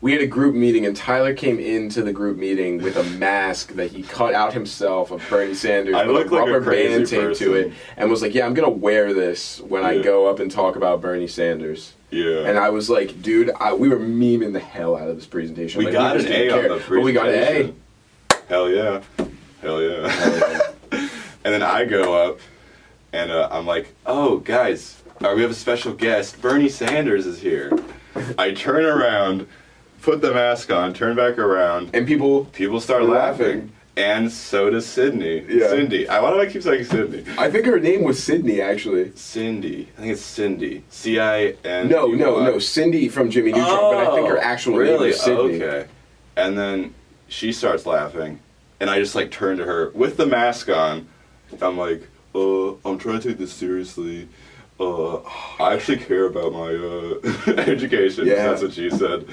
we 0.00 0.12
had 0.12 0.20
a 0.20 0.26
group 0.26 0.54
meeting 0.54 0.84
and 0.86 0.94
Tyler 0.96 1.34
came 1.34 1.58
into 1.58 2.02
the 2.02 2.12
group 2.12 2.36
meeting 2.36 2.82
with 2.82 2.96
a 2.96 3.04
mask 3.04 3.72
that 3.74 3.90
he 3.92 4.02
cut 4.02 4.34
out 4.34 4.52
himself 4.52 5.10
of 5.10 5.22
Bernie 5.30 5.54
Sanders 5.54 5.94
I 5.94 6.04
with 6.06 6.14
look 6.16 6.30
a 6.30 6.34
like 6.34 6.48
a 6.48 6.52
rubber 6.52 6.70
band 6.70 7.06
taped 7.06 7.36
to 7.38 7.54
it 7.54 7.72
and 7.96 8.10
was 8.10 8.22
like, 8.22 8.34
Yeah, 8.34 8.46
I'm 8.46 8.54
gonna 8.54 8.68
wear 8.68 9.12
this 9.14 9.60
when 9.60 9.84
I 9.84 9.98
go 10.02 10.26
up 10.26 10.38
and 10.38 10.50
talk 10.50 10.76
about 10.76 11.00
Bernie 11.00 11.26
Sanders. 11.28 11.94
yeah, 12.10 12.40
And 12.48 12.58
I 12.58 12.70
was 12.70 12.88
like, 12.90 13.22
dude, 13.22 13.50
I, 13.58 13.72
we 13.72 13.88
were 13.88 13.96
memeing 13.98 14.52
the 14.52 14.60
hell 14.60 14.96
out 14.96 15.08
of 15.08 15.16
this 15.16 15.26
presentation. 15.26 15.78
we 15.78 15.86
Like, 15.86 15.94
got 15.94 16.16
just 16.16 16.28
an 16.28 16.32
A 16.34 16.50
on 16.50 16.62
the 16.78 16.84
But 16.88 17.00
we 17.00 17.12
got 17.12 17.28
an 17.28 17.34
A. 17.34 17.36
presentation. 17.46 17.80
Hell 18.48 18.70
yeah, 18.70 19.02
hell 19.60 19.82
yeah. 19.82 20.60
and 20.92 21.10
then 21.54 21.62
I 21.62 21.84
go 21.84 22.14
up, 22.14 22.38
and 23.12 23.30
uh, 23.32 23.48
I'm 23.50 23.66
like, 23.66 23.92
"Oh, 24.06 24.36
guys, 24.38 25.02
uh, 25.20 25.32
we 25.34 25.42
have 25.42 25.50
a 25.50 25.54
special 25.54 25.92
guest. 25.92 26.40
Bernie 26.40 26.68
Sanders 26.68 27.26
is 27.26 27.40
here." 27.40 27.72
I 28.38 28.52
turn 28.52 28.84
around, 28.84 29.48
put 30.02 30.20
the 30.20 30.32
mask 30.32 30.70
on, 30.70 30.94
turn 30.94 31.16
back 31.16 31.38
around. 31.38 31.90
And 31.94 32.06
people 32.06 32.46
People 32.46 32.80
start 32.80 33.02
Laughing. 33.04 33.46
laughing, 33.46 33.72
and 33.96 34.30
so 34.30 34.70
does 34.70 34.86
Sydney. 34.86 35.44
Yeah. 35.48 35.68
Cindy. 35.68 36.08
I, 36.08 36.20
why 36.20 36.30
do 36.32 36.40
I 36.40 36.46
keep 36.46 36.62
saying 36.62 36.84
Sydney? 36.84 37.24
I 37.38 37.50
think 37.50 37.66
her 37.66 37.80
name 37.80 38.02
was 38.04 38.22
Sydney 38.22 38.60
actually. 38.60 39.12
Cindy. 39.16 39.88
I 39.96 40.00
think 40.02 40.12
it's 40.12 40.22
Cindy. 40.22 40.84
C 40.90 41.18
I 41.18 41.54
N. 41.64 41.88
No, 41.88 42.06
no, 42.08 42.42
no, 42.44 42.58
Cindy 42.58 43.08
from 43.08 43.30
Jimmy 43.30 43.52
Neutron, 43.52 43.94
but 43.94 44.06
I 44.06 44.14
think 44.14 44.28
her 44.28 44.38
actual 44.38 44.78
name 44.78 45.02
is 45.02 45.20
Sydney. 45.20 45.62
Okay. 45.62 45.86
And 46.36 46.56
then 46.56 46.94
she 47.28 47.52
starts 47.52 47.86
laughing, 47.86 48.38
and 48.80 48.90
I 48.90 48.98
just 48.98 49.14
like 49.14 49.30
turn 49.30 49.56
to 49.58 49.64
her 49.64 49.90
with 49.94 50.16
the 50.16 50.26
mask 50.26 50.68
on. 50.68 51.08
I'm 51.62 51.78
like, 51.78 52.06
uh, 52.34 52.72
I'm 52.84 52.98
trying 52.98 53.20
to 53.20 53.28
take 53.28 53.38
this 53.38 53.52
seriously. 53.52 54.28
Uh, 54.78 55.20
I 55.58 55.72
actually 55.72 55.96
care 55.98 56.26
about 56.26 56.52
my 56.52 56.74
uh, 56.74 57.52
education. 57.62 58.26
Yeah. 58.26 58.48
That's 58.48 58.60
what 58.60 58.74
she 58.74 58.90
said. 58.90 59.26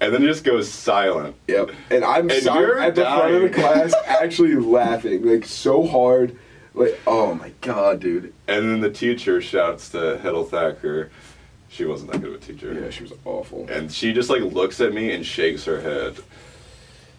And 0.00 0.12
then 0.12 0.22
it 0.22 0.26
just 0.26 0.44
goes 0.44 0.68
silent. 0.70 1.36
Yep. 1.48 1.70
And 1.90 2.04
I'm 2.04 2.28
And 2.30 2.32
at 2.32 2.94
the 2.94 3.02
front 3.04 3.34
of 3.34 3.42
the 3.42 3.48
class 3.50 3.94
actually 4.06 4.54
laughing 4.56 5.24
like 5.24 5.44
so 5.44 5.86
hard. 5.86 6.36
Like 6.74 7.00
oh 7.06 7.34
my 7.34 7.52
god, 7.60 8.00
dude. 8.00 8.32
And 8.48 8.68
then 8.70 8.80
the 8.80 8.90
teacher 8.90 9.40
shouts 9.40 9.90
to 9.90 10.18
Heddle 10.22 10.48
Thacker. 10.48 11.10
She 11.68 11.84
wasn't 11.84 12.12
that 12.12 12.20
good 12.20 12.34
of 12.34 12.42
a 12.42 12.44
teacher. 12.44 12.72
Yeah, 12.74 12.90
she 12.90 13.02
was 13.02 13.12
awful. 13.24 13.66
And 13.70 13.90
she 13.90 14.12
just 14.12 14.30
like 14.30 14.42
looks 14.42 14.80
at 14.80 14.92
me 14.92 15.12
and 15.12 15.24
shakes 15.24 15.64
her 15.64 15.80
head. 15.80 16.16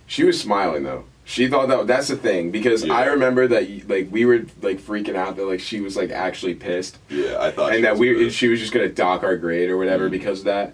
She 0.07 0.23
was 0.23 0.39
smiling 0.39 0.83
though. 0.83 1.05
She 1.27 1.47
thought 1.47 1.69
that 1.69 1.87
that's 1.87 2.09
the 2.09 2.15
thing 2.17 2.51
because 2.51 2.83
Yeah. 2.85 2.93
I 2.93 3.05
remember 3.05 3.47
that 3.47 3.89
like 3.89 4.09
we 4.11 4.25
were 4.25 4.45
like 4.61 4.79
freaking 4.79 5.15
out 5.15 5.37
that 5.37 5.45
like 5.45 5.59
she 5.59 5.81
was 5.81 5.95
like 5.97 6.11
actually 6.11 6.53
pissed 6.53 6.99
Yeah, 7.09 7.37
I 7.39 7.49
thought. 7.51 7.71
she 7.71 7.77
and 7.77 7.85
that 7.85 7.97
we 7.97 8.13
good. 8.13 8.31
she 8.33 8.47
was 8.47 8.59
just 8.59 8.71
gonna 8.73 8.89
dock 8.89 9.23
our 9.23 9.35
grade 9.37 9.69
or 9.69 9.77
whatever 9.77 10.07
Mhm. 10.07 10.11
because 10.11 10.39
of 10.39 10.45
that. 10.45 10.73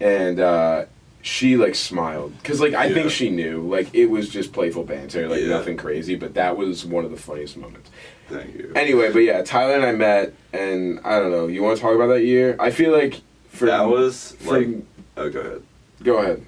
And 0.00 0.38
uh 0.38 0.84
she 1.22 1.56
like 1.56 1.74
smiled 1.74 2.32
because 2.38 2.60
like 2.60 2.74
I 2.74 2.86
Yeah. 2.86 2.94
think 2.94 3.10
she 3.10 3.28
knew 3.30 3.62
like 3.68 3.92
it 3.94 4.06
was 4.06 4.28
just 4.28 4.52
playful 4.52 4.84
banter 4.84 5.28
like 5.28 5.40
Yeah. 5.42 5.48
nothing 5.48 5.76
crazy 5.76 6.14
but 6.14 6.34
that 6.34 6.56
was 6.56 6.84
one 6.84 7.04
of 7.04 7.10
the 7.10 7.16
funniest 7.16 7.56
moments. 7.56 7.90
Thank 8.28 8.54
you. 8.56 8.72
Anyway, 8.76 9.10
but 9.10 9.20
yeah, 9.20 9.42
Tyler 9.42 9.74
and 9.74 9.84
I 9.86 9.92
met, 9.92 10.34
and 10.52 11.00
I 11.02 11.18
don't 11.18 11.30
know. 11.30 11.46
You 11.46 11.62
want 11.62 11.76
to 11.78 11.82
talk 11.82 11.94
about 11.94 12.08
that 12.08 12.24
year? 12.24 12.56
I 12.60 12.70
feel 12.70 12.92
like 12.92 13.22
for 13.48 13.64
that 13.66 13.88
was 13.88 14.36
for, 14.40 14.58
like. 14.58 14.68
Oh, 15.16 15.30
go 15.30 15.40
ahead. 15.40 15.62
go 16.04 16.18
ahead. 16.18 16.42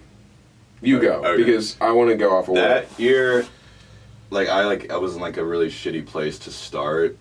You 0.83 0.99
Okay, 0.99 1.07
go 1.07 1.25
okay. 1.25 1.43
because 1.43 1.77
I 1.81 1.93
want 1.93 2.11
to 2.11 2.17
go 2.17 2.37
off 2.37 2.49
of 2.51 2.57
That 2.57 2.87
year, 2.99 3.47
like 4.29 4.49
I 4.49 4.67
like 4.67 4.93
I 4.93 4.99
was 4.99 5.15
in 5.15 5.23
like 5.23 5.39
a 5.39 5.45
really 5.45 5.69
shitty 5.69 6.05
place 6.07 6.39
to 6.41 6.51
start, 6.51 7.17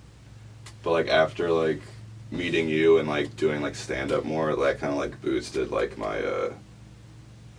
but 0.84 0.92
like 0.92 1.08
after 1.08 1.50
like 1.52 1.82
meeting 2.30 2.68
you 2.68 2.98
and 3.00 3.08
like 3.08 3.36
doing 3.38 3.62
like 3.62 3.76
stand 3.76 4.12
up 4.12 4.26
more, 4.26 4.54
that 4.58 4.80
kind 4.80 4.92
of 4.92 5.00
like 5.00 5.22
boosted 5.22 5.72
like 5.72 5.98
my 5.98 6.20
uh 6.20 6.52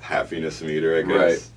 happiness 0.00 0.62
meter, 0.62 0.96
I 0.98 1.02
guess. 1.02 1.50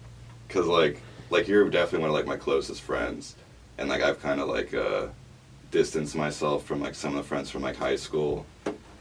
Cause 0.49 0.67
like 0.67 0.99
like 1.29 1.47
you're 1.47 1.67
definitely 1.69 1.99
one 1.99 2.09
of 2.09 2.15
like 2.15 2.27
my 2.27 2.37
closest 2.37 2.81
friends, 2.81 3.35
and 3.77 3.89
like 3.89 4.01
I've 4.03 4.21
kind 4.21 4.39
of 4.39 4.47
like 4.47 4.73
uh 4.73 5.07
distanced 5.71 6.15
myself 6.15 6.63
from 6.65 6.79
like 6.81 6.93
some 6.93 7.11
of 7.11 7.17
the 7.17 7.27
friends 7.27 7.49
from 7.49 7.63
like 7.63 7.75
high 7.75 7.95
school, 7.95 8.45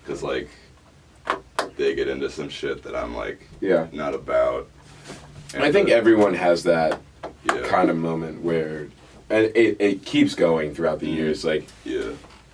cause 0.06 0.22
like 0.22 0.48
they 1.76 1.94
get 1.94 2.08
into 2.08 2.30
some 2.30 2.48
shit 2.48 2.82
that 2.82 2.94
I'm 2.96 3.14
like 3.14 3.48
Yeah. 3.60 3.86
not 3.92 4.14
about. 4.14 4.68
I 5.54 5.70
think 5.70 5.90
uh, 5.90 5.92
everyone 5.94 6.34
has 6.34 6.62
that 6.64 7.00
yeah, 7.44 7.60
kind 7.66 7.90
of 7.90 7.96
moment 7.96 8.42
where, 8.42 8.88
and 9.28 9.46
it, 9.54 9.76
it 9.80 10.04
keeps 10.04 10.34
going 10.34 10.74
throughout 10.74 10.98
the 11.00 11.06
Mhm. 11.06 11.16
years. 11.16 11.44
Like, 11.44 11.66
yeah, 11.84 12.10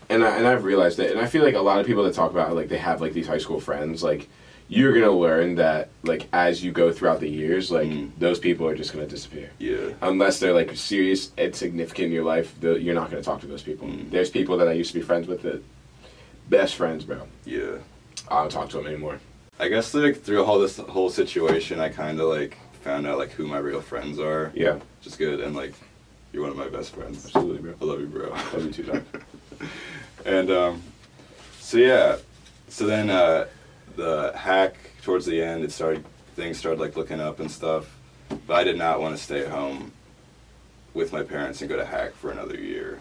and 0.08 0.24
I, 0.24 0.36
and 0.36 0.46
I've 0.46 0.64
realized 0.64 0.98
it, 0.98 1.12
and 1.12 1.20
I 1.20 1.26
feel 1.26 1.44
like 1.44 1.54
a 1.54 1.60
lot 1.60 1.78
of 1.78 1.86
people 1.86 2.02
that 2.04 2.14
talk 2.14 2.30
about 2.32 2.54
like 2.56 2.68
they 2.68 2.78
have 2.78 3.00
like 3.00 3.12
these 3.12 3.26
high 3.28 3.38
school 3.38 3.60
friends, 3.60 4.02
like 4.02 4.28
you're 4.68 4.92
gonna 4.92 5.10
learn 5.10 5.54
that 5.56 5.88
like 6.02 6.26
as 6.32 6.62
you 6.62 6.72
go 6.72 6.92
throughout 6.92 7.20
the 7.20 7.28
years, 7.28 7.70
like 7.70 7.88
Mm. 7.88 8.10
those 8.18 8.38
people 8.38 8.66
are 8.68 8.74
just 8.76 8.92
gonna 8.92 9.06
disappear 9.06 9.50
yeah, 9.58 9.92
unless 10.02 10.38
they're 10.38 10.52
like 10.52 10.76
serious 10.76 11.32
and 11.38 11.54
significant 11.54 12.06
in 12.06 12.12
your 12.12 12.24
life. 12.24 12.54
The, 12.60 12.78
you're 12.80 12.94
not 12.94 13.10
gonna 13.10 13.22
talk 13.22 13.40
to 13.40 13.46
those 13.46 13.62
people. 13.62 13.88
Mm. 13.88 14.10
There's 14.10 14.30
people 14.30 14.56
that 14.58 14.68
I 14.68 14.72
used 14.72 14.92
to 14.92 14.98
be 14.98 15.04
friends 15.04 15.26
with 15.26 15.42
that 15.42 15.62
best 16.50 16.74
friends, 16.76 17.04
bro. 17.04 17.26
yeah. 17.44 17.76
I 18.30 18.40
don't 18.42 18.50
talk 18.52 18.68
to 18.70 18.76
them 18.76 18.86
anymore. 18.86 19.18
I 19.58 19.68
guess 19.68 19.94
like 19.94 20.20
through 20.22 20.44
all 20.44 20.58
this 20.58 20.76
whole 20.76 21.08
situation, 21.08 21.80
I 21.80 21.88
kind 21.88 22.20
of 22.20 22.28
like 22.28 22.58
found 22.82 23.06
out 23.06 23.16
like 23.18 23.30
who 23.30 23.46
my 23.46 23.58
real 23.58 23.80
friends 23.80 24.18
are, 24.18 24.52
Yeah, 24.54 24.74
which 24.74 25.06
is 25.06 25.16
good. 25.16 25.40
And 25.40 25.56
like, 25.56 25.72
you're 26.32 26.42
one 26.42 26.50
of 26.52 26.58
my 26.58 26.68
best 26.68 26.94
friends. 26.94 27.24
absolutely, 27.24 27.62
bro. 27.62 27.74
I 27.80 27.84
love 27.90 28.00
you, 28.00 28.06
bro. 28.06 28.28
Love 28.52 28.64
you 28.66 28.70
too, 28.72 28.82
dog. 28.82 29.02
and 30.26 30.50
um, 30.50 30.82
so 31.58 31.78
yeah, 31.78 32.16
so 32.68 32.86
then 32.86 33.08
uh, 33.08 33.46
the 33.98 34.32
HACC 34.36 34.74
towards 35.02 35.26
the 35.26 35.42
end, 35.42 35.64
it 35.64 35.72
started 35.72 36.04
things 36.36 36.56
started 36.56 36.80
like 36.80 36.96
looking 36.96 37.20
up 37.20 37.40
and 37.40 37.50
stuff. 37.50 37.98
But 38.46 38.54
I 38.54 38.64
did 38.64 38.78
not 38.78 39.00
want 39.00 39.16
to 39.16 39.22
stay 39.22 39.44
home 39.44 39.90
with 40.94 41.12
my 41.12 41.24
parents 41.24 41.60
and 41.60 41.68
go 41.68 41.76
to 41.76 41.84
HACC 41.84 42.12
for 42.12 42.30
another 42.30 42.56
year 42.56 43.00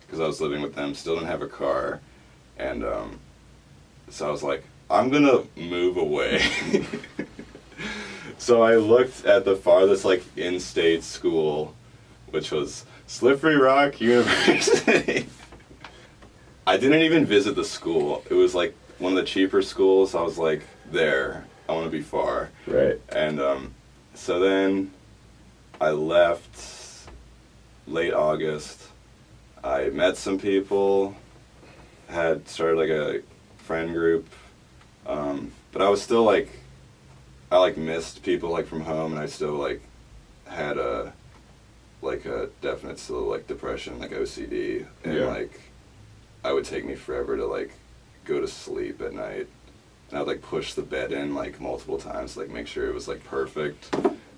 because 0.00 0.18
I 0.18 0.26
was 0.26 0.40
living 0.40 0.60
with 0.62 0.74
them, 0.74 0.94
still 0.94 1.14
didn't 1.14 1.28
have 1.28 1.42
a 1.42 1.46
car, 1.46 2.00
and 2.58 2.84
um, 2.84 3.20
so 4.08 4.26
I 4.26 4.32
was 4.32 4.42
like, 4.42 4.64
I'm 4.90 5.10
gonna 5.10 5.44
move 5.56 5.96
away. 5.96 6.44
so 8.38 8.62
I 8.62 8.74
looked 8.74 9.24
at 9.24 9.44
the 9.44 9.54
farthest 9.54 10.04
like 10.04 10.24
in-state 10.36 11.04
school, 11.04 11.76
which 12.30 12.50
was 12.50 12.84
Slippery 13.06 13.56
Rock 13.56 14.00
University. 14.00 15.28
I 16.66 16.76
didn't 16.76 17.02
even 17.02 17.24
visit 17.24 17.54
the 17.54 17.64
school. 17.64 18.24
It 18.28 18.34
was 18.34 18.56
like 18.56 18.74
one 19.00 19.12
of 19.12 19.16
the 19.18 19.24
cheaper 19.24 19.62
schools. 19.62 20.14
I 20.14 20.22
was 20.22 20.38
like, 20.38 20.62
there. 20.92 21.44
I 21.68 21.72
want 21.72 21.84
to 21.86 21.90
be 21.90 22.02
far. 22.02 22.50
Right. 22.66 23.00
And 23.08 23.40
um, 23.40 23.74
so 24.14 24.38
then 24.40 24.90
I 25.80 25.90
left 25.90 27.08
late 27.86 28.12
August. 28.12 28.82
I 29.62 29.88
met 29.90 30.16
some 30.16 30.38
people, 30.38 31.14
had 32.08 32.48
started 32.48 32.76
like 32.78 32.88
a 32.90 33.22
friend 33.58 33.92
group, 33.92 34.26
um, 35.06 35.52
but 35.72 35.82
I 35.82 35.88
was 35.88 36.00
still 36.02 36.24
like, 36.24 36.48
I 37.52 37.58
like 37.58 37.76
missed 37.76 38.22
people 38.22 38.50
like 38.50 38.66
from 38.66 38.80
home, 38.80 39.12
and 39.12 39.20
I 39.20 39.26
still 39.26 39.54
like 39.54 39.82
had 40.46 40.78
a 40.78 41.12
like 42.02 42.24
a 42.24 42.48
definite 42.62 42.98
still 42.98 43.22
like 43.28 43.46
depression, 43.46 43.98
like 43.98 44.12
OCD, 44.12 44.86
and 45.04 45.14
Yeah. 45.14 45.26
like 45.26 45.60
I 46.42 46.52
would 46.52 46.64
take 46.64 46.84
me 46.86 46.94
forever 46.94 47.36
to 47.36 47.44
like 47.46 47.70
go 48.24 48.40
to 48.40 48.48
sleep 48.48 49.00
at 49.00 49.12
night 49.12 49.48
and 50.10 50.18
I'd 50.18 50.26
like 50.26 50.42
push 50.42 50.74
the 50.74 50.82
bed 50.82 51.12
in 51.12 51.34
like 51.34 51.60
multiple 51.60 51.98
times, 51.98 52.36
like 52.36 52.50
make 52.50 52.66
sure 52.66 52.88
it 52.88 52.94
was 52.94 53.08
like 53.08 53.22
perfect, 53.24 53.94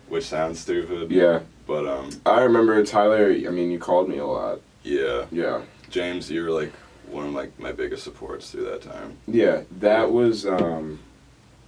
which 0.08 0.24
sounds 0.24 0.60
stupid. 0.60 1.10
Yeah. 1.10 1.40
But 1.66 1.86
um, 1.86 2.10
I 2.26 2.40
remember 2.42 2.84
Tyler. 2.84 3.30
I 3.30 3.50
mean, 3.50 3.70
you 3.70 3.78
called 3.78 4.08
me 4.08 4.18
a 4.18 4.26
lot. 4.26 4.60
yeah, 4.82 5.26
Yeah. 5.30 5.62
James, 5.90 6.30
you 6.30 6.42
were 6.42 6.50
like 6.50 6.72
one 7.08 7.26
of 7.26 7.32
like 7.34 7.58
my 7.58 7.72
biggest 7.72 8.02
supports 8.04 8.50
through 8.50 8.64
that 8.64 8.82
time. 8.82 9.18
Yeah, 9.26 9.62
that 9.80 10.10
was. 10.10 10.46
um 10.46 10.98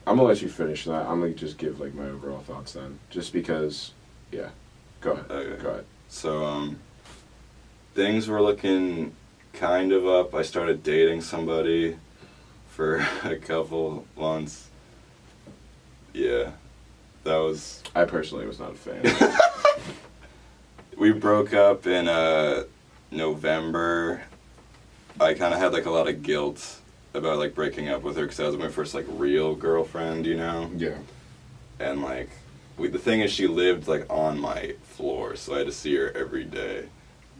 I'm 0.06 0.16
gonna 0.16 0.28
let 0.28 0.42
you 0.42 0.48
finish 0.48 0.84
that. 0.84 1.06
I'm 1.06 1.20
gonna 1.20 1.32
just 1.32 1.56
give 1.58 1.80
like 1.80 1.94
my 1.94 2.06
overall 2.08 2.40
thoughts 2.40 2.72
then, 2.74 2.98
just 3.10 3.32
because. 3.32 3.92
Yeah, 4.32 4.50
go 5.00 5.12
ahead. 5.12 5.30
Okay. 5.30 5.62
Go 5.62 5.68
ahead. 5.70 5.84
So 6.08 6.44
um, 6.44 6.78
things 7.94 8.28
were 8.28 8.42
looking 8.42 9.14
kind 9.52 9.92
of 9.92 10.06
up. 10.06 10.34
I 10.34 10.42
started 10.42 10.82
dating 10.82 11.20
somebody 11.22 11.96
for 12.74 12.96
a 13.24 13.36
couple 13.36 14.04
months. 14.16 14.68
Yeah, 16.12 16.50
that 17.22 17.36
was 17.36 17.82
I 17.94 18.04
personally 18.04 18.46
was 18.46 18.58
not 18.58 18.72
a 18.72 18.74
fan. 18.74 19.04
we 20.96 21.12
broke 21.12 21.54
up 21.54 21.86
in 21.86 22.08
uh 22.08 22.64
November. 23.10 24.22
I 25.20 25.34
kind 25.34 25.54
of 25.54 25.60
had 25.60 25.72
like 25.72 25.86
a 25.86 25.90
lot 25.90 26.08
of 26.08 26.22
guilt 26.22 26.80
about 27.14 27.38
like 27.38 27.54
breaking 27.54 27.88
up 27.88 28.02
with 28.02 28.16
her 28.16 28.22
because 28.22 28.38
that 28.38 28.46
was 28.46 28.56
my 28.56 28.68
first 28.68 28.94
like 28.94 29.06
real 29.08 29.54
girlfriend, 29.54 30.26
you 30.26 30.36
know. 30.36 30.70
yeah. 30.76 30.98
And 31.78 32.02
like, 32.02 32.30
we, 32.76 32.88
the 32.88 32.98
thing 32.98 33.20
is, 33.20 33.30
she 33.32 33.46
lived 33.46 33.86
like 33.86 34.06
on 34.10 34.38
my 34.40 34.74
floor, 34.82 35.36
so 35.36 35.54
I 35.54 35.58
had 35.58 35.66
to 35.66 35.72
see 35.72 35.94
her 35.96 36.10
every 36.12 36.44
day, 36.44 36.86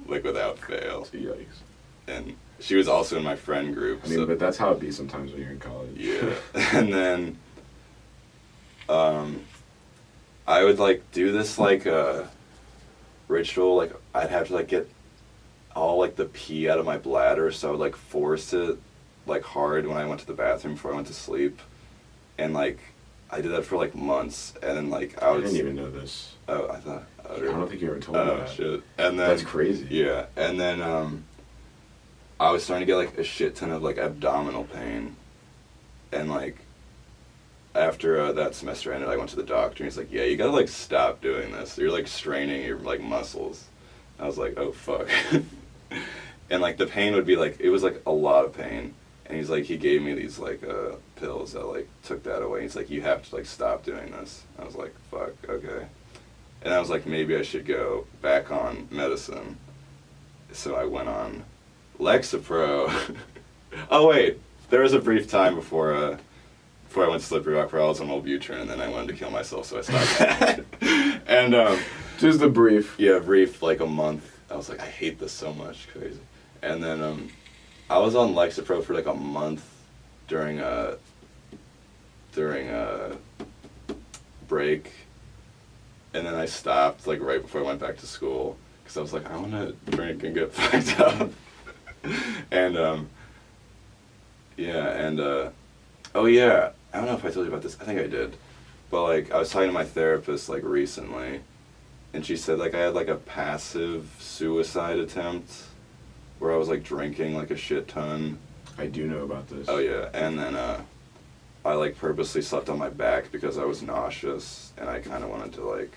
like 0.07 0.23
without 0.25 0.59
fail. 0.59 1.07
Yikes. 1.13 1.63
And 2.07 2.37
she 2.61 2.77
was 2.77 2.89
also 2.89 3.17
in 3.19 3.25
my 3.25 3.37
friend 3.37 3.75
group. 3.75 4.01
I 4.05 4.09
mean, 4.09 4.19
so- 4.21 4.27
but 4.27 4.39
that's 4.39 4.57
how 4.57 4.71
it 4.73 4.81
be 4.81 4.91
sometimes 4.91 5.33
when 5.33 5.41
you're 5.43 5.51
in 5.51 5.59
college. 5.61 5.97
yeah. 5.97 6.35
and 6.73 6.93
then 6.93 7.39
um 8.89 9.41
I 10.47 10.63
would 10.65 10.79
like 10.79 11.03
do 11.13 11.33
this 11.33 11.59
like 11.59 11.87
uh 11.87 12.25
ritual 13.29 13.77
like 13.77 13.93
I'd 14.15 14.31
have 14.31 14.49
to 14.49 14.55
like 14.55 14.69
get 14.69 14.89
all 15.75 15.99
like 15.99 16.17
the 16.17 16.27
pee 16.27 16.69
out 16.69 16.79
of 16.79 16.85
my 16.87 16.99
bladder 16.99 17.51
so 17.51 17.69
I 17.69 17.71
would 17.73 17.81
like 17.81 17.97
force 17.97 18.53
it 18.53 18.79
like 19.27 19.43
hard 19.43 19.87
when 19.87 19.97
I 19.97 20.05
went 20.05 20.21
to 20.21 20.27
the 20.27 20.35
bathroom 20.35 20.75
before 20.75 20.93
I 20.93 20.95
went 20.97 21.07
to 21.07 21.15
sleep. 21.15 21.59
And 22.39 22.53
like 22.53 22.79
I 23.31 23.41
did 23.41 23.53
that 23.53 23.65
for 23.65 23.77
like 23.77 23.95
months 23.95 24.53
and 24.63 24.77
then 24.77 24.91
like 24.91 25.21
I 25.23 25.29
I 25.29 25.31
was 25.33 25.45
didn't 25.51 25.59
even 25.67 25.77
know 25.77 25.91
this. 25.91 26.35
oh 26.49 26.69
I 26.69 26.77
thought 26.77 27.05
oh, 27.29 27.37
I 27.37 27.41
don't 27.41 27.69
think 27.69 27.81
you 27.81 27.89
ever 27.89 27.99
told 28.01 28.19
me 28.19 28.23
oh 28.25 28.37
that. 28.37 28.51
shit. 28.51 28.83
And 28.99 29.19
then 29.19 29.29
That's 29.29 29.43
crazy. 29.43 29.87
yeah, 29.91 30.27
and 30.37 30.61
then 30.61 30.83
um, 30.83 31.25
I 32.45 32.51
was 32.51 32.63
starting 32.63 32.87
to 32.87 32.93
get 32.93 32.99
like 32.99 33.17
a 33.17 33.25
shit 33.25 33.57
ton 33.57 33.71
of 33.71 33.83
like 33.83 33.97
abdominal 33.97 34.65
pain, 34.65 35.17
and 36.13 36.31
like 36.31 36.59
after 37.75 38.21
uh, 38.21 38.33
that 38.33 38.55
semester 38.55 38.93
ended, 38.93 39.09
I 39.09 39.17
went 39.17 39.31
to 39.31 39.37
the 39.37 39.43
doctor 39.43 39.83
and 39.83 39.91
he's 39.91 39.97
like, 39.97 40.13
"Yeah, 40.13 40.25
you 40.25 40.37
gotta 40.37 40.51
like 40.51 40.69
stop 40.69 41.23
doing 41.23 41.53
this. 41.53 41.79
You're 41.79 41.91
like 41.91 42.07
straining 42.07 42.63
your 42.67 42.79
like 42.81 43.01
muscles." 43.01 43.65
I 44.19 44.27
was 44.27 44.37
like, 44.37 44.59
"Oh 44.59 44.73
fuck," 44.73 45.09
and 46.51 46.61
like 46.61 46.77
the 46.77 46.87
pain 46.87 47.15
would 47.15 47.25
be 47.25 47.37
like 47.37 47.61
it 47.61 47.71
was 47.71 47.83
like 47.83 48.03
a 48.05 48.13
lot 48.13 48.45
of 48.45 48.53
pain, 48.53 48.95
and 49.25 49.39
he's 49.39 49.49
like 49.49 49.65
he 49.65 49.79
gave 49.79 50.03
me 50.03 50.13
these 50.13 50.39
like 50.39 50.63
uh, 50.63 50.97
pills 51.17 51.55
that 51.55 51.65
like 51.65 51.89
took 52.03 52.25
that 52.25 52.43
away. 52.43 52.61
He's 52.61 52.77
like, 52.77 52.91
"You 52.91 53.01
have 53.01 53.27
to 53.27 53.37
like 53.37 53.47
stop 53.47 53.85
doing 53.85 54.11
this." 54.11 54.43
I 54.59 54.65
was 54.65 54.75
like, 54.75 54.95
"Fuck, 55.11 55.33
okay." 55.49 55.87
And 56.61 56.75
I 56.75 56.79
was 56.79 56.91
like, 56.91 57.07
maybe 57.07 57.37
I 57.37 57.43
should 57.43 57.65
go 57.65 58.07
back 58.21 58.51
on 58.51 58.89
medicine. 58.91 59.59
So 60.53 60.75
I 60.77 60.85
went 60.85 61.09
on 61.09 61.45
Lexapro. 61.99 63.17
oh 63.91 64.09
wait, 64.09 64.39
there 64.71 64.81
was 64.81 64.93
a 64.93 64.99
brief 64.99 65.29
time 65.29 65.55
before 65.55 65.95
uh, 65.95 66.19
before 66.89 67.07
I 67.07 67.09
went 67.09 67.23
to 67.23 67.27
Slippery 67.27 67.55
Rock 67.55 67.73
where 67.73 67.83
I 67.83 67.87
was 67.87 68.01
on 68.01 68.09
Wellbutrin, 68.09 68.61
and 68.61 68.71
then 68.71 68.81
I 68.81 68.89
wanted 68.89 69.09
to 69.09 69.15
kill 69.15 69.31
myself, 69.31 69.67
so 69.67 69.79
I 69.79 69.81
stopped 69.83 70.19
that. 70.19 70.65
and 71.27 71.55
um, 71.55 71.79
Just 72.19 72.41
a 72.41 72.49
brief. 72.49 72.95
yeah, 72.99 73.19
brief 73.19 73.63
like 73.63 73.81
a 73.81 73.87
month. 73.87 74.31
I 74.51 74.57
was 74.57 74.69
like, 74.69 74.81
I 74.81 74.87
hate 74.87 75.19
this 75.19 75.33
so 75.33 75.53
much, 75.55 75.89
crazy. 75.89 76.21
And 76.63 76.83
then 76.83 77.03
um, 77.03 77.31
I 77.91 77.99
was 77.99 78.15
on 78.15 78.35
Lexapro 78.35 78.83
for 78.85 78.95
like 78.95 79.07
a 79.07 79.15
month 79.15 79.65
during 80.29 80.61
a 80.61 80.97
during 82.33 82.69
a 82.69 83.17
break, 84.49 84.93
and 86.13 86.27
then 86.27 86.35
I 86.35 86.47
stopped 86.47 87.07
like 87.07 87.21
right 87.21 87.43
before 87.43 87.61
I 87.61 87.65
went 87.65 87.81
back 87.81 87.97
to 87.99 88.07
school 88.07 88.57
because 88.83 88.97
I 88.97 89.01
was 89.01 89.13
like, 89.13 89.31
I 89.31 89.37
want 89.37 89.53
to 89.53 89.73
drink 89.91 90.23
and 90.23 90.35
get 90.35 90.53
fucked 90.55 91.01
up. 91.01 91.31
and 92.51 92.77
um, 92.77 93.09
yeah, 94.57 94.89
and 95.07 95.21
uh, 95.21 95.51
oh 96.15 96.27
yeah, 96.27 96.71
I 96.93 96.99
don't 96.99 97.07
know 97.07 97.15
if 97.15 97.25
I 97.25 97.31
told 97.31 97.47
you 97.47 97.53
about 97.53 97.63
this. 97.63 97.77
I 97.81 97.85
think 97.85 98.01
I 98.01 98.07
did, 98.07 98.37
but 98.91 99.03
like 99.05 99.31
I 99.33 99.39
was 99.39 99.51
talking 99.51 99.69
to 99.69 99.73
my 99.75 99.85
therapist 99.85 100.49
like 100.49 100.63
recently 100.63 101.41
and 102.15 102.25
she 102.25 102.37
said 102.37 102.59
like 102.59 102.75
I 102.75 102.79
had 102.79 102.95
like 102.95 103.09
a 103.09 103.17
passive 103.17 104.09
suicide 104.21 104.99
attempt 104.99 105.53
where 106.39 106.53
I 106.53 106.57
was 106.57 106.69
like 106.69 106.85
drinking 106.85 107.35
like 107.35 107.51
a 107.51 107.57
shit 107.57 107.89
ton. 107.89 108.39
I 108.79 108.87
do 108.87 109.07
know 109.07 109.25
about 109.25 109.49
this. 109.49 109.69
Oh 109.69 109.79
yeah, 109.79 110.09
and 110.15 110.39
then 110.39 110.55
uh 110.55 110.81
I 111.65 111.75
like 111.75 111.99
purposely 111.99 112.41
slept 112.43 112.69
on 112.69 112.79
my 112.79 112.89
back 112.89 113.33
because 113.33 113.59
I 113.59 113.65
was 113.65 113.83
nauseous 113.83 114.73
and 114.79 114.89
I 114.89 115.01
kind 115.01 115.25
of 115.25 115.31
wanted 115.31 115.53
to 115.55 115.63
like 115.65 115.93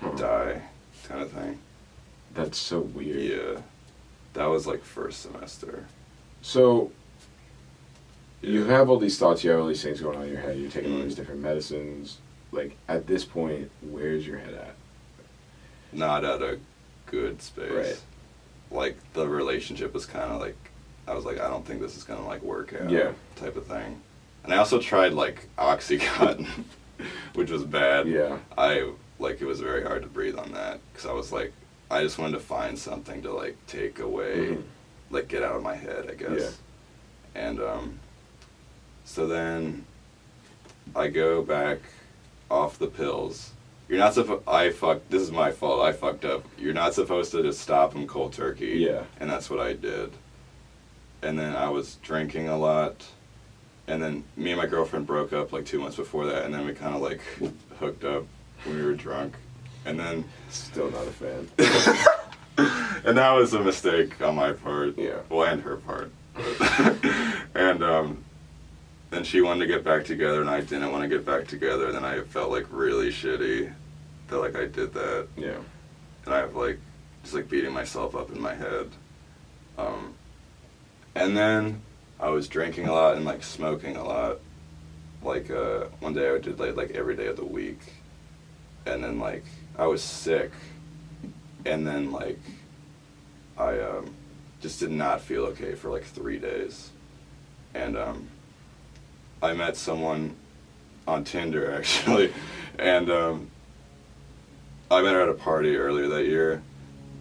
Huh. 0.00 0.10
die 0.16 0.62
kind 1.08 1.22
of 1.22 1.30
thing. 1.32 1.58
That's 2.34 2.58
so 2.58 2.80
weird. 2.80 3.18
Yeah. 3.56 3.62
That 4.34 4.46
was 4.46 4.66
like 4.66 4.82
first 4.84 5.22
semester. 5.22 5.86
So 6.42 6.90
you 8.42 8.64
have 8.64 8.90
all 8.90 8.98
these 8.98 9.18
thoughts, 9.18 9.42
you 9.42 9.50
have 9.50 9.60
all 9.60 9.66
these 9.66 9.82
things 9.82 10.00
going 10.00 10.18
on 10.18 10.24
in 10.24 10.32
your 10.32 10.40
head. 10.40 10.58
You're 10.58 10.70
taking 10.70 10.92
all 10.92 11.00
Mm. 11.00 11.04
these 11.04 11.14
different 11.14 11.40
medicines. 11.40 12.18
Like 12.52 12.76
at 12.88 13.06
this 13.06 13.24
point, 13.24 13.70
where's 13.80 14.26
your 14.26 14.38
head 14.38 14.54
at? 14.54 14.74
Not 15.92 16.24
at 16.24 16.42
a 16.42 16.58
good 17.06 17.40
space. 17.42 17.70
Right. 17.72 18.00
Like 18.70 18.96
the 19.14 19.26
relationship 19.28 19.94
was 19.94 20.06
kind 20.06 20.30
of 20.32 20.40
like 20.40 20.56
I 21.06 21.14
was 21.14 21.24
like 21.24 21.40
I 21.40 21.48
don't 21.48 21.64
think 21.66 21.80
this 21.80 21.96
is 21.96 22.04
gonna 22.04 22.26
like 22.26 22.42
work 22.42 22.74
out. 22.80 22.90
Yeah. 22.90 23.12
Type 23.36 23.56
of 23.56 23.66
thing. 23.66 24.00
And 24.42 24.52
I 24.52 24.58
also 24.58 24.78
tried 24.80 25.12
like 25.12 25.48
OxyContin. 25.58 26.46
which 27.34 27.50
was 27.50 27.64
bad. 27.64 28.06
Yeah. 28.08 28.38
I 28.56 28.90
like 29.18 29.40
it 29.40 29.46
was 29.46 29.60
very 29.60 29.82
hard 29.84 30.02
to 30.02 30.08
breathe 30.08 30.36
on 30.36 30.52
that 30.52 30.78
because 30.92 31.06
I 31.06 31.12
was 31.12 31.32
like, 31.32 31.52
I 31.94 32.02
just 32.02 32.18
wanted 32.18 32.32
to 32.32 32.40
find 32.40 32.76
something 32.78 33.22
to 33.22 33.32
like 33.32 33.56
take 33.68 34.00
away, 34.00 34.48
Mhm. 34.56 34.62
like 35.10 35.28
get 35.28 35.42
out 35.44 35.54
of 35.54 35.62
my 35.62 35.76
head, 35.76 36.08
I 36.10 36.14
guess. 36.14 36.40
Yeah. 37.34 37.40
And 37.40 37.60
um, 37.60 37.98
so 39.04 39.26
then 39.26 39.84
I 40.96 41.06
go 41.08 41.42
back 41.42 41.78
off 42.50 42.78
the 42.78 42.88
pills. 42.88 43.52
You're 43.88 43.98
not 43.98 44.14
supposed. 44.14 44.42
I 44.48 44.70
fucked. 44.70 45.10
This 45.10 45.22
is 45.22 45.30
my 45.30 45.52
fault. 45.52 45.82
I 45.82 45.92
fucked 45.92 46.24
up. 46.24 46.44
You're 46.58 46.72
not 46.74 46.94
supposed 46.94 47.30
to 47.32 47.42
just 47.42 47.60
stop 47.60 47.92
them 47.92 48.06
cold 48.08 48.32
turkey. 48.32 48.78
Yeah. 48.78 49.04
And 49.20 49.30
that's 49.30 49.48
what 49.48 49.60
I 49.60 49.74
did. 49.74 50.10
And 51.22 51.38
then 51.38 51.54
I 51.54 51.68
was 51.68 51.96
drinking 51.96 52.48
a 52.48 52.58
lot. 52.58 53.04
And 53.86 54.02
then 54.02 54.24
me 54.36 54.50
and 54.52 54.60
my 54.60 54.66
girlfriend 54.66 55.06
broke 55.06 55.32
up 55.32 55.52
like 55.52 55.64
two 55.66 55.78
months 55.78 55.96
before 55.96 56.26
that. 56.26 56.44
And 56.44 56.52
then 56.54 56.66
we 56.66 56.72
kind 56.74 56.94
of 56.96 57.02
like 57.02 57.20
hooked 57.78 58.04
up 58.04 58.24
when 58.64 58.76
we 58.78 58.82
were 58.84 58.94
drunk. 58.94 59.34
And 59.84 59.98
then 59.98 60.24
Still 60.50 60.90
not 60.90 61.06
a 61.06 61.10
fan. 61.10 61.48
and 63.04 63.16
that 63.18 63.30
was 63.32 63.52
a 63.54 63.60
mistake 63.60 64.20
on 64.22 64.36
my 64.36 64.52
part. 64.52 64.96
Yeah. 64.96 65.18
Well, 65.28 65.44
and 65.44 65.60
her 65.62 65.76
part. 65.76 66.10
and 67.54 67.82
um, 67.82 68.24
then 69.10 69.24
she 69.24 69.40
wanted 69.40 69.60
to 69.60 69.66
get 69.66 69.84
back 69.84 70.04
together, 70.04 70.40
and 70.40 70.48
I 70.50 70.60
didn't 70.60 70.90
want 70.92 71.02
to 71.02 71.08
get 71.08 71.24
back 71.26 71.46
together. 71.46 71.86
And 71.86 71.94
then 71.94 72.04
I 72.04 72.20
felt 72.20 72.50
like 72.50 72.66
really 72.70 73.10
shitty 73.10 73.72
that 74.28 74.38
like 74.38 74.56
I 74.56 74.66
did 74.66 74.94
that, 74.94 75.28
Yeah. 75.36 75.58
and 76.24 76.34
I 76.34 76.38
have 76.38 76.54
like 76.56 76.78
just 77.22 77.34
like 77.34 77.48
beating 77.48 77.72
myself 77.72 78.14
up 78.16 78.30
in 78.30 78.40
my 78.40 78.54
head. 78.54 78.90
Um, 79.76 80.14
and 81.14 81.36
then 81.36 81.82
I 82.20 82.28
was 82.30 82.48
drinking 82.48 82.86
a 82.88 82.92
lot 82.92 83.16
and 83.16 83.24
like 83.24 83.42
smoking 83.42 83.96
a 83.96 84.04
lot. 84.04 84.38
Like 85.22 85.50
uh, 85.50 85.86
one 86.00 86.14
day 86.14 86.30
I 86.30 86.38
did 86.38 86.58
like 86.58 86.76
like 86.76 86.90
every 86.92 87.16
day 87.16 87.26
of 87.26 87.36
the 87.36 87.44
week, 87.44 87.80
and 88.86 89.02
then 89.02 89.18
like 89.18 89.44
I 89.78 89.86
was 89.86 90.02
sick, 90.02 90.50
and 91.64 91.86
then 91.86 92.12
like 92.12 92.38
I 93.58 93.80
um, 93.80 94.14
just 94.60 94.80
did 94.80 94.90
not 94.90 95.20
feel 95.20 95.44
okay 95.46 95.74
for 95.74 95.90
like 95.90 96.04
three 96.04 96.38
days, 96.38 96.90
and 97.74 97.96
um, 97.96 98.28
I 99.42 99.52
met 99.52 99.76
someone 99.76 100.36
on 101.06 101.24
Tinder 101.24 101.74
actually, 101.76 102.32
and 102.78 103.10
um, 103.10 103.50
I 104.90 105.02
met 105.02 105.12
her 105.14 105.22
at 105.22 105.28
a 105.28 105.34
party 105.34 105.76
earlier 105.76 106.08
that 106.08 106.24
year, 106.24 106.62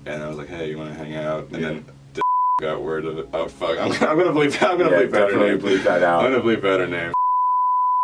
and 0.06 0.22
I 0.22 0.28
was 0.28 0.38
like, 0.38 0.50
"Hey, 0.50 0.70
you 0.70 0.78
want 0.78 0.92
to 0.92 0.96
hang 0.96 1.16
out?" 1.16 1.48
And 1.52 1.62
Yeah. 1.62 1.68
then 1.70 1.86
got 2.62 2.82
word 2.82 3.06
of 3.06 3.18
it. 3.18 3.30
Oh 3.34 3.48
fuck! 3.48 3.80
I'm, 3.80 3.92
I'm 3.92 4.18
gonna 4.18 4.32
bleep. 4.32 4.62
I'm 4.62 4.78
gonna 4.78 4.92
Yeah, 4.92 5.02
bleep 5.04 5.12
better 5.12 5.38
name. 5.40 5.60
bleep 5.60 5.84
that 5.86 6.04
out. 6.04 6.24
I'm 6.24 6.32
gonna 6.32 6.44
bleep 6.44 6.62
better 6.62 6.86
name. 6.88 7.14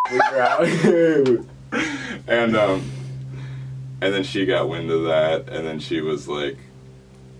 Bleep 0.07 1.45
and 2.27 2.55
um, 2.55 2.83
and 4.01 4.13
then 4.13 4.23
she 4.23 4.45
got 4.45 4.69
wind 4.69 4.89
of 4.91 5.03
that, 5.03 5.49
and 5.49 5.65
then 5.65 5.79
she 5.79 6.01
was 6.01 6.27
like 6.27 6.57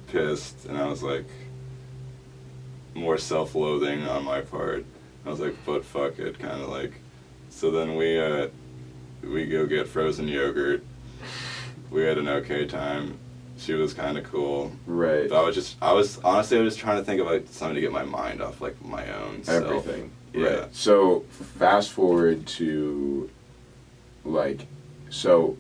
pissed, 0.08 0.66
and 0.66 0.78
I 0.78 0.88
was 0.88 1.02
like 1.04 1.28
more 2.94 3.18
self-loathing 3.18 4.08
on 4.08 4.26
my 4.26 4.42
part. 4.42 4.86
I 5.26 5.30
was 5.30 5.40
like, 5.40 5.56
but 5.66 5.86
fuck 5.86 6.20
it, 6.20 6.40
kind 6.40 6.62
of 6.62 6.70
like. 6.70 6.94
So 7.50 7.72
then 7.72 7.96
we 7.96 8.20
uh, 8.20 8.48
we 9.24 9.46
go 9.48 9.66
get 9.66 9.88
frozen 9.88 10.28
yogurt. 10.28 10.84
We 11.90 12.04
had 12.04 12.18
an 12.18 12.28
okay 12.28 12.66
time. 12.66 13.18
She 13.58 13.74
was 13.74 13.94
kind 13.94 14.18
of 14.18 14.24
cool. 14.24 14.72
right. 14.86 15.30
I 15.30 15.42
was 15.42 15.54
just, 15.54 15.76
I 15.82 15.92
was 15.92 16.18
honestly, 16.20 16.58
I 16.58 16.62
was 16.62 16.76
just 16.76 16.80
trying 16.82 16.98
to 16.98 17.04
think 17.04 17.20
of 17.20 17.28
like 17.28 17.48
something 17.50 17.76
to 17.76 17.82
get 17.82 17.92
my 17.92 18.06
mind 18.06 18.42
off 18.42 18.62
like 18.62 18.82
my 18.84 19.12
own 19.14 19.44
self. 19.44 19.66
Everything. 19.66 20.12
Yeah. 20.34 20.48
Right. 20.48 20.76
So 20.76 21.22
fast 21.58 21.92
forward 21.92 22.48
to 22.48 23.30
like 24.24 24.66
so 25.10 25.58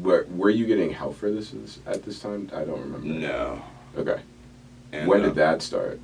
were, 0.00 0.26
were 0.30 0.50
you 0.50 0.66
getting 0.66 0.90
help 0.90 1.16
for 1.16 1.30
this 1.30 1.54
at 1.86 2.02
this 2.04 2.20
time? 2.20 2.50
I 2.52 2.64
don't 2.64 2.80
remember. 2.80 3.06
No. 3.06 3.62
Okay. 3.96 4.20
And, 4.92 5.08
when 5.08 5.22
uh, 5.22 5.26
did 5.26 5.34
that 5.36 5.62
start? 5.62 6.00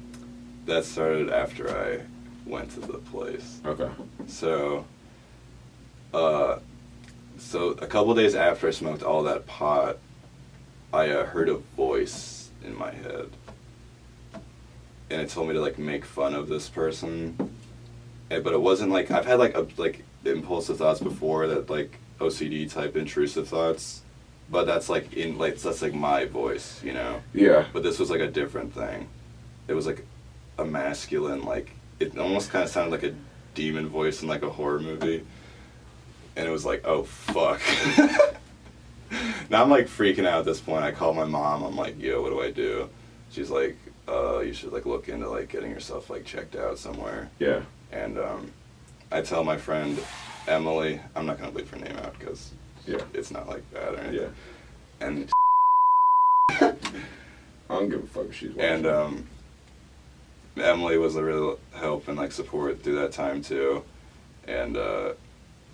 That 0.66 0.84
started 0.84 1.30
after 1.30 1.70
I 1.70 2.00
went 2.48 2.70
to 2.72 2.80
the 2.80 2.98
place. 2.98 3.60
Okay. 3.64 3.90
So, 4.26 4.84
uh, 6.12 6.58
so 7.38 7.70
a 7.70 7.86
couple 7.86 8.14
days 8.14 8.34
after 8.34 8.68
I 8.68 8.70
smoked 8.70 9.02
all 9.02 9.22
that 9.24 9.46
pot, 9.46 9.98
I 10.92 11.10
uh, 11.10 11.26
heard 11.26 11.48
a 11.48 11.54
voice 11.54 12.50
in 12.64 12.76
my 12.76 12.90
head, 12.90 13.30
and 15.10 15.20
it 15.20 15.28
told 15.28 15.48
me 15.48 15.54
to 15.54 15.60
like 15.60 15.78
make 15.78 16.04
fun 16.04 16.34
of 16.34 16.48
this 16.48 16.68
person, 16.68 17.52
and, 18.30 18.42
but 18.42 18.52
it 18.52 18.60
wasn't 18.60 18.90
like 18.90 19.10
I've 19.10 19.26
had 19.26 19.38
like 19.38 19.54
a, 19.54 19.66
like 19.76 20.02
impulsive 20.24 20.78
thoughts 20.78 21.00
before 21.00 21.46
that 21.46 21.70
like 21.70 21.98
OCD 22.20 22.70
type 22.70 22.96
intrusive 22.96 23.48
thoughts, 23.48 24.02
but 24.50 24.64
that's 24.64 24.88
like 24.88 25.12
in 25.12 25.38
like 25.38 25.58
that's 25.58 25.82
like 25.82 25.94
my 25.94 26.24
voice, 26.24 26.82
you 26.82 26.92
know. 26.92 27.22
Yeah. 27.32 27.66
But 27.72 27.82
this 27.82 27.98
was 27.98 28.10
like 28.10 28.20
a 28.20 28.30
different 28.30 28.74
thing. 28.74 29.08
It 29.66 29.74
was 29.74 29.86
like 29.86 30.04
a 30.58 30.64
masculine, 30.64 31.44
like 31.44 31.70
it 32.00 32.16
almost 32.18 32.50
kind 32.50 32.64
of 32.64 32.70
sounded 32.70 32.90
like 32.90 33.02
a 33.02 33.14
demon 33.54 33.88
voice 33.88 34.22
in 34.22 34.28
like 34.28 34.42
a 34.42 34.50
horror 34.50 34.80
movie. 34.80 35.24
And 36.36 36.46
it 36.46 36.50
was 36.50 36.64
like, 36.64 36.86
oh 36.86 37.02
fuck. 37.02 37.60
now 39.50 39.62
I'm 39.62 39.70
like 39.70 39.86
freaking 39.86 40.26
out 40.26 40.40
at 40.40 40.44
this 40.44 40.60
point. 40.60 40.84
I 40.84 40.92
call 40.92 41.12
my 41.12 41.24
mom. 41.24 41.62
I'm 41.62 41.76
like, 41.76 42.00
yo, 42.00 42.22
what 42.22 42.30
do 42.30 42.40
I 42.40 42.50
do? 42.50 42.88
She's 43.30 43.50
like, 43.50 43.76
uh, 44.08 44.40
you 44.40 44.52
should 44.52 44.72
like 44.72 44.86
look 44.86 45.08
into 45.08 45.28
like 45.28 45.50
getting 45.50 45.70
yourself 45.70 46.10
like 46.10 46.24
checked 46.24 46.56
out 46.56 46.78
somewhere. 46.78 47.30
Yeah. 47.38 47.62
And 47.92 48.18
um, 48.18 48.52
I 49.10 49.20
tell 49.22 49.44
my 49.44 49.56
friend 49.56 49.98
Emily, 50.48 51.00
I'm 51.14 51.26
not 51.26 51.38
gonna 51.38 51.52
bleep 51.52 51.68
her 51.68 51.76
name 51.78 51.96
out 51.98 52.18
because 52.18 52.52
Yeah. 52.86 53.02
it's 53.12 53.30
not 53.30 53.48
like 53.48 53.62
bad 53.72 53.94
or 53.94 53.98
anything. 53.98 54.30
Yeah. 55.00 55.06
And 55.06 55.30
I 56.50 57.74
don't 57.74 57.88
give 57.90 58.02
a 58.02 58.06
fuck 58.06 58.26
if 58.26 58.34
she's 58.34 58.50
watching. 58.50 58.62
and 58.64 58.86
um, 58.86 59.26
Emily 60.56 60.96
was 60.98 61.16
a 61.16 61.22
real 61.22 61.58
help 61.74 62.08
and 62.08 62.16
like 62.16 62.32
support 62.32 62.82
through 62.82 62.96
that 62.96 63.12
time 63.12 63.42
too, 63.42 63.84
and 64.46 64.76
uh, 64.76 65.12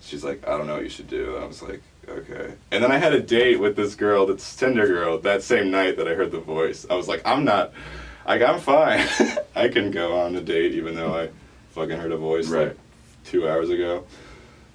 she's 0.01 0.23
like, 0.23 0.45
I 0.47 0.57
don't 0.57 0.67
know 0.67 0.73
what 0.75 0.83
you 0.83 0.89
should 0.89 1.07
do. 1.07 1.35
And 1.35 1.45
I 1.45 1.47
was 1.47 1.61
like, 1.63 1.81
okay. 2.07 2.53
And 2.71 2.83
then 2.83 2.91
I 2.91 2.97
had 2.97 3.13
a 3.13 3.21
date 3.21 3.59
with 3.59 3.75
this 3.77 3.95
girl, 3.95 4.25
this 4.25 4.55
Tinder 4.55 4.85
girl, 4.87 5.17
that 5.19 5.41
same 5.41 5.71
night 5.71 5.95
that 5.97 6.07
I 6.07 6.13
heard 6.15 6.31
the 6.31 6.39
voice. 6.41 6.85
I 6.89 6.95
was 6.95 7.07
like, 7.07 7.21
I'm 7.25 7.45
not, 7.45 7.71
like 8.27 8.41
I'm 8.41 8.59
fine. 8.59 9.07
I 9.55 9.69
can 9.69 9.89
go 9.89 10.19
on 10.19 10.35
a 10.35 10.41
date 10.41 10.73
even 10.73 10.95
though 10.95 11.17
I 11.17 11.29
fucking 11.71 11.97
heard 11.97 12.11
a 12.11 12.17
voice 12.17 12.49
Right. 12.49 12.67
like 12.67 12.77
two 13.23 13.47
hours 13.47 13.69
ago. 13.69 14.03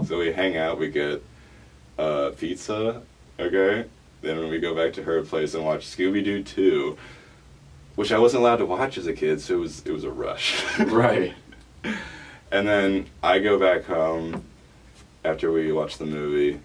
So 0.07 0.19
we 0.19 0.33
hang 0.33 0.57
out, 0.57 0.79
we 0.79 0.89
get 0.89 1.23
uh, 1.99 2.31
pizza, 2.39 3.03
okay? 3.39 3.85
Then 4.23 4.49
we 4.49 4.59
go 4.59 4.75
back 4.75 4.93
to 4.95 5.03
her 5.03 5.23
place 5.23 5.55
and 5.55 5.65
watch 5.65 5.87
Scooby 5.87 6.23
Doo 6.25 6.43
2, 6.43 6.97
which 7.97 8.13
I 8.13 8.19
wasn't 8.19 8.43
allowed 8.43 8.57
to 8.57 8.67
watch 8.67 8.99
as 8.99 9.07
a 9.07 9.13
kid, 9.13 9.41
so 9.41 9.55
it 9.55 9.59
was 9.61 9.87
it 9.87 9.93
was 9.93 10.05
a 10.05 10.11
rush. 10.11 10.63
right. 10.79 11.35
And 12.53 12.67
then 12.67 13.07
I 13.23 13.39
go 13.39 13.59
back 13.59 13.85
home 13.85 14.45
after 15.25 15.53
we 15.53 15.71
watch 15.73 15.99
the 15.99 16.07
movie, 16.07 16.61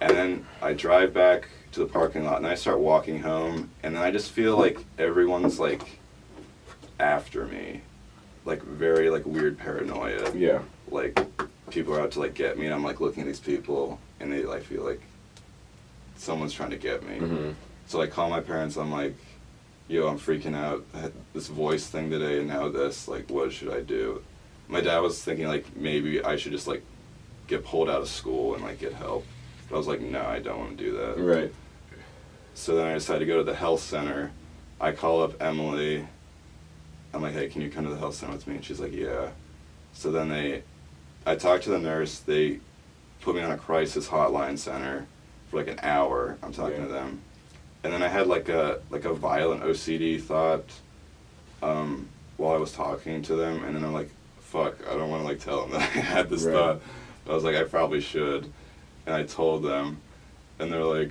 and 0.00 0.10
then 0.10 0.46
I 0.62 0.72
drive 0.72 1.12
back 1.14 1.48
to 1.72 1.80
the 1.80 1.86
parking 1.86 2.24
lot, 2.24 2.38
and 2.38 2.46
I 2.46 2.54
start 2.54 2.80
walking 2.80 3.20
home, 3.20 3.70
and 3.82 3.94
then 3.94 4.02
I 4.02 4.10
just 4.10 4.30
feel 4.32 4.56
like 4.58 4.84
everyone's 4.98 5.58
like 5.60 6.00
after 6.98 7.46
me, 7.46 7.82
like 8.44 8.62
very 8.62 9.08
like 9.10 9.24
weird 9.26 9.58
paranoia 9.58 10.34
Yeah. 10.34 10.60
like 10.90 11.18
people 11.70 11.94
are 11.94 12.00
out 12.00 12.10
to 12.12 12.20
like 12.20 12.34
get 12.34 12.58
me 12.58 12.66
and 12.66 12.74
I'm 12.74 12.84
like 12.84 13.00
looking 13.00 13.22
at 13.22 13.26
these 13.26 13.40
people 13.40 13.98
and 14.18 14.32
they 14.32 14.42
like 14.42 14.62
feel 14.62 14.82
like 14.84 15.00
someone's 16.16 16.52
trying 16.52 16.70
to 16.70 16.76
get 16.76 17.02
me. 17.06 17.18
hmm 17.18 17.50
So 17.86 18.00
I 18.00 18.06
call 18.06 18.28
my 18.30 18.40
parents, 18.40 18.76
I'm 18.76 18.92
like, 18.92 19.14
yo, 19.88 20.06
I'm 20.08 20.18
freaking 20.18 20.54
out. 20.54 20.84
I 20.94 20.98
had 20.98 21.12
this 21.34 21.48
voice 21.48 21.86
thing 21.86 22.10
today 22.10 22.38
and 22.38 22.48
now 22.48 22.68
this, 22.68 23.08
like 23.08 23.30
what 23.30 23.52
should 23.52 23.72
I 23.72 23.80
do? 23.80 24.22
My 24.68 24.80
dad 24.80 24.98
was 24.98 25.22
thinking 25.22 25.46
like 25.48 25.76
maybe 25.76 26.22
I 26.22 26.36
should 26.36 26.52
just 26.52 26.66
like 26.68 26.82
get 27.46 27.64
pulled 27.64 27.88
out 27.90 28.00
of 28.00 28.08
school 28.08 28.54
and 28.54 28.62
like 28.62 28.78
get 28.78 28.92
help. 28.92 29.26
But 29.68 29.76
I 29.76 29.78
was 29.78 29.86
like, 29.88 30.00
no, 30.00 30.22
I 30.22 30.38
don't 30.40 30.58
want 30.58 30.78
to 30.78 30.84
do 30.84 30.96
that. 30.96 31.18
Right. 31.18 31.52
So 32.54 32.76
then 32.76 32.86
I 32.86 32.94
decided 32.94 33.20
to 33.20 33.26
go 33.26 33.38
to 33.38 33.44
the 33.44 33.54
health 33.54 33.80
center. 33.80 34.32
I 34.80 34.92
call 34.92 35.22
up 35.22 35.40
Emily. 35.42 36.06
I'm 37.12 37.22
like, 37.22 37.32
hey, 37.32 37.48
can 37.48 37.62
you 37.62 37.70
come 37.70 37.84
to 37.84 37.90
the 37.90 37.98
health 37.98 38.14
center 38.14 38.32
with 38.32 38.46
me? 38.46 38.56
And 38.56 38.64
she's 38.64 38.80
like, 38.80 38.92
yeah. 38.92 39.30
So 39.92 40.12
then 40.12 40.28
they, 40.28 40.62
I 41.26 41.34
talked 41.36 41.64
to 41.64 41.70
the 41.70 41.78
nurse. 41.78 42.18
They 42.18 42.60
put 43.20 43.34
me 43.34 43.42
on 43.42 43.50
a 43.50 43.56
crisis 43.58 44.08
hotline 44.08 44.58
center 44.58 45.06
for 45.50 45.58
like 45.58 45.68
an 45.68 45.78
hour. 45.82 46.38
I'm 46.42 46.52
talking 46.52 46.78
Yeah. 46.78 46.86
to 46.86 46.92
them, 46.92 47.20
and 47.84 47.92
then 47.92 48.02
I 48.02 48.08
had 48.08 48.26
like 48.26 48.48
a 48.48 48.80
like 48.90 49.04
a 49.04 49.12
violent 49.12 49.62
OCD 49.62 50.20
thought 50.20 50.64
um, 51.62 52.08
while 52.36 52.54
I 52.54 52.58
was 52.58 52.72
talking 52.72 53.22
to 53.22 53.36
them, 53.36 53.64
and 53.64 53.76
then 53.76 53.84
I'm 53.84 53.92
like, 53.92 54.10
fuck, 54.40 54.76
I 54.88 54.94
don't 54.94 55.10
want 55.10 55.22
to 55.22 55.28
like 55.28 55.40
tell 55.40 55.62
them 55.62 55.70
that 55.78 55.82
I 55.82 56.00
had 56.00 56.30
this 56.30 56.44
Right. 56.44 56.52
thought. 56.54 56.80
But 57.24 57.32
I 57.32 57.34
was 57.34 57.44
like, 57.44 57.56
I 57.56 57.64
probably 57.64 58.00
should, 58.00 58.50
and 59.06 59.14
I 59.14 59.24
told 59.24 59.62
them, 59.62 59.98
and 60.58 60.72
they're 60.72 60.84
like, 60.84 61.10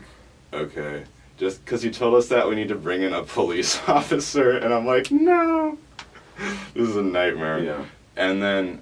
okay. 0.54 1.04
Just 1.38 1.64
because 1.64 1.86
you 1.86 1.92
told 1.92 2.16
us 2.16 2.28
that, 2.30 2.50
we 2.50 2.56
need 2.56 2.68
to 2.68 2.76
bring 2.76 3.02
in 3.02 3.14
a 3.14 3.24
police 3.24 3.80
officer. 3.88 4.58
And 4.58 4.74
I'm 4.74 4.86
like, 4.86 5.10
no. 5.12 5.78
This 6.74 6.90
is 6.90 6.96
a 6.98 7.02
nightmare. 7.04 7.64
Yeah. 7.64 7.86
And 8.18 8.42
then, 8.42 8.82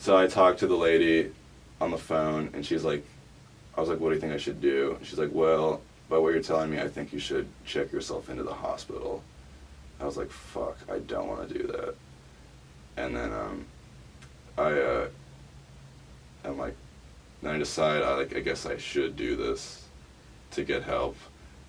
so 0.00 0.16
I 0.16 0.26
talked 0.26 0.58
to 0.60 0.66
the 0.66 0.76
lady, 0.76 1.30
on 1.80 1.90
the 1.90 1.98
phone, 1.98 2.50
and 2.52 2.64
she's 2.64 2.84
like, 2.84 3.04
I 3.76 3.80
was 3.80 3.88
like, 3.88 4.00
what 4.00 4.10
do 4.10 4.14
you 4.14 4.20
think 4.20 4.32
I 4.32 4.38
should 4.38 4.60
do? 4.60 4.96
And 4.98 5.06
she's 5.06 5.18
like, 5.18 5.30
well, 5.32 5.80
by 6.08 6.18
what 6.18 6.32
you're 6.32 6.42
telling 6.42 6.70
me, 6.70 6.80
I 6.80 6.88
think 6.88 7.12
you 7.12 7.18
should 7.18 7.48
check 7.64 7.92
yourself 7.92 8.28
into 8.28 8.42
the 8.42 8.52
hospital. 8.52 9.22
I 10.00 10.04
was 10.04 10.16
like, 10.16 10.30
fuck, 10.30 10.76
I 10.90 10.98
don't 10.98 11.28
want 11.28 11.48
to 11.48 11.58
do 11.58 11.66
that. 11.68 11.94
And 12.96 13.16
then 13.16 13.32
um, 13.32 13.64
I, 14.58 14.72
uh, 14.72 15.08
I'm 16.44 16.58
like, 16.58 16.76
then 17.42 17.54
I 17.54 17.58
decide, 17.58 18.02
I 18.02 18.14
like, 18.14 18.36
I 18.36 18.40
guess 18.40 18.66
I 18.66 18.76
should 18.76 19.16
do 19.16 19.36
this 19.36 19.86
to 20.52 20.64
get 20.64 20.82
help. 20.82 21.16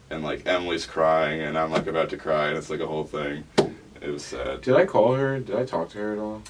And 0.10 0.24
like 0.24 0.46
Emily's 0.46 0.86
crying, 0.86 1.41
and 1.41 1.58
I'm 1.58 1.72
like 1.72 1.88
about 1.88 2.10
to 2.10 2.17
cry, 2.17 2.48
and 2.48 2.58
it's 2.58 2.70
like 2.70 2.82
a 2.82 2.88
whole 2.88 3.06
thing. 3.06 3.46
It 4.02 4.10
was 4.10 4.26
sad. 4.26 4.62
Did 4.62 4.76
I 4.76 4.86
call 4.86 5.13
her? 5.13 5.39
Did 5.39 5.56
I 5.56 5.63
talk 5.63 5.89
to 5.91 6.00
her 6.00 6.13
at 6.13 6.20
all? 6.20 6.41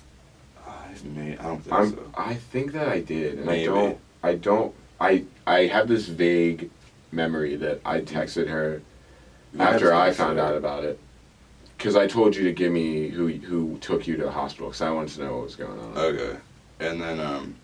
I, 0.91 1.07
may, 1.07 1.37
I 1.37 1.43
don't 1.43 1.61
think 1.61 1.73
I'm, 1.73 1.91
so. 1.91 2.11
I 2.15 2.33
think 2.35 2.73
that 2.73 2.87
I 2.87 2.99
did, 2.99 3.37
and 3.37 3.45
Maybe. 3.45 3.63
I 3.63 3.73
don't. 3.73 3.99
I 4.23 4.35
don't. 4.35 4.75
I 4.99 5.23
I 5.47 5.59
have 5.67 5.87
this 5.87 6.07
vague 6.07 6.69
memory 7.11 7.55
that 7.57 7.81
I 7.85 8.01
texted 8.01 8.47
her 8.47 8.81
after 9.59 9.93
I 9.93 10.11
found 10.11 10.39
out 10.39 10.55
about 10.55 10.83
it, 10.83 10.99
because 11.77 11.95
I 11.95 12.07
told 12.07 12.35
you 12.35 12.43
to 12.43 12.51
give 12.51 12.71
me 12.71 13.09
who 13.09 13.27
who 13.27 13.77
took 13.79 14.07
you 14.07 14.17
to 14.17 14.23
the 14.23 14.31
hospital, 14.31 14.67
because 14.67 14.81
I 14.81 14.91
wanted 14.91 15.09
to 15.15 15.23
know 15.23 15.33
what 15.35 15.43
was 15.43 15.55
going 15.55 15.79
on. 15.79 15.97
Okay. 15.97 16.37
And 16.79 17.01
then, 17.01 17.19
um, 17.19 17.55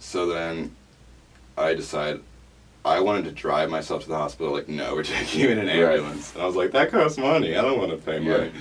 so 0.00 0.26
then 0.26 0.74
I 1.56 1.74
decide 1.74 2.20
I 2.84 3.00
wanted 3.00 3.24
to 3.26 3.32
drive 3.32 3.70
myself 3.70 4.04
to 4.04 4.08
the 4.08 4.16
hospital. 4.16 4.52
Like, 4.52 4.68
no, 4.68 4.94
we're 4.94 5.02
taking 5.04 5.40
you 5.40 5.48
in 5.50 5.58
an 5.58 5.66
Right. 5.66 5.76
ambulance. 5.98 6.32
And 6.34 6.42
I 6.42 6.46
was 6.46 6.56
like, 6.56 6.70
that 6.72 6.90
costs 6.90 7.18
money. 7.18 7.56
I 7.56 7.62
don't 7.62 7.78
want 7.78 7.90
to 7.90 7.96
pay 7.98 8.20
Yeah. 8.20 8.36
money. 8.38 8.52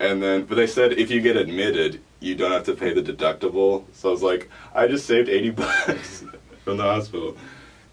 And 0.00 0.22
then, 0.22 0.44
but 0.46 0.54
they 0.56 0.66
said 0.66 0.92
if 0.92 1.10
you 1.10 1.20
get 1.20 1.36
admitted, 1.36 2.00
you 2.22 2.34
don't 2.34 2.52
have 2.52 2.64
to 2.64 2.74
pay 2.74 2.94
the 2.94 3.02
deductible. 3.02 3.84
So 3.94 4.08
I 4.08 4.12
was 4.12 4.22
like, 4.22 4.48
I 4.74 4.86
just 4.86 5.06
saved 5.06 5.28
80 5.28 5.50
bucks 5.50 6.24
from 6.64 6.76
the 6.76 6.84
hospital. 6.84 7.36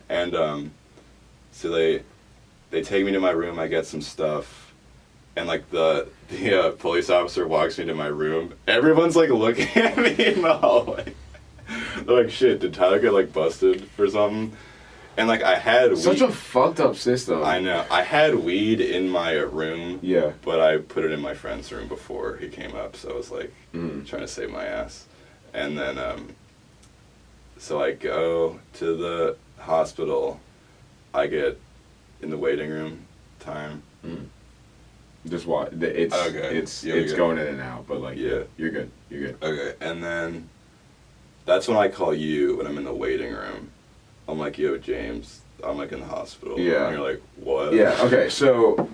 And, 0.07 0.35
um, 0.35 0.71
so 1.51 1.69
they, 1.69 2.03
they 2.69 2.81
take 2.83 3.05
me 3.05 3.11
to 3.11 3.19
my 3.19 3.31
room. 3.31 3.59
I 3.59 3.67
get 3.67 3.85
some 3.85 4.01
stuff. 4.01 4.73
And 5.35 5.47
like 5.47 5.69
the 5.69 6.09
the 6.29 6.59
uh, 6.59 6.71
police 6.71 7.09
officer 7.09 7.47
walks 7.47 7.77
me 7.77 7.85
to 7.85 7.95
my 7.95 8.07
room. 8.07 8.53
Everyone's 8.67 9.15
like 9.15 9.29
looking 9.29 9.67
at 9.75 9.97
me 9.97 10.11
in 10.25 10.41
the 10.41 10.53
hallway. 10.53 11.13
They're 11.97 12.23
like, 12.23 12.31
"Shit, 12.31 12.59
did 12.59 12.73
Tyler 12.73 12.99
get 12.99 13.13
like 13.13 13.31
busted 13.31 13.85
for 13.91 14.09
something?" 14.09 14.57
And 15.19 15.27
like 15.27 15.43
I 15.43 15.55
had 15.59 15.97
Such 15.97 16.21
weed. 16.21 16.29
a 16.29 16.31
fucked 16.31 16.79
up 16.79 16.95
system. 16.95 17.43
I 17.43 17.59
know 17.59 17.85
I 17.91 18.03
had 18.03 18.35
weed 18.35 18.79
in 18.79 19.09
my 19.09 19.33
room, 19.33 19.99
Yeah. 20.01 20.31
but 20.43 20.61
I 20.61 20.77
put 20.77 21.03
it 21.03 21.11
in 21.11 21.19
my 21.19 21.33
friend's 21.33 21.69
room 21.73 21.89
before 21.89 22.37
he 22.37 22.47
came 22.47 22.73
up. 22.73 22.95
So 22.95 23.09
I 23.11 23.13
was 23.17 23.29
like 23.29 23.51
Mm. 23.73 24.07
trying 24.07 24.21
to 24.21 24.29
save 24.29 24.49
my 24.49 24.65
ass. 24.65 25.07
And 25.53 25.77
then 25.77 25.97
um, 25.97 26.29
so 27.57 27.83
I 27.83 27.91
go 27.91 28.59
to 28.75 28.95
the 28.95 29.35
hospital. 29.57 30.39
I 31.13 31.27
get 31.27 31.59
in 32.21 32.29
the 32.29 32.37
waiting 32.37 32.69
room 32.69 33.05
time. 33.41 33.83
Just 35.27 35.45
what? 35.45 35.73
It's 35.73 36.15
Okay. 36.15 36.57
it's 36.57 36.81
Yeah, 36.81 36.93
it's 36.93 37.11
going 37.11 37.37
in 37.39 37.47
and 37.47 37.59
out, 37.61 37.85
but 37.89 37.99
like 37.99 38.17
Yeah. 38.17 38.43
you're 38.57 38.69
good. 38.71 38.89
You're 39.09 39.21
good. 39.33 39.37
Okay, 39.43 39.73
and 39.81 40.01
then 40.01 40.47
that's 41.45 41.67
when 41.67 41.75
I 41.75 41.89
call 41.89 42.13
you 42.15 42.55
when 42.55 42.65
I'm 42.67 42.77
in 42.77 42.85
the 42.85 42.93
waiting 42.93 43.33
room. 43.33 43.71
I'm 44.29 44.39
like, 44.39 44.57
yo, 44.57 44.77
James, 44.77 45.41
I'm 45.63 45.77
like 45.77 45.91
in 45.91 45.99
the 45.99 46.05
hospital. 46.05 46.59
Yeah. 46.59 46.87
And 46.87 46.97
you're 46.97 47.07
like, 47.07 47.21
what? 47.37 47.73
Yeah. 47.73 47.97
Okay. 48.01 48.29
So 48.29 48.89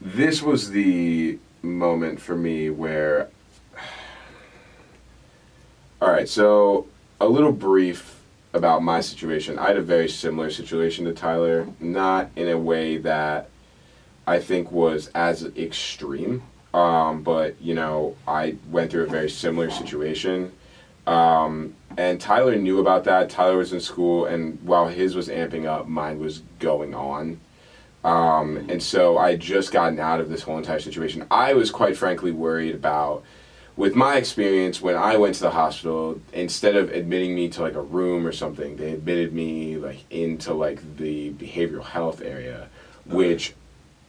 this 0.00 0.42
was 0.42 0.70
the 0.70 1.38
moment 1.62 2.20
for 2.20 2.36
me 2.36 2.70
where. 2.70 3.28
All 6.00 6.10
right. 6.10 6.28
So 6.28 6.86
a 7.20 7.26
little 7.26 7.52
brief 7.52 8.20
about 8.52 8.82
my 8.82 9.00
situation. 9.00 9.58
I 9.58 9.68
had 9.68 9.76
a 9.76 9.82
very 9.82 10.08
similar 10.08 10.50
situation 10.50 11.04
to 11.06 11.12
Tyler, 11.12 11.66
not 11.80 12.30
in 12.36 12.48
a 12.48 12.58
way 12.58 12.98
that 12.98 13.48
I 14.26 14.40
think 14.40 14.70
was 14.70 15.08
as 15.14 15.44
extreme. 15.56 16.42
Um, 16.74 17.22
but 17.22 17.60
you 17.60 17.74
know, 17.74 18.16
I 18.26 18.56
went 18.70 18.90
through 18.90 19.04
a 19.04 19.08
very 19.08 19.28
similar 19.28 19.70
situation. 19.70 20.52
Um, 21.06 21.74
and 21.96 22.20
Tyler 22.20 22.56
knew 22.56 22.78
about 22.80 23.04
that. 23.04 23.28
Tyler 23.28 23.58
was 23.58 23.72
in 23.72 23.80
school, 23.80 24.24
and 24.24 24.58
while 24.62 24.88
his 24.88 25.14
was 25.14 25.28
amping 25.28 25.66
up, 25.66 25.88
mine 25.88 26.18
was 26.18 26.42
going 26.58 26.94
on. 26.94 27.40
Um, 28.04 28.56
and 28.68 28.82
so 28.82 29.18
I 29.18 29.32
had 29.32 29.40
just 29.40 29.72
gotten 29.72 30.00
out 30.00 30.20
of 30.20 30.28
this 30.28 30.42
whole 30.42 30.58
entire 30.58 30.80
situation. 30.80 31.26
I 31.30 31.54
was 31.54 31.70
quite 31.70 31.96
frankly 31.96 32.32
worried 32.32 32.74
about, 32.74 33.22
with 33.76 33.94
my 33.94 34.16
experience, 34.16 34.82
when 34.82 34.96
I 34.96 35.16
went 35.16 35.34
to 35.36 35.42
the 35.42 35.50
hospital, 35.50 36.20
instead 36.32 36.76
of 36.76 36.90
admitting 36.90 37.34
me 37.34 37.48
to 37.50 37.62
like 37.62 37.74
a 37.74 37.80
room 37.80 38.26
or 38.26 38.32
something, 38.32 38.76
they 38.76 38.92
admitted 38.92 39.32
me 39.32 39.76
like 39.76 40.04
into 40.10 40.52
like 40.52 40.96
the 40.96 41.30
behavioral 41.32 41.84
health 41.84 42.20
area, 42.22 42.68
which 43.06 43.54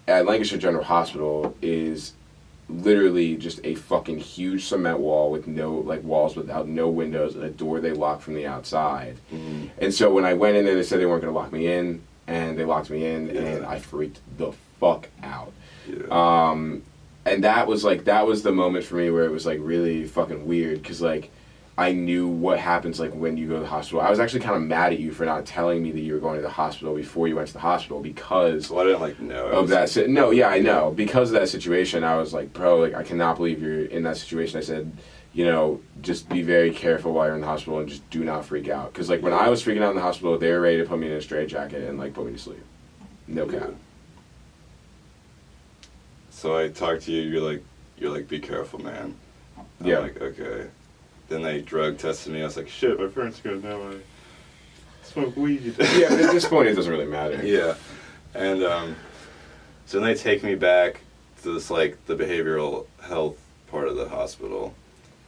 at 0.08 0.26
Lancaster 0.26 0.58
General 0.58 0.84
Hospital 0.84 1.56
is 1.62 2.14
literally 2.70 3.36
just 3.36 3.60
a 3.64 3.76
fucking 3.76 4.18
huge 4.20 4.66
cement 4.66 5.00
wall 5.00 5.30
with 5.32 5.48
no 5.48 5.74
like 5.74 6.04
walls 6.04 6.36
without 6.36 6.68
no 6.68 6.90
windows 6.90 7.36
and 7.36 7.44
a 7.44 7.50
door 7.50 7.80
they 7.80 7.92
lock 7.92 8.22
from 8.22 8.34
the 8.36 8.48
outside. 8.48 9.18
Mhm. 9.34 9.70
And 9.80 9.94
so 9.94 10.14
when 10.14 10.26
I 10.26 10.34
went 10.34 10.56
in 10.58 10.66
there, 10.66 10.76
they 10.76 10.84
said 10.84 11.00
they 11.00 11.06
weren't 11.06 11.22
going 11.22 11.34
to 11.34 11.40
lock 11.40 11.52
me 11.52 11.68
in, 11.68 12.02
and 12.28 12.58
they 12.58 12.66
locked 12.66 12.90
me 12.90 13.06
in, 13.06 13.30
and 13.36 13.66
I 13.66 13.80
freaked 13.80 14.22
the 14.38 14.54
fuck 14.80 15.10
out. 15.22 15.52
Yeah. 15.88 16.06
Um, 16.52 16.84
and 17.26 17.44
that 17.44 17.68
was 17.68 17.84
like 17.84 18.06
that 18.06 18.26
was 18.26 18.44
the 18.44 18.52
moment 18.52 18.86
for 18.86 18.96
me 18.96 19.10
where 19.10 19.26
it 19.26 19.32
was 19.32 19.46
like 19.46 19.60
really 19.62 20.06
fucking 20.06 20.46
weird 20.48 20.82
because 20.82 21.02
like 21.02 21.32
I 21.76 21.92
knew 21.92 22.28
what 22.28 22.60
happens 22.60 23.00
like 23.00 23.14
when 23.14 23.36
you 23.36 23.48
go 23.48 23.56
to 23.56 23.62
the 23.62 23.66
hospital. 23.68 24.02
I 24.02 24.10
was 24.12 24.20
actually 24.20 24.42
kind 24.42 24.56
of 24.56 24.62
mad 24.62 24.94
at 24.94 25.00
you 25.00 25.12
for 25.12 25.26
not 25.26 25.46
telling 25.46 25.82
me 25.82 25.92
that 25.92 26.02
you 26.02 26.14
were 26.14 26.20
going 26.20 26.36
to 26.36 26.42
the 26.44 26.50
hospital 26.50 26.94
before 26.94 27.28
you 27.28 27.36
went 27.36 27.48
to 27.48 27.54
the 27.54 27.60
hospital 27.60 28.00
because 28.00 28.68
so 28.68 28.78
I 28.80 28.84
didn't 28.84 29.02
like 29.02 29.20
know. 29.20 29.48
Of 29.48 29.70
that. 29.70 29.90
Si- 29.90 30.06
no, 30.06 30.30
yeah, 30.30 30.50
I 30.50 30.60
know. 30.60 30.92
Because 30.92 31.32
of 31.32 31.40
that 31.40 31.50
situation, 31.50 32.04
I 32.04 32.16
was 32.18 32.32
like, 32.32 32.54
bro, 32.54 32.78
like 32.78 32.94
I 32.94 33.02
cannot 33.02 33.38
believe 33.38 33.60
you're 33.62 33.86
in 33.86 34.04
that 34.04 34.18
situation. 34.18 34.60
I 34.60 34.62
said, 34.62 34.92
you 35.34 35.46
know, 35.46 35.82
just 36.04 36.30
be 36.30 36.44
very 36.44 36.70
careful 36.72 37.12
while 37.14 37.26
you're 37.26 37.34
in 37.36 37.42
the 37.42 37.48
hospital 37.48 37.80
and 37.80 37.90
just 37.90 38.08
do 38.12 38.24
not 38.24 38.46
freak 38.46 38.70
out. 38.70 38.94
Because 38.94 39.10
like 39.10 39.24
when 39.24 39.34
I 39.34 39.50
was 39.50 39.64
freaking 39.64 39.82
out 39.82 39.90
in 39.90 39.96
the 39.96 40.02
hospital, 40.04 40.38
they 40.38 40.52
were 40.52 40.62
ready 40.62 40.78
to 40.78 40.86
put 40.86 41.00
me 41.00 41.08
in 41.08 41.14
a 41.14 41.22
straitjacket 41.22 41.90
and 41.90 41.98
like 41.98 42.14
put 42.14 42.28
me 42.28 42.34
to 42.34 42.38
sleep. 42.38 42.64
No 43.28 43.48
cap. 43.48 43.72
So 46.30 46.56
I 46.56 46.68
talked 46.70 47.02
to 47.04 47.12
you. 47.12 47.22
You're 47.24 47.42
like, 47.42 47.64
you're 47.98 48.12
like, 48.12 48.28
be 48.28 48.40
careful, 48.40 48.78
man. 48.80 49.16
I'm 49.80 49.88
Yeah. 49.88 50.00
like, 50.00 50.22
okay. 50.22 50.68
Then 51.30 51.42
they 51.42 51.62
drug 51.62 51.98
tested 51.98 52.34
me. 52.34 52.42
I 52.42 52.46
was 52.46 52.58
like, 52.58 52.70
shit, 52.70 53.00
my 53.00 53.08
parents 53.08 53.40
are 53.40 53.56
gonna 53.56 53.62
know 53.62 53.92
I 53.92 53.96
smoke 55.04 55.36
weed. 55.38 55.76
yeah, 55.96 56.10
but 56.10 56.20
at 56.22 56.32
this 56.32 56.48
point, 56.48 56.68
it 56.68 56.76
doesn't 56.76 56.92
really 56.92 57.06
matter. 57.06 57.46
Yeah. 57.46 57.76
And 58.34 58.64
um, 58.64 58.96
so 59.86 60.00
then 60.00 60.08
they 60.08 60.16
take 60.16 60.44
me 60.44 60.56
back 60.56 61.02
to 61.44 61.54
this 61.54 61.70
like 61.70 62.04
the 62.06 62.16
behavioral 62.16 62.88
health 63.02 63.38
part 63.70 63.88
of 63.88 63.96
the 63.96 64.10
hospital. 64.10 64.74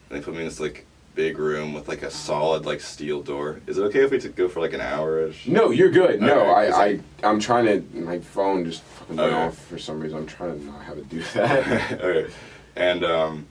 And 0.09 0.19
they 0.19 0.23
put 0.23 0.33
me 0.33 0.41
in 0.41 0.45
this 0.45 0.59
like 0.59 0.85
big 1.15 1.39
room 1.39 1.73
with 1.73 1.87
like 1.87 2.03
a 2.03 2.11
solid 2.11 2.65
like 2.65 2.81
steel 2.81 3.21
door. 3.21 3.61
Is 3.67 3.77
it 3.77 3.83
okay 3.83 4.01
if 4.03 4.11
we 4.11 4.19
t- 4.19 4.27
go 4.29 4.47
for 4.49 4.59
like 4.59 4.73
an 4.73 4.81
hour 4.81 5.27
ish? 5.27 5.47
No, 5.47 5.71
you're 5.71 5.89
good. 5.89 6.21
No, 6.21 6.49
I, 6.51 6.85
I, 6.85 6.99
I'm 7.23 7.39
trying 7.39 7.65
to. 7.65 7.97
My 7.97 8.19
phone 8.19 8.65
just 8.65 8.81
fucking 8.83 9.15
went 9.15 9.31
Okay. 9.33 9.43
off 9.43 9.57
for 9.57 9.77
some 9.77 9.99
reason. 9.99 10.17
I'm 10.17 10.25
trying 10.27 10.59
to 10.59 10.65
not 10.65 10.83
have 10.83 10.97
it 10.97 11.09
do 11.09 11.21
that. 11.33 11.91
okay. 12.01 12.33
And 12.75 13.03
um, 13.05 13.47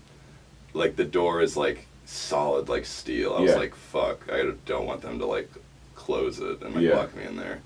like 0.75 0.97
the 0.97 1.05
door 1.05 1.41
is 1.41 1.57
like 1.57 1.87
solid 2.07 2.69
like 2.69 2.85
steel. 2.87 3.35
I 3.35 3.41
was 3.41 3.51
Yeah. 3.53 3.57
like, 3.59 3.75
fuck, 3.75 4.21
I 4.33 4.53
don't 4.67 4.87
want 4.87 5.03
them 5.03 5.19
to 5.19 5.27
like 5.27 5.51
close 5.95 6.39
it 6.41 6.63
and 6.63 6.75
like 6.75 6.85
Yeah. 6.85 6.97
lock 6.97 7.17
me 7.17 7.25
in 7.25 7.37
there. 7.37 7.61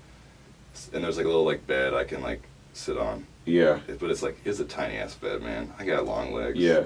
S- 0.73 0.89
And 0.93 1.03
there's 1.03 1.17
like 1.17 1.25
a 1.25 1.29
little 1.29 1.45
like 1.45 1.65
bed 1.67 1.93
I 1.93 2.03
can 2.03 2.21
like 2.21 2.41
sit 2.73 2.97
on. 2.97 3.25
yeah, 3.45 3.79
It- 3.87 3.99
But 3.99 4.09
it's 4.11 4.21
like 4.23 4.37
it's 4.45 4.59
a 4.59 4.65
tiny 4.65 4.97
ass 4.97 5.15
bed, 5.15 5.41
man. 5.41 5.73
I 5.79 5.85
got 5.85 6.05
long 6.05 6.33
legs. 6.33 6.57
yeah. 6.57 6.83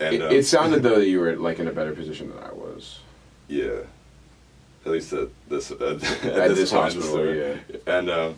And 0.00 0.14
It, 0.16 0.22
um, 0.22 0.32
it 0.32 0.44
sounded 0.46 0.82
though 0.86 0.98
that 0.98 1.06
you 1.08 1.20
were 1.20 1.36
like 1.36 1.58
in 1.60 1.68
a 1.68 1.72
better 1.72 1.92
position 1.92 2.30
than 2.30 2.38
I 2.42 2.52
was. 2.52 2.98
Yeah. 3.48 3.80
At 4.84 4.92
least 4.92 5.12
at 5.12 5.28
this 5.48 5.70
at, 5.70 5.80
at 5.82 6.02
At 6.02 6.02
this 6.02 6.24
point 6.24 6.28
in 6.28 6.66
the 6.66 6.76
hospital, 6.76 7.02
story. 7.02 7.38
yeah. 7.40 7.56
And 7.86 8.10
um 8.10 8.34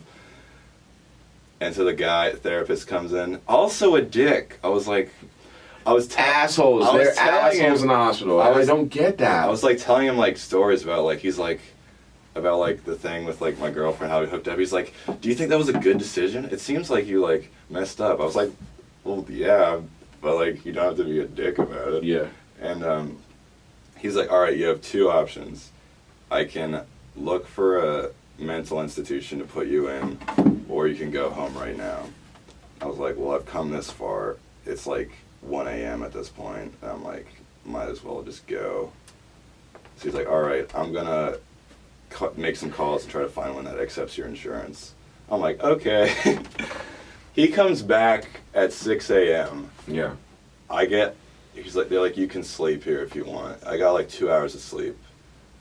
and 1.59 1.73
so 1.73 1.83
the 1.85 1.93
guy 1.93 2.33
therapist 2.33 2.85
comes 2.87 3.13
in, 3.13 3.41
also 3.47 3.95
a 3.95 4.01
dick. 4.01 4.59
I 4.63 4.67
was 4.69 4.87
like 4.87 5.11
I 5.87 5.93
was 5.93 6.07
te- 6.07 6.17
assholes. 6.19 6.85
I 6.85 6.95
was 6.97 7.15
They're 7.15 7.19
assholes 7.19 7.55
him- 7.79 7.81
in 7.83 7.87
the 7.87 7.95
hospital. 7.95 8.41
I 8.41 8.51
I, 8.51 8.65
don't 8.65 8.89
get 8.89 9.17
that. 9.19 9.45
I 9.45 9.49
was 9.49 9.63
like 9.63 9.77
telling 9.77 10.05
him 10.07 10.17
like 10.17 10.37
stories 10.37 10.83
about 10.83 11.05
like 11.05 11.19
he's 11.19 11.37
like 11.37 11.61
about 12.35 12.59
like 12.59 12.83
the 12.83 12.95
thing 12.95 13.23
with 13.25 13.39
like 13.41 13.57
my 13.57 13.71
girlfriend 13.71 14.11
how 14.11 14.19
we 14.19 14.27
hooked 14.27 14.47
up. 14.49 14.59
He's 14.59 14.73
like, 14.73 14.93
"Do 15.21 15.29
you 15.29 15.33
think 15.35 15.49
that 15.49 15.57
was 15.57 15.69
a 15.69 15.73
good 15.79 15.97
decision? 15.97 16.45
It 16.51 16.59
seems 16.59 16.89
like 16.89 17.07
you 17.07 17.21
like 17.21 17.49
messed 17.69 18.01
up." 18.01 18.19
I 18.19 18.23
was 18.25 18.35
like, 18.35 18.51
"Well, 19.05 19.25
yeah, 19.29 19.79
but 20.21 20.35
like 20.35 20.65
you 20.65 20.73
don't 20.73 20.85
have 20.85 20.97
to 20.97 21.05
be 21.05 21.19
a 21.21 21.25
dick 21.25 21.57
about 21.57 21.93
it." 21.93 22.03
yeah, 22.03 22.25
And 22.59 22.83
um, 22.83 23.17
he's 23.97 24.15
like, 24.17 24.29
all 24.29 24.41
right, 24.41 24.55
you 24.57 24.65
have 24.65 24.81
two 24.81 25.09
options. 25.09 25.71
I 26.29 26.43
can 26.43 26.81
look 27.15 27.47
for 27.47 27.79
a 27.79 28.09
mental 28.37 28.81
institution 28.81 29.39
to 29.39 29.45
put 29.45 29.67
you 29.67 29.87
in, 29.87 30.19
or 30.67 30.87
you 30.87 30.95
can 30.95 31.11
go 31.11 31.29
home 31.29 31.55
right 31.57 31.77
now. 31.77 32.03
I 32.81 32.85
was 32.85 32.97
like, 32.97 33.15
well, 33.17 33.35
I've 33.35 33.45
come 33.45 33.71
this 33.71 33.89
far. 33.89 34.35
It's 34.65 34.85
like 34.85 35.11
1 35.47 35.67
a.m. 35.67 36.03
at 36.03 36.13
this 36.13 36.29
point. 36.29 36.73
And 36.81 36.91
I'm 36.91 37.03
like, 37.03 37.27
might 37.65 37.89
as 37.89 38.03
well 38.03 38.21
just 38.21 38.47
go. 38.47 38.91
So 39.97 40.03
he's 40.03 40.13
like, 40.13 40.29
all 40.29 40.41
right, 40.41 40.69
I'm 40.75 40.93
gonna 40.93 41.37
make 42.35 42.55
some 42.55 42.71
calls 42.71 43.03
and 43.03 43.11
try 43.11 43.21
to 43.21 43.29
find 43.29 43.55
one 43.55 43.65
that 43.65 43.79
accepts 43.79 44.17
your 44.17 44.27
insurance. 44.27 44.93
I'm 45.29 45.41
like, 45.41 45.61
okay. 45.61 46.39
he 47.33 47.47
comes 47.47 47.81
back 47.81 48.41
at 48.53 48.71
6 48.71 49.09
a.m. 49.09 49.69
Yeah. 49.87 50.15
I 50.69 50.85
get, 50.85 51.15
he's 51.53 51.75
like, 51.75 51.89
they're 51.89 52.01
like, 52.01 52.17
you 52.17 52.27
can 52.27 52.43
sleep 52.43 52.83
here 52.83 53.01
if 53.01 53.15
you 53.15 53.25
want. 53.25 53.65
I 53.65 53.77
got 53.77 53.93
like 53.93 54.09
two 54.09 54.31
hours 54.31 54.55
of 54.55 54.61
sleep. 54.61 54.97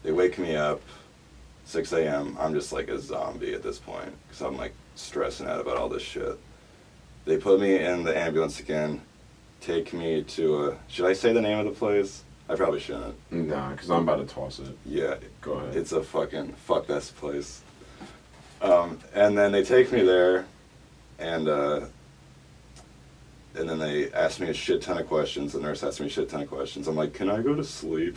They 0.03 0.13
wake 0.13 0.39
me 0.39 0.55
up, 0.55 0.81
6 1.65 1.93
a.m. 1.93 2.37
I'm 2.39 2.55
just 2.55 2.73
like 2.73 2.89
a 2.89 3.01
zombie 3.01 3.55
at 3.55 3.63
this 3.63 3.79
point 3.79 4.13
because 4.27 4.41
I'm 4.41 4.57
like 4.57 4.75
stressing 4.95 5.47
out 5.47 5.61
about 5.61 5.77
all 5.77 5.89
this 5.89 6.03
shit. 6.03 6.39
They 7.25 7.39
put 7.39 7.61
me 7.61 7.77
in 7.77 8.05
the 8.05 8.17
ambulance 8.17 8.61
again, 8.61 9.03
take 9.67 9.93
me 9.93 10.23
to 10.23 10.69
a, 10.69 10.77
should 10.89 11.07
I 11.07 11.13
say 11.13 11.33
the 11.33 11.41
name 11.41 11.59
of 11.59 11.65
the 11.65 11.73
place? 11.73 12.23
I 12.49 12.55
probably 12.55 12.79
shouldn't. 12.79 13.17
Nah, 13.33 13.71
because 13.71 13.91
I'm 13.91 14.03
about 14.09 14.27
to 14.27 14.35
toss 14.35 14.61
it. 14.61 14.77
Yeah, 14.87 15.17
Go 15.41 15.55
ahead. 15.55 15.75
it's 15.77 15.91
a 15.91 16.03
fucking 16.03 16.53
fuck 16.53 16.87
this 16.87 17.11
place. 17.11 17.63
Um, 18.63 19.01
and 19.13 19.37
then 19.37 19.51
they 19.51 19.65
take 19.65 19.91
me 19.91 20.03
there, 20.03 20.47
and 21.19 21.49
uh, 21.49 21.87
and 23.57 23.69
then 23.69 23.79
they 23.79 24.13
ask 24.13 24.39
me 24.39 24.49
a 24.49 24.55
shit 24.55 24.83
ton 24.83 24.99
of 24.99 25.09
questions. 25.09 25.53
The 25.53 25.61
nurse 25.61 25.83
asked 25.83 26.01
me 26.01 26.07
a 26.07 26.11
shit 26.11 26.29
ton 26.29 26.43
of 26.43 26.49
questions. 26.49 26.87
I'm 26.87 26.95
like, 26.95 27.13
can 27.13 27.29
I 27.29 27.43
go 27.43 27.55
to 27.55 27.65
sleep? 27.65 28.17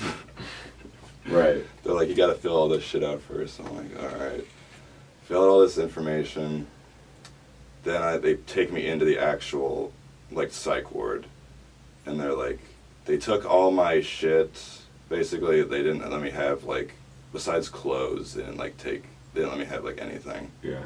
right. 1.28 1.66
They're 1.84 1.93
like, 1.93 2.10
you 2.10 2.16
got 2.16 2.28
to 2.28 2.36
fill 2.36 2.56
all 2.56 2.70
this 2.70 2.84
shit 2.84 3.04
out 3.04 3.22
first. 3.22 3.60
I'm 3.60 3.76
like, 3.76 4.00
all 4.00 4.20
right. 4.20 4.45
Fill 5.24 5.43
out 5.43 5.50
all 5.50 5.60
this 5.62 5.78
information. 5.78 6.68
Then 7.84 8.02
I, 8.02 8.18
they 8.18 8.36
take 8.36 8.72
me 8.72 8.88
into 8.88 9.06
the 9.06 9.18
actual 9.18 9.91
like 10.32 10.52
psych 10.52 10.93
ward, 10.93 11.26
and 12.10 12.20
they're 12.20 12.34
like, 12.34 12.60
they 13.05 13.18
took 13.18 13.45
all 13.45 13.72
my 13.72 14.01
shit. 14.01 14.82
Basically, 15.07 15.62
they 15.64 15.82
didn't 15.82 16.10
let 16.10 16.22
me 16.22 16.30
have 16.32 16.64
like, 16.64 16.93
besides 17.32 17.70
clothes, 17.70 18.34
they 18.34 18.41
didn't 18.43 18.57
like 18.57 18.78
take. 18.78 19.03
They 19.34 19.41
didn't 19.41 19.51
let 19.51 19.60
me 19.60 19.66
have 19.66 19.84
like 19.84 20.01
anything. 20.01 20.51
Yeah. 20.62 20.84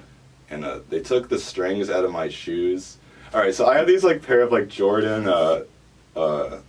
And 0.49 0.65
uh, 0.65 0.79
they 0.89 0.99
took 0.99 1.29
the 1.29 1.39
strings 1.39 1.89
out 1.89 2.05
of 2.05 2.11
my 2.11 2.29
shoes. 2.29 2.97
All 3.33 3.39
right, 3.39 3.55
so 3.55 3.65
I 3.65 3.77
have 3.77 3.87
these 3.87 4.03
like 4.03 4.21
pair 4.21 4.41
of 4.41 4.51
like 4.51 4.67
Jordan 4.67 5.27
uh, 5.27 5.63
uh, 6.15 6.59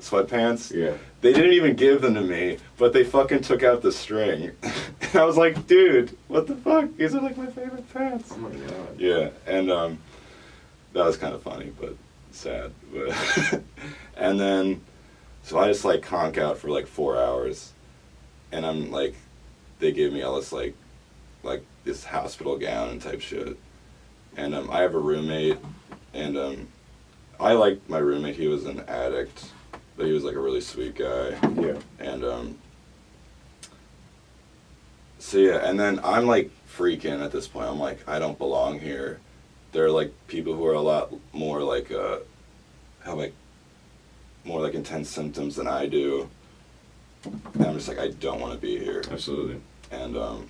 sweatpants. 0.00 0.74
Yeah. 0.74 0.96
They 1.20 1.32
didn't 1.32 1.52
even 1.52 1.76
give 1.76 2.02
them 2.02 2.14
to 2.14 2.20
me, 2.20 2.58
but 2.76 2.92
they 2.92 3.04
fucking 3.04 3.42
took 3.42 3.62
out 3.62 3.80
the 3.80 3.92
string. 3.92 4.50
and 4.62 5.16
I 5.16 5.24
was 5.24 5.36
like, 5.36 5.66
dude, 5.66 6.16
what 6.28 6.46
the 6.46 6.56
fuck? 6.56 6.94
These 6.96 7.14
are 7.14 7.20
like 7.20 7.36
my 7.36 7.46
favorite 7.46 7.92
pants. 7.94 8.30
Oh 8.32 8.38
my 8.38 8.50
god. 8.50 8.98
Yeah, 8.98 9.30
and 9.46 9.70
um, 9.70 9.98
that 10.92 11.04
was 11.04 11.16
kind 11.16 11.34
of 11.34 11.42
funny, 11.42 11.72
but 11.80 11.96
sad. 12.34 12.72
But 12.92 13.62
and 14.16 14.38
then, 14.38 14.80
so 15.42 15.58
I 15.58 15.68
just 15.68 15.84
like 15.84 16.02
conk 16.02 16.38
out 16.38 16.58
for 16.58 16.68
like 16.68 16.86
four 16.86 17.18
hours, 17.18 17.72
and 18.52 18.64
I'm 18.64 18.90
like, 18.90 19.14
they 19.78 19.92
give 19.92 20.12
me 20.12 20.22
all 20.22 20.36
this 20.36 20.52
like, 20.52 20.74
like 21.42 21.64
this 21.84 22.04
hospital 22.04 22.58
gown 22.58 22.90
and 22.90 23.02
type 23.02 23.20
shit, 23.20 23.56
and 24.36 24.54
um, 24.54 24.70
I 24.70 24.80
have 24.80 24.94
a 24.94 24.98
roommate, 24.98 25.58
and 26.12 26.36
um, 26.36 26.68
I 27.38 27.52
liked 27.52 27.88
my 27.88 27.98
roommate. 27.98 28.36
He 28.36 28.48
was 28.48 28.64
an 28.64 28.80
addict, 28.88 29.50
but 29.96 30.06
he 30.06 30.12
was 30.12 30.24
like 30.24 30.34
a 30.34 30.40
really 30.40 30.60
sweet 30.60 30.94
guy. 30.94 31.36
Yeah. 31.56 31.78
And 31.98 32.24
um 32.24 32.58
so 35.18 35.38
yeah, 35.38 35.66
and 35.66 35.80
then 35.80 36.00
I'm 36.04 36.26
like 36.26 36.50
freaking 36.68 37.24
at 37.24 37.32
this 37.32 37.48
point. 37.48 37.66
I'm 37.68 37.78
like, 37.78 38.06
I 38.06 38.18
don't 38.18 38.38
belong 38.38 38.78
here. 38.78 39.20
There 39.74 39.84
are 39.84 39.90
like 39.90 40.12
people 40.28 40.54
who 40.54 40.64
are 40.66 40.74
a 40.74 40.80
lot 40.80 41.12
more 41.32 41.60
like 41.60 41.90
uh 41.90 42.18
have 43.04 43.18
like 43.18 43.34
more 44.44 44.60
like 44.60 44.74
intense 44.74 45.10
symptoms 45.10 45.56
than 45.56 45.66
I 45.66 45.86
do. 45.86 46.30
And 47.24 47.66
I'm 47.66 47.74
just 47.74 47.88
like, 47.88 47.98
I 47.98 48.10
don't 48.10 48.40
want 48.40 48.52
to 48.54 48.58
be 48.58 48.78
here. 48.78 49.02
Absolutely. 49.10 49.60
And 49.90 50.16
um 50.16 50.46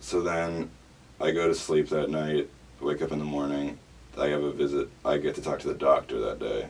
so 0.00 0.20
then 0.20 0.70
I 1.20 1.32
go 1.32 1.48
to 1.48 1.54
sleep 1.56 1.88
that 1.88 2.08
night, 2.08 2.48
wake 2.80 3.02
up 3.02 3.10
in 3.10 3.18
the 3.18 3.24
morning, 3.24 3.78
I 4.16 4.28
have 4.28 4.44
a 4.44 4.52
visit 4.52 4.88
I 5.04 5.18
get 5.18 5.34
to 5.34 5.42
talk 5.42 5.58
to 5.60 5.68
the 5.68 5.74
doctor 5.74 6.20
that 6.20 6.38
day. 6.38 6.68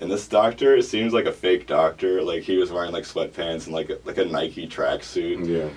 And 0.00 0.08
this 0.08 0.28
doctor 0.28 0.76
it 0.76 0.84
seems 0.84 1.12
like 1.12 1.26
a 1.26 1.32
fake 1.32 1.66
doctor. 1.66 2.22
Like 2.22 2.44
he 2.44 2.56
was 2.56 2.70
wearing 2.70 2.92
like 2.92 3.02
sweatpants 3.04 3.64
and 3.64 3.74
like 3.74 3.90
a, 3.90 3.98
like 4.04 4.18
a 4.18 4.24
Nike 4.24 4.68
tracksuit. 4.68 5.44
Yeah. 5.44 5.70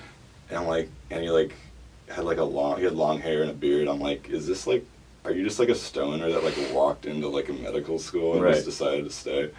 And 0.48 0.58
I'm 0.58 0.68
like, 0.68 0.88
and 1.10 1.24
he 1.24 1.30
like 1.30 1.56
had 2.08 2.24
like 2.24 2.38
a 2.38 2.44
long, 2.44 2.78
he 2.78 2.84
had 2.84 2.94
long 2.94 3.20
hair 3.20 3.42
and 3.42 3.50
a 3.50 3.54
beard. 3.54 3.88
I'm 3.88 4.00
like, 4.00 4.28
is 4.30 4.46
this 4.46 4.66
like, 4.66 4.84
are 5.24 5.32
you 5.32 5.42
just 5.44 5.58
like 5.58 5.68
a 5.68 5.74
stoner 5.74 6.30
that 6.30 6.44
like 6.44 6.54
walked 6.72 7.06
into 7.06 7.28
like 7.28 7.48
a 7.48 7.52
medical 7.52 7.98
school 7.98 8.34
and 8.34 8.42
Right. 8.42 8.54
just 8.54 8.64
decided 8.66 9.04
to 9.04 9.10
stay? 9.10 9.50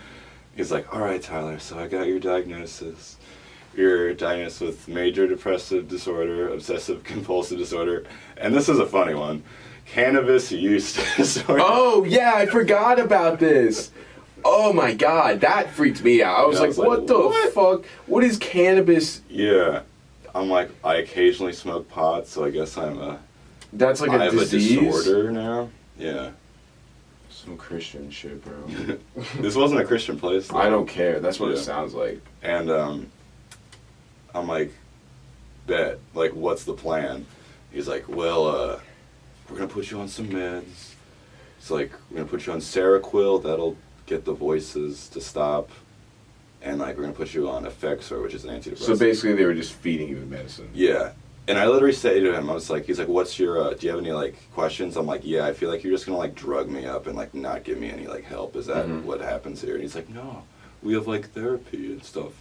He's 0.55 0.71
like, 0.71 0.93
all 0.93 1.01
right, 1.01 1.21
Tyler. 1.21 1.59
So 1.59 1.77
I 1.77 1.87
got 1.87 2.07
your 2.07 2.19
diagnosis. 2.19 3.17
You're 3.75 4.13
diagnosed 4.13 4.61
with 4.61 4.87
major 4.87 5.27
depressive 5.27 5.87
disorder, 5.87 6.49
obsessive 6.49 7.03
compulsive 7.03 7.57
disorder, 7.59 8.05
and 8.37 8.53
this 8.55 8.69
is 8.69 8.79
a 8.79 8.87
funny 8.87 9.13
one, 9.13 9.43
cannabis 9.85 10.51
use 10.51 10.93
disorder. 11.17 11.61
Oh 11.63 12.03
yeah, 12.03 12.33
I 12.35 12.47
forgot 12.47 12.99
about 12.99 13.39
this. 13.39 13.91
Oh 14.43 14.71
my 14.73 14.93
god, 14.95 15.41
that 15.41 15.69
freaked 15.71 16.03
me 16.03 16.23
out. 16.23 16.39
I 16.39 16.45
was 16.45 16.59
I 16.59 16.67
was 16.67 16.77
like, 16.79 16.87
what 16.87 17.07
the 17.07 17.19
what? 17.19 17.53
fuck? 17.53 17.85
What 18.07 18.23
is 18.23 18.37
cannabis? 18.37 19.21
Yeah, 19.29 19.81
I'm 20.37 20.49
like, 20.49 20.69
I 20.83 20.97
occasionally 20.97 21.53
smoke 21.53 21.89
pot, 21.89 22.27
so 22.27 22.45
I 22.45 22.51
guess 22.51 22.77
I'm 22.77 22.99
a 22.99 23.19
That's 23.73 24.01
like 24.01 24.11
I 24.11 24.15
a 24.15 24.19
have 24.25 24.33
disease. 24.33 24.77
a 24.77 24.81
disorder 24.81 25.31
now. 25.31 25.69
Yeah. 25.97 26.31
Some 27.31 27.57
Christian 27.57 28.11
shit, 28.11 28.43
bro. 28.43 28.97
this 29.39 29.55
wasn't 29.55 29.81
a 29.81 29.85
Christian 29.85 30.19
place. 30.19 30.47
though. 30.47 30.57
I 30.57 30.69
don't 30.69 30.87
care. 30.87 31.19
That's 31.19 31.39
what 31.39 31.51
it 31.51 31.57
sounds 31.57 31.93
like. 31.95 32.21
And 32.43 32.69
um, 32.69 33.07
I'm 34.35 34.47
like, 34.47 34.71
bet. 35.65 35.99
Like, 36.13 36.33
what's 36.33 36.65
the 36.65 36.73
plan? 36.73 37.25
He's 37.71 37.87
like, 37.87 38.07
well, 38.07 38.47
uh, 38.47 38.79
we're 39.49 39.57
gonna 39.57 39.67
put 39.69 39.89
you 39.89 39.99
on 39.99 40.07
some 40.07 40.27
meds. 40.27 40.93
It's 41.57 41.71
like 41.71 41.91
we're 42.11 42.17
gonna 42.17 42.29
put 42.29 42.45
you 42.45 42.53
on 42.53 42.59
Seroquel. 42.59 43.41
That'll 43.41 43.75
get 44.05 44.23
the 44.23 44.33
voices 44.33 45.09
to 45.09 45.21
stop. 45.21 45.69
And 46.61 46.79
like 46.79 46.95
we're 46.97 47.03
gonna 47.03 47.13
put 47.13 47.33
you 47.33 47.49
on 47.49 47.65
Effexor, 47.65 48.21
which 48.21 48.33
is 48.33 48.43
an 48.45 48.49
antidepressant. 48.59 48.79
So 48.79 48.97
basically, 48.97 49.33
they 49.35 49.45
were 49.45 49.53
just 49.53 49.73
feeding 49.73 50.09
you 50.09 50.17
medicine. 50.17 50.69
Yeah. 50.73 51.11
And 51.49 51.57
I 51.57 51.65
literally 51.67 51.93
say 51.93 52.19
to 52.19 52.33
him, 52.33 52.49
I 52.49 52.53
was 52.53 52.69
like, 52.69 52.85
he's 52.85 52.99
like, 52.99 53.07
what's 53.07 53.39
your, 53.39 53.61
uh, 53.61 53.73
do 53.73 53.85
you 53.85 53.91
have 53.93 54.01
any 54.01 54.11
like 54.11 54.35
questions? 54.53 54.97
I'm 54.97 55.05
like, 55.05 55.21
yeah, 55.23 55.45
I 55.45 55.53
feel 55.53 55.69
like 55.69 55.81
you're 55.83 55.93
just 55.93 56.05
gonna 56.05 56.17
like 56.17 56.35
drug 56.35 56.67
me 56.69 56.85
up 56.85 57.07
and 57.07 57.15
like 57.15 57.33
not 57.33 57.63
give 57.63 57.77
me 57.79 57.89
any 57.89 58.05
like 58.07 58.25
help. 58.25 58.55
Is 58.57 58.65
that 58.65 58.85
Mhm. 58.87 59.03
what 59.03 59.21
happens 59.21 59.61
here? 59.61 59.73
And 59.75 59.81
he's 59.81 59.95
like, 59.95 60.09
no, 60.09 60.43
we 60.83 60.93
have 60.93 61.07
like 61.07 61.29
therapy 61.31 61.93
and 61.93 62.03
stuff. 62.03 62.33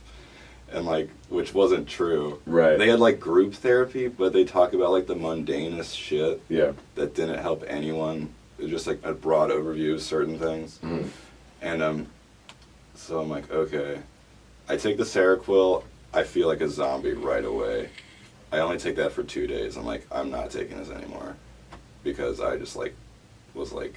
And 0.72 0.84
like, 0.86 1.08
which 1.28 1.54
wasn't 1.54 1.86
true. 1.88 2.40
Right. 2.46 2.76
They 2.76 2.88
had 2.88 2.98
like 2.98 3.20
group 3.20 3.54
therapy, 3.54 4.08
but 4.08 4.32
they 4.32 4.44
talk 4.44 4.72
about 4.72 4.90
like 4.90 5.06
the 5.06 5.14
mundanest 5.14 5.96
shit 5.96 6.40
Yeah. 6.48 6.72
that 6.96 7.14
didn't 7.14 7.38
help 7.38 7.62
anyone. 7.68 8.30
It 8.58 8.62
was 8.62 8.70
just 8.72 8.86
like 8.88 8.98
a 9.04 9.12
broad 9.12 9.50
overview 9.50 9.94
of 9.94 10.02
certain 10.02 10.36
things. 10.38 10.80
Mm. 10.82 11.08
And 11.62 11.82
um, 11.82 12.06
so 12.96 13.20
I'm 13.20 13.28
like, 13.30 13.50
okay. 13.50 14.00
I 14.68 14.76
take 14.76 14.96
the 14.96 15.04
Seroquel. 15.04 15.84
I 16.12 16.22
feel 16.24 16.48
like 16.48 16.60
a 16.60 16.68
zombie 16.68 17.12
right 17.12 17.44
away. 17.44 17.90
I 18.52 18.58
only 18.58 18.78
take 18.78 18.96
that 18.96 19.12
for 19.12 19.22
two 19.22 19.46
days. 19.46 19.76
I'm 19.76 19.84
like, 19.84 20.06
I'm 20.10 20.30
not 20.30 20.50
taking 20.50 20.76
this 20.78 20.90
anymore, 20.90 21.36
because 22.04 22.40
I 22.40 22.56
just 22.56 22.76
like 22.76 22.94
was 23.54 23.72
like, 23.72 23.94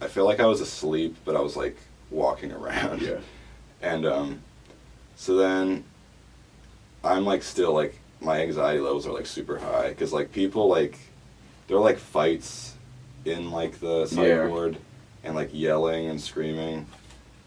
I 0.00 0.08
feel 0.08 0.24
like 0.24 0.40
I 0.40 0.46
was 0.46 0.60
asleep, 0.60 1.16
but 1.24 1.36
I 1.36 1.40
was 1.40 1.56
like 1.56 1.76
walking 2.10 2.52
around. 2.60 3.02
Yeah. 3.02 3.18
And 3.82 4.04
um, 4.06 4.40
so 5.16 5.36
then 5.36 5.84
I'm 7.04 7.24
like 7.24 7.42
still 7.42 7.72
like 7.72 7.98
my 8.20 8.42
anxiety 8.42 8.80
levels 8.80 9.06
are 9.06 9.12
like 9.12 9.26
super 9.26 9.58
high 9.58 9.90
because 9.90 10.12
like 10.12 10.32
people 10.32 10.68
like 10.68 10.98
there 11.68 11.76
are 11.76 11.80
like 11.80 11.98
fights 11.98 12.74
in 13.24 13.50
like 13.52 13.78
the 13.80 14.06
psych 14.06 14.26
Yeah. 14.26 14.46
ward 14.48 14.76
and 15.22 15.34
like 15.36 15.50
yelling 15.52 16.06
and 16.08 16.20
screaming 16.20 16.86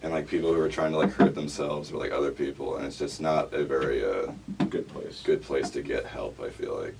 and 0.03 0.11
like 0.11 0.27
people 0.27 0.53
who 0.53 0.59
are 0.61 0.69
trying 0.69 0.91
to 0.91 0.97
like 0.97 1.11
hurt 1.13 1.35
themselves 1.35 1.91
or 1.91 1.97
like 1.97 2.11
other 2.11 2.31
people 2.31 2.77
and 2.77 2.85
it's 2.85 2.97
just 2.97 3.21
not 3.21 3.53
a 3.53 3.63
very 3.63 4.03
uh, 4.03 4.31
Good 4.69 4.87
place. 4.87 5.21
good 5.23 5.41
place 5.41 5.69
to 5.71 5.81
get 5.81 6.05
help. 6.05 6.39
I 6.41 6.49
feel 6.49 6.79
like, 6.81 6.95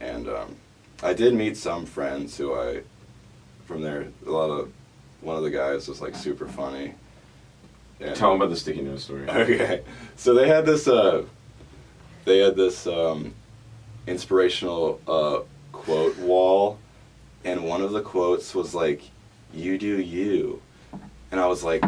and 0.00 0.28
um, 0.28 0.56
I 1.02 1.12
did 1.14 1.34
meet 1.34 1.56
some 1.56 1.84
friends 1.84 2.36
who 2.36 2.54
I 2.54 2.82
from 3.66 3.82
there. 3.82 4.06
A 4.26 4.30
lot 4.30 4.50
of 4.50 4.72
one 5.20 5.36
of 5.36 5.42
the 5.42 5.50
guys 5.50 5.88
was 5.88 6.00
like 6.00 6.14
super 6.14 6.46
funny. 6.46 6.94
And- 8.00 8.14
Tell 8.14 8.30
them 8.30 8.40
about 8.40 8.50
the 8.50 8.56
sticky 8.56 8.82
note 8.82 9.00
story. 9.00 9.26
Okay, 9.28 9.82
so 10.16 10.32
they 10.34 10.46
had 10.48 10.64
this. 10.66 10.86
Uh, 10.86 11.24
they 12.24 12.38
had 12.38 12.54
this 12.56 12.86
um, 12.86 13.34
inspirational 14.06 15.00
uh, 15.08 15.40
quote 15.72 16.16
wall, 16.18 16.78
and 17.44 17.64
one 17.64 17.82
of 17.82 17.92
the 17.92 18.02
quotes 18.02 18.54
was 18.54 18.74
like, 18.74 19.02
"You 19.52 19.78
do 19.78 20.00
you," 20.00 20.60
and 21.30 21.40
I 21.40 21.46
was 21.46 21.64
like, 21.64 21.82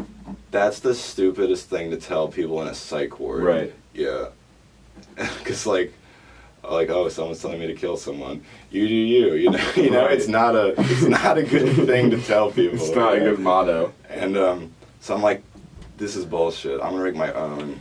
"That's 0.51 0.81
the 0.81 0.95
stupidest 0.95 1.69
thing 1.69 1.91
to 1.91 1.97
tell 1.97 2.29
people 2.29 2.61
in 2.63 2.69
a 2.69 2.75
psych 2.75 3.19
ward." 3.19 3.43
Right. 3.43 3.75
Yeah, 3.95 4.29
because 5.17 5.67
like. 5.67 5.93
Like 6.69 6.91
oh, 6.91 7.09
someone's 7.09 7.41
telling 7.41 7.61
me 7.61 7.69
to 7.69 7.75
kill 7.75 7.97
someone. 7.97 8.43
You 8.71 8.87
do 8.89 8.95
you. 8.95 9.35
You 9.35 9.51
know. 9.51 9.71
You 9.77 9.91
know. 9.91 10.05
Right. 10.07 10.13
It's 10.19 10.29
not 10.29 10.55
a. 10.55 10.75
It's 10.77 11.03
not 11.03 11.39
a 11.39 11.43
good 11.43 11.75
thing 11.87 12.11
to 12.11 12.21
tell 12.21 12.51
people. 12.51 12.77
It's 12.77 12.95
not 12.95 13.15
a 13.17 13.21
good 13.21 13.39
motto. 13.39 13.93
And 14.11 14.37
um, 14.37 14.73
so 15.01 15.15
I'm 15.15 15.23
like, 15.23 15.43
this 15.97 16.15
is 16.17 16.25
bullshit. 16.27 16.81
I'm 16.83 16.91
gonna 16.91 17.05
make 17.05 17.15
my 17.15 17.33
own. 17.33 17.81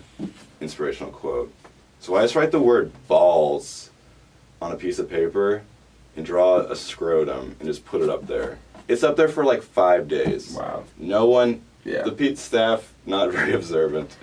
inspirational 0.61 1.11
quote. 1.11 1.51
So 1.99 2.15
I 2.15 2.21
just 2.21 2.35
write 2.35 2.51
the 2.51 2.59
word 2.59 2.91
balls 3.07 3.89
on 4.61 4.71
a 4.71 4.75
piece 4.75 4.99
of 4.99 5.09
paper 5.09 5.63
and 6.15 6.25
draw 6.25 6.59
a 6.59 6.75
scrotum 6.75 7.55
and 7.59 7.67
just 7.67 7.85
put 7.85 8.01
it 8.01 8.09
up 8.09 8.27
there. 8.27 8.59
It's 8.87 9.03
up 9.03 9.17
there 9.17 9.27
for 9.27 9.43
like 9.43 9.61
five 9.61 10.07
days. 10.07 10.53
Wow. 10.53 10.83
No 10.97 11.25
one, 11.25 11.61
Yeah. 11.87 12.03
the 12.03 12.11
Pete 12.11 12.37
staff, 12.37 12.93
not 13.05 13.31
very 13.37 13.53
observant. 13.53 14.15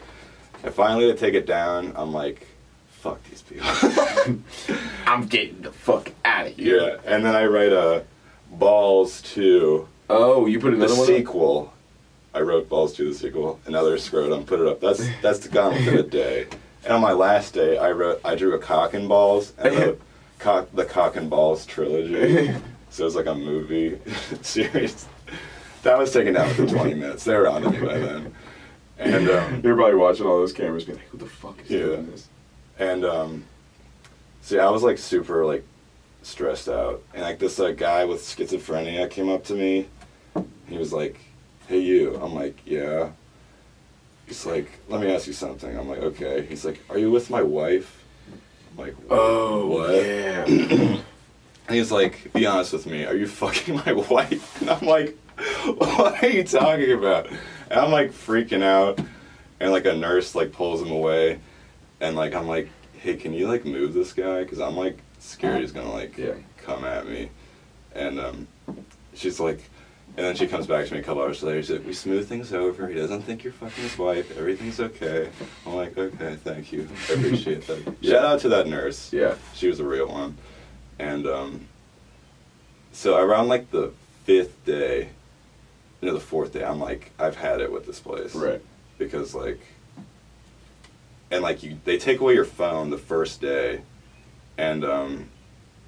And 0.63 0.73
finally, 0.73 1.11
to 1.11 1.17
take 1.19 1.35
it 1.35 1.47
down, 1.47 1.93
I'm 1.97 2.13
like, 2.13 2.47
fuck 2.91 3.23
these 3.31 3.43
people. 3.43 3.67
I'm 5.07 5.27
getting 5.27 5.63
the 5.63 5.73
fuck 5.73 6.13
out 6.25 6.47
of 6.47 6.57
here. 6.57 6.79
yeah. 6.81 6.97
And 7.05 7.25
then 7.25 7.35
I 7.35 7.47
write 7.47 7.73
a 7.73 8.05
balls 8.53 9.21
to 9.35 9.89
Oh, 10.11 10.47
you 10.47 10.61
put 10.61 10.71
the 10.71 10.77
another 10.77 10.93
one. 10.95 11.01
up? 11.03 11.07
sequel. 11.07 11.73
I 12.35 12.41
wrote 12.41 12.69
balls 12.69 12.93
to 12.95 13.09
the 13.09 13.15
sequel. 13.15 13.61
Another 13.67 13.97
scrotum. 13.99 14.45
Put 14.45 14.61
it 14.61 14.67
up. 14.67 14.81
That's 14.81 15.03
that's 15.23 15.47
gone 15.49 15.73
within 15.75 15.99
a 15.99 16.03
day. 16.03 16.47
And 16.85 16.93
on 16.93 17.01
my 17.01 17.13
last 17.13 17.55
day, 17.55 17.79
I 17.79 17.91
wrote 17.93 18.21
I 18.25 18.35
drew 18.35 18.55
a 18.55 18.59
cock 18.59 18.93
and 18.95 19.09
balls. 19.09 19.53
And 19.59 19.75
wrote 19.77 20.01
cock 20.39 20.69
the 20.75 20.85
cock 20.85 21.17
and 21.17 21.31
balls 21.31 21.65
trilogy. 21.65 22.55
so 22.91 23.07
it's 23.07 23.15
like 23.17 23.27
a 23.27 23.35
movie 23.35 23.99
series. 24.43 25.07
That 25.85 25.99
was 25.99 26.13
taken 26.13 26.35
down 26.35 26.49
within 26.49 26.69
20 26.69 26.95
minutes. 26.95 27.25
They 27.25 27.37
were 27.37 27.47
on 27.49 27.63
to 27.63 27.71
me 27.71 27.79
by 27.79 27.99
then. 27.99 28.35
And 28.99 29.29
um, 29.31 29.61
You're 29.65 29.77
probably 29.77 29.95
watching 29.97 30.27
all 30.27 30.39
those 30.39 30.53
cameras, 30.53 30.85
being 30.85 30.99
like, 30.99 31.09
"Who 31.09 31.19
the 31.19 31.27
fuck 31.27 31.61
is 31.65 31.71
Yeah. 31.71 31.79
doing 31.81 32.11
this?" 32.11 32.29
And 32.79 33.05
um, 33.05 33.45
see, 34.43 34.59
I 34.59 34.71
was 34.71 34.83
like 34.83 34.99
super 34.99 35.45
like 35.45 35.65
stressed 36.23 36.69
out, 36.69 37.03
and 37.13 37.23
like 37.23 37.39
this 37.39 37.59
like 37.59 37.77
guy 37.77 38.05
with 38.05 38.21
schizophrenia 38.23 39.11
came 39.11 39.29
up 39.29 39.45
to 39.45 39.55
me. 39.55 39.89
He 40.69 40.79
was 40.79 40.93
like, 40.93 41.19
"Hey, 41.69 41.79
you." 41.81 42.17
I'm 42.17 42.35
like, 42.35 42.57
"Yeah." 42.65 43.11
He's 44.27 44.47
like, 44.47 44.71
"Let 44.89 45.01
me 45.03 45.15
ask 45.15 45.27
you 45.27 45.33
something." 45.35 45.77
I'm 45.77 45.89
like, 45.89 45.99
"Okay." 46.01 46.47
He's 46.49 46.65
like, 46.65 46.81
"Are 46.89 46.99
you 46.99 47.11
with 47.11 47.29
my 47.31 47.43
wife?" 47.43 48.03
I'm 48.73 48.79
like, 48.87 48.97
Oh, 49.11 49.67
what?" 49.67 49.95
yeah. 49.95 50.45
And 51.67 51.75
he's 51.77 51.91
like, 51.91 52.31
"Be 52.35 52.45
honest 52.47 52.73
with 52.75 52.85
me. 52.87 53.05
Are 53.07 53.15
you 53.17 53.27
fucking 53.27 53.77
my 53.87 53.93
wife?" 53.93 54.61
And 54.61 54.71
I'm 54.71 54.87
like, 54.87 55.17
"What 55.77 56.23
are 56.23 56.29
you 56.29 56.45
talking 56.45 56.93
about?" 56.93 57.29
And 57.71 57.81
I'm 57.81 57.91
like 57.91 58.13
freaking 58.13 58.63
out, 58.63 59.01
and 59.61 59.73
like 59.73 59.87
a 59.87 59.95
nurse 59.95 60.35
like 60.35 60.53
pulls 60.53 60.81
him 60.83 60.91
away, 60.91 61.41
and 62.01 62.17
like 62.17 62.35
I'm 62.35 62.47
like, 62.47 62.69
"Hey, 63.01 63.17
can 63.17 63.33
you 63.33 63.49
like 63.49 63.65
move 63.65 63.95
this 63.95 64.13
guy?" 64.13 64.43
Because 64.43 64.61
I'm 64.61 64.77
like 64.77 64.99
scared 65.19 65.61
he's 65.61 65.73
gonna 65.73 65.93
like 65.93 66.17
Yeah. 66.19 66.35
come 66.59 66.85
at 66.85 67.07
me, 67.09 67.31
and 67.95 68.21
um, 68.21 68.49
she's 69.15 69.41
like. 69.41 69.61
And 70.17 70.25
then 70.25 70.37
she 70.37 70.47
comes 70.47 70.69
back 70.69 70.87
to 70.87 70.95
me 70.95 71.01
a 71.01 71.03
couple 71.03 71.25
hours 71.25 71.43
later. 71.43 71.61
She's 71.61 71.71
like, 71.73 71.85
"We 71.87 71.93
smooth 71.93 72.29
things 72.29 72.53
over. 72.53 72.87
He 72.87 72.95
doesn't 72.95 73.23
think 73.23 73.43
you're 73.43 73.53
fucking 73.53 73.83
his 73.83 73.99
wife. 73.99 74.39
Everything's 74.39 74.79
okay." 74.79 75.29
I'm 75.67 75.75
like, 75.75 75.99
"Okay, 75.99 76.37
thank 76.37 76.71
you. 76.71 76.89
I 77.11 77.15
appreciate 77.15 77.67
that." 77.67 77.97
Yeah. 78.01 78.13
Shout 78.13 78.25
out 78.25 78.41
to 78.43 78.49
that 78.51 78.69
nurse 78.69 79.13
yeah. 79.13 79.35
she 79.55 79.67
was 79.67 79.81
a 79.81 79.85
real 79.85 80.07
one 80.07 80.37
and 81.01 81.27
um 81.27 81.67
so 82.93 83.17
around 83.19 83.49
like 83.49 83.73
the 83.73 83.93
fifth 84.25 84.65
day 84.65 85.09
no 86.05 86.13
the 86.13 86.21
fourth 86.21 86.53
day 86.53 86.65
i'm 86.65 86.79
like 86.81 87.11
i've 87.19 87.37
had 87.37 87.61
it 87.61 87.71
with 87.73 87.87
this 87.87 88.01
place 88.01 88.35
Right. 88.35 88.61
because 88.99 89.35
like 89.35 89.61
and 91.31 91.43
like 91.43 91.63
you 91.63 91.79
they 91.85 91.99
take 91.99 92.21
away 92.21 92.35
your 92.35 92.45
phone 92.45 92.91
the 92.91 92.99
first 92.99 93.41
day 93.41 93.81
and 94.59 94.85
um 94.85 95.29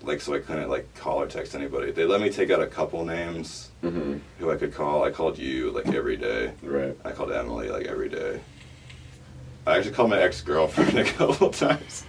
like 0.03 0.21
so 0.21 0.35
i 0.35 0.39
couldn't 0.39 0.69
like 0.69 0.93
call 0.95 1.21
or 1.23 1.27
text 1.27 1.55
anybody 1.55 1.91
they 1.93 2.05
let 2.05 2.21
me 2.21 2.31
take 2.31 2.51
out 2.51 2.61
a 2.63 2.67
couple 2.67 3.05
names 3.05 3.71
Mm-hmm. 3.83 4.17
who 4.39 4.51
i 4.51 4.57
could 4.57 4.75
call 4.75 5.05
i 5.05 5.11
called 5.11 5.39
you 5.39 5.71
like 5.71 5.87
every 5.89 6.17
day 6.17 6.53
Right. 6.63 6.97
i 7.05 7.13
called 7.13 7.31
emily 7.31 7.69
like 7.69 7.87
every 7.87 8.09
day 8.09 8.41
i 9.67 9.77
actually 9.77 9.93
called 9.95 10.11
my 10.11 10.21
ex-girlfriend 10.21 10.99
a 10.99 11.05
couple 11.05 11.51
times 11.51 12.05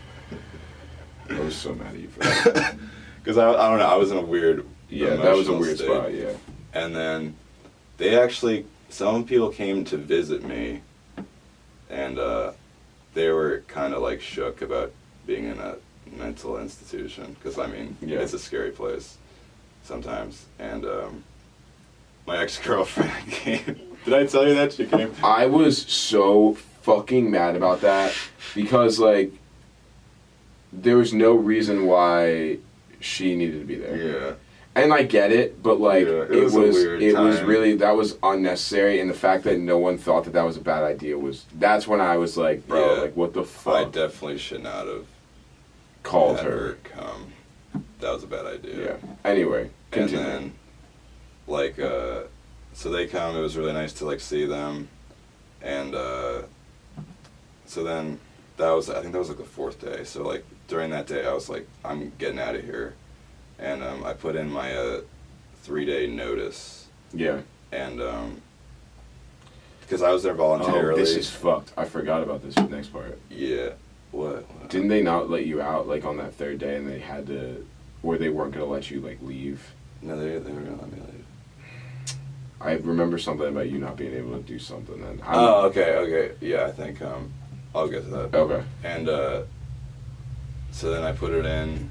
I 1.30 1.40
was 1.42 1.56
so 1.58 1.76
mad 1.76 1.94
at 1.94 2.00
you 2.00 2.08
for 2.08 2.20
that. 2.54 2.78
Because 3.22 3.38
I, 3.38 3.50
I 3.52 3.70
don't 3.70 3.80
know, 3.80 3.86
I 3.86 3.96
was 3.96 4.12
in 4.12 4.18
a 4.18 4.22
weird. 4.22 4.66
yeah, 4.90 5.18
that 5.18 5.36
was 5.36 5.50
a 5.50 5.54
weird 5.54 5.76
state. 5.76 5.88
spot. 5.90 6.14
Yeah. 6.14 6.32
And 6.74 6.96
then 6.96 7.36
they 7.98 8.18
actually, 8.20 8.66
some 8.90 9.24
people 9.26 9.50
came 9.50 9.84
to 9.86 9.98
visit 9.98 10.44
me, 10.44 10.82
and 11.90 12.20
uh, 12.20 12.52
they 13.14 13.30
were 13.30 13.64
kind 13.68 13.94
of 13.94 14.02
like 14.02 14.22
shook 14.22 14.62
about 14.62 14.92
being 15.26 15.46
in 15.46 15.58
a 15.60 15.76
mental 16.18 16.58
institution. 16.58 17.36
Because 17.40 17.58
I 17.60 17.68
mean, 17.68 17.98
Yeah. 18.02 18.20
it's 18.20 18.34
a 18.34 18.40
scary 18.40 18.72
place 18.72 19.18
sometimes. 19.84 20.46
And 20.60 20.86
um, 20.86 21.24
my 22.26 22.38
ex 22.38 22.58
girlfriend 22.60 23.12
came. 23.32 23.80
Did 24.06 24.14
I 24.14 24.26
tell 24.26 24.48
you 24.48 24.54
that 24.56 24.74
she 24.74 24.86
came? 24.86 25.12
I 25.24 25.48
was 25.48 25.78
so 25.82 26.54
fucking 26.84 27.30
mad 27.30 27.56
about 27.58 27.82
that 27.82 28.14
because 28.56 29.00
like 29.00 29.32
there 30.72 30.98
was 30.98 31.14
no 31.14 31.34
reason 31.34 31.86
why 31.86 32.58
she 33.00 33.36
needed 33.36 33.60
to 33.60 33.66
be 33.66 33.76
there. 33.76 33.98
Yeah. 33.98 34.34
And 34.78 34.94
I 34.94 35.02
get 35.04 35.32
it, 35.32 35.62
but 35.64 35.80
like 35.80 36.06
Yeah, 36.06 36.22
it 36.24 36.32
it, 36.32 36.44
was 36.44 36.54
was, 36.54 36.78
it 36.84 37.18
was 37.18 37.42
really 37.42 37.76
that 37.78 37.96
was 37.96 38.18
unnecessary, 38.22 39.00
and 39.02 39.10
the 39.10 39.14
fact 39.16 39.44
that 39.46 39.58
no 39.60 39.78
one 39.80 39.98
thought 39.98 40.24
that 40.26 40.34
that 40.34 40.44
was 40.46 40.56
a 40.58 40.62
bad 40.62 40.84
idea 40.84 41.18
was 41.18 41.46
that's 41.58 41.88
when 41.88 42.00
I 42.00 42.18
was 42.18 42.38
like, 42.38 42.68
bro, 42.68 42.96
Yeah. 42.96 43.02
like 43.02 43.18
what 43.18 43.34
the 43.34 43.44
fuck? 43.44 43.76
I 43.76 43.84
definitely 43.86 44.38
should 44.38 44.62
not 44.64 44.86
have 44.88 45.06
Called 46.04 46.38
had 46.38 46.46
her. 46.46 46.78
come. 46.84 47.34
That 48.00 48.14
was 48.14 48.24
a 48.24 48.28
bad 48.28 48.46
idea. 48.46 48.86
Yeah. 48.86 48.98
Anyway, 49.26 49.72
and 49.94 50.10
then 50.10 50.54
like 51.48 51.80
uh 51.80 52.24
so 52.74 52.90
they 52.92 53.08
come 53.08 53.36
it 53.36 53.42
was 53.42 53.58
really 53.58 53.74
nice 53.74 53.94
to 53.94 54.06
like 54.06 54.20
see 54.20 54.46
them 54.46 54.88
and 55.64 55.96
uh 55.96 56.42
so 57.66 57.84
then 57.84 58.20
that 58.58 58.70
was 58.72 58.90
i 58.90 59.00
think 59.02 59.14
that 59.14 59.18
was 59.20 59.30
like 59.30 59.38
the 59.38 59.44
fourth 59.46 59.80
day 59.80 60.04
so 60.04 60.24
like 60.24 60.46
during 60.68 60.90
that 60.92 61.08
day 61.08 61.26
i 61.26 61.34
was 61.34 61.48
like 61.50 61.66
i'm 61.86 62.12
getting 62.20 62.38
out 62.38 62.54
of 62.54 62.64
here 62.64 62.94
and 63.60 63.84
um 63.84 64.04
i 64.04 64.14
put 64.14 64.36
in 64.36 64.50
my 64.50 64.76
uh 64.76 65.02
three 65.64 65.86
day 65.86 66.08
notice 66.08 66.88
yeah. 67.14 67.42
and 67.72 68.02
um 68.02 68.42
because 69.82 70.02
i 70.02 70.12
was 70.12 70.24
there 70.24 70.34
voluntarily. 70.34 70.94
Oh, 70.94 70.98
this 70.98 71.16
is 71.16 71.30
fucked. 71.30 71.72
I 71.78 71.86
forgot 71.86 72.22
about 72.24 72.44
this 72.44 72.56
next 72.70 72.90
part. 72.90 73.20
yeah 73.30 73.70
what, 74.12 74.50
what? 74.50 74.70
Didn't 74.70 74.88
they 74.88 75.04
not 75.04 75.30
let 75.30 75.46
you 75.46 75.62
out 75.62 75.88
like 75.88 76.06
on 76.06 76.18
that 76.18 76.34
third 76.34 76.60
day, 76.60 76.78
and 76.78 76.88
they 76.88 77.00
had 77.00 77.28
to, 77.28 77.66
or 78.04 78.18
they 78.18 78.30
weren't 78.30 78.54
gonna 78.54 78.66
let 78.66 78.90
you 78.90 79.02
like 79.02 79.22
leave? 79.22 79.74
no 80.02 80.18
they, 80.18 80.38
they 80.40 80.52
were 80.52 80.62
gonna 80.62 80.82
let 80.82 80.92
me 80.92 81.00
leave 81.00 81.26
I 82.60 82.74
remember 82.74 83.18
something 83.18 83.48
about 83.48 83.70
you 83.70 83.78
not 83.80 83.98
being 83.98 84.14
able 84.14 84.36
to 84.38 84.44
do 84.44 84.60
something. 84.60 85.02
And 85.04 85.22
I'm, 85.22 85.36
oh 85.36 85.62
okay 85.68 85.96
okay 85.98 86.36
yeah 86.42 86.66
i 86.66 86.72
think 86.72 87.02
um 87.02 87.32
i'll 87.76 87.88
get 87.88 88.04
to 88.04 88.10
that 88.10 88.36
okay. 88.36 88.64
and 88.84 89.10
uh, 89.10 89.42
so 90.72 90.92
then 90.92 91.04
I 91.04 91.12
put 91.12 91.34
it 91.34 91.46
in, 91.46 91.90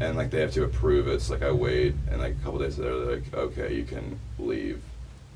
and 0.00 0.16
like 0.16 0.30
they 0.30 0.40
have 0.40 0.52
to 0.52 0.64
approve 0.64 1.08
it. 1.08 1.20
So 1.22 1.34
like 1.34 1.42
I 1.42 1.50
wait, 1.50 1.94
and 2.10 2.20
like 2.20 2.32
a 2.40 2.44
couple 2.44 2.58
days 2.60 2.78
later, 2.78 3.04
they're 3.04 3.16
like, 3.16 3.34
okay, 3.34 3.74
you 3.74 3.84
can 3.84 4.18
leave. 4.38 4.82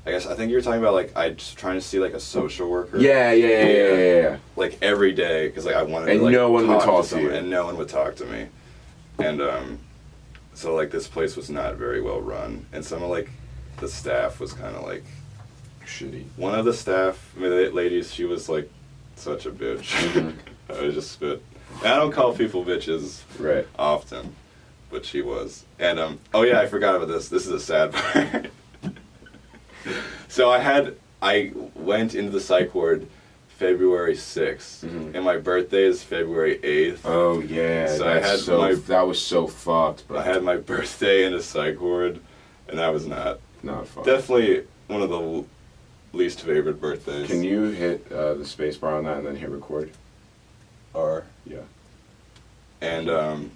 I 0.05 0.09
guess 0.11 0.25
I 0.25 0.33
think 0.33 0.51
you're 0.51 0.61
talking 0.61 0.79
about 0.79 0.93
like 0.95 1.15
I 1.15 1.29
just 1.31 1.57
trying 1.57 1.75
to 1.75 1.81
see 1.81 1.99
like 1.99 2.13
a 2.13 2.19
social 2.19 2.69
worker. 2.69 2.97
Yeah, 2.97 3.31
yeah, 3.33 3.47
yeah, 3.47 3.63
yeah, 3.65 3.93
yeah. 3.93 4.21
yeah. 4.21 4.37
Like 4.55 4.77
every 4.81 5.11
day, 5.13 5.47
because 5.47 5.65
like 5.65 5.75
I 5.75 5.83
wanted 5.83 6.09
And 6.09 6.19
to 6.19 6.25
like 6.25 6.33
no 6.33 6.49
one 6.51 6.67
would 6.67 6.81
talk 6.81 7.03
to 7.03 7.09
someone, 7.09 7.31
you. 7.31 7.37
and 7.37 7.49
no 7.49 7.65
one 7.65 7.77
would 7.77 7.89
talk 7.89 8.15
to 8.15 8.25
me, 8.25 8.47
and 9.19 9.41
um, 9.41 9.79
so 10.55 10.73
like 10.75 10.89
this 10.91 11.07
place 11.07 11.35
was 11.35 11.49
not 11.49 11.75
very 11.75 12.01
well 12.01 12.19
run, 12.21 12.65
and 12.73 12.83
some 12.83 13.03
of 13.03 13.09
like 13.09 13.29
the 13.77 13.87
staff 13.87 14.39
was 14.39 14.53
kind 14.53 14.75
of 14.75 14.83
like 14.83 15.03
Shitty. 15.85 16.25
one 16.37 16.57
of 16.57 16.65
the 16.65 16.73
staff 16.73 17.33
I 17.37 17.41
mean, 17.41 17.49
the 17.51 17.69
ladies, 17.71 18.13
she 18.13 18.25
was 18.25 18.47
like 18.49 18.69
such 19.15 19.45
a 19.45 19.51
bitch. 19.51 19.91
Mhm. 20.13 20.33
I 20.75 20.81
was 20.81 20.95
just 20.95 21.11
spit. 21.11 21.43
I 21.83 21.95
don't 21.95 22.11
call 22.11 22.33
people 22.33 22.65
bitches 22.65 23.21
Right. 23.39 23.67
often, 23.77 24.35
but 24.91 25.05
she 25.05 25.21
was. 25.21 25.65
And 25.79 25.99
um, 25.99 26.19
oh 26.33 26.43
yeah, 26.43 26.59
I 26.59 26.67
forgot 26.67 26.95
about 26.95 27.07
this. 27.07 27.29
This 27.29 27.45
is 27.47 27.51
a 27.53 27.59
sad 27.59 27.93
part. 27.93 28.47
so 30.27 30.49
I 30.49 30.59
had 30.59 30.95
I 31.21 31.51
went 31.75 32.15
into 32.15 32.31
the 32.31 32.39
psych 32.41 32.73
ward 32.75 33.07
February 33.57 34.15
6th 34.15 34.83
Mhm. 34.85 35.13
and 35.15 35.23
my 35.23 35.37
birthday 35.37 35.83
is 35.83 36.03
February 36.03 36.59
eighth. 36.63 37.01
Oh 37.05 37.39
yeah, 37.39 37.87
So 37.95 38.07
I 38.07 38.19
had 38.19 38.39
so 38.39 38.57
my- 38.59 38.73
that 38.73 39.07
was 39.07 39.21
so 39.21 39.47
fucked, 39.47 40.07
bro. 40.07 40.19
I 40.19 40.23
had 40.23 40.43
my 40.43 40.57
birthday 40.71 41.25
in 41.25 41.33
a 41.33 41.41
psych 41.41 41.79
ward, 41.79 42.19
and 42.67 42.79
that 42.79 42.91
was 42.93 43.05
not 43.07 43.39
not 43.63 43.87
fucked. 43.87 44.07
definitely 44.07 44.65
one 44.87 45.01
of 45.03 45.09
the 45.09 45.19
l- 45.19 45.45
least 46.13 46.41
favorite 46.41 46.81
birthdays. 46.81 47.27
Can 47.27 47.43
you 47.43 47.65
hit 47.65 48.11
uh, 48.11 48.33
the 48.33 48.45
space 48.45 48.77
bar 48.77 48.97
on 48.97 49.03
that 49.05 49.17
and 49.19 49.27
then 49.27 49.35
hit 49.35 49.49
record? 49.49 49.91
R. 50.95 51.23
Yeah. 51.45 51.59
and 52.81 53.09
um, 53.09 53.51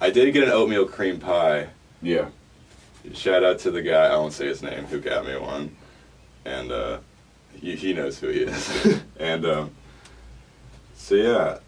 I 0.00 0.10
did 0.10 0.32
get 0.32 0.44
an 0.44 0.50
oatmeal 0.50 0.86
cream 0.86 1.18
pie. 1.18 1.68
Yeah. 2.02 2.28
Shout 3.14 3.44
out 3.44 3.58
to 3.60 3.70
the 3.70 3.82
guy, 3.82 4.06
I 4.06 4.16
won't 4.16 4.32
say 4.32 4.46
his 4.46 4.62
name, 4.62 4.84
who 4.86 5.00
got 5.00 5.26
me 5.26 5.36
one. 5.36 5.76
And 6.44 6.70
uh, 6.72 6.98
he, 7.54 7.76
he 7.76 7.92
knows 7.92 8.18
who 8.18 8.28
he 8.28 8.40
is. 8.40 9.00
and 9.18 9.44
um, 9.46 9.70
so, 10.94 11.14
yeah. 11.14 11.58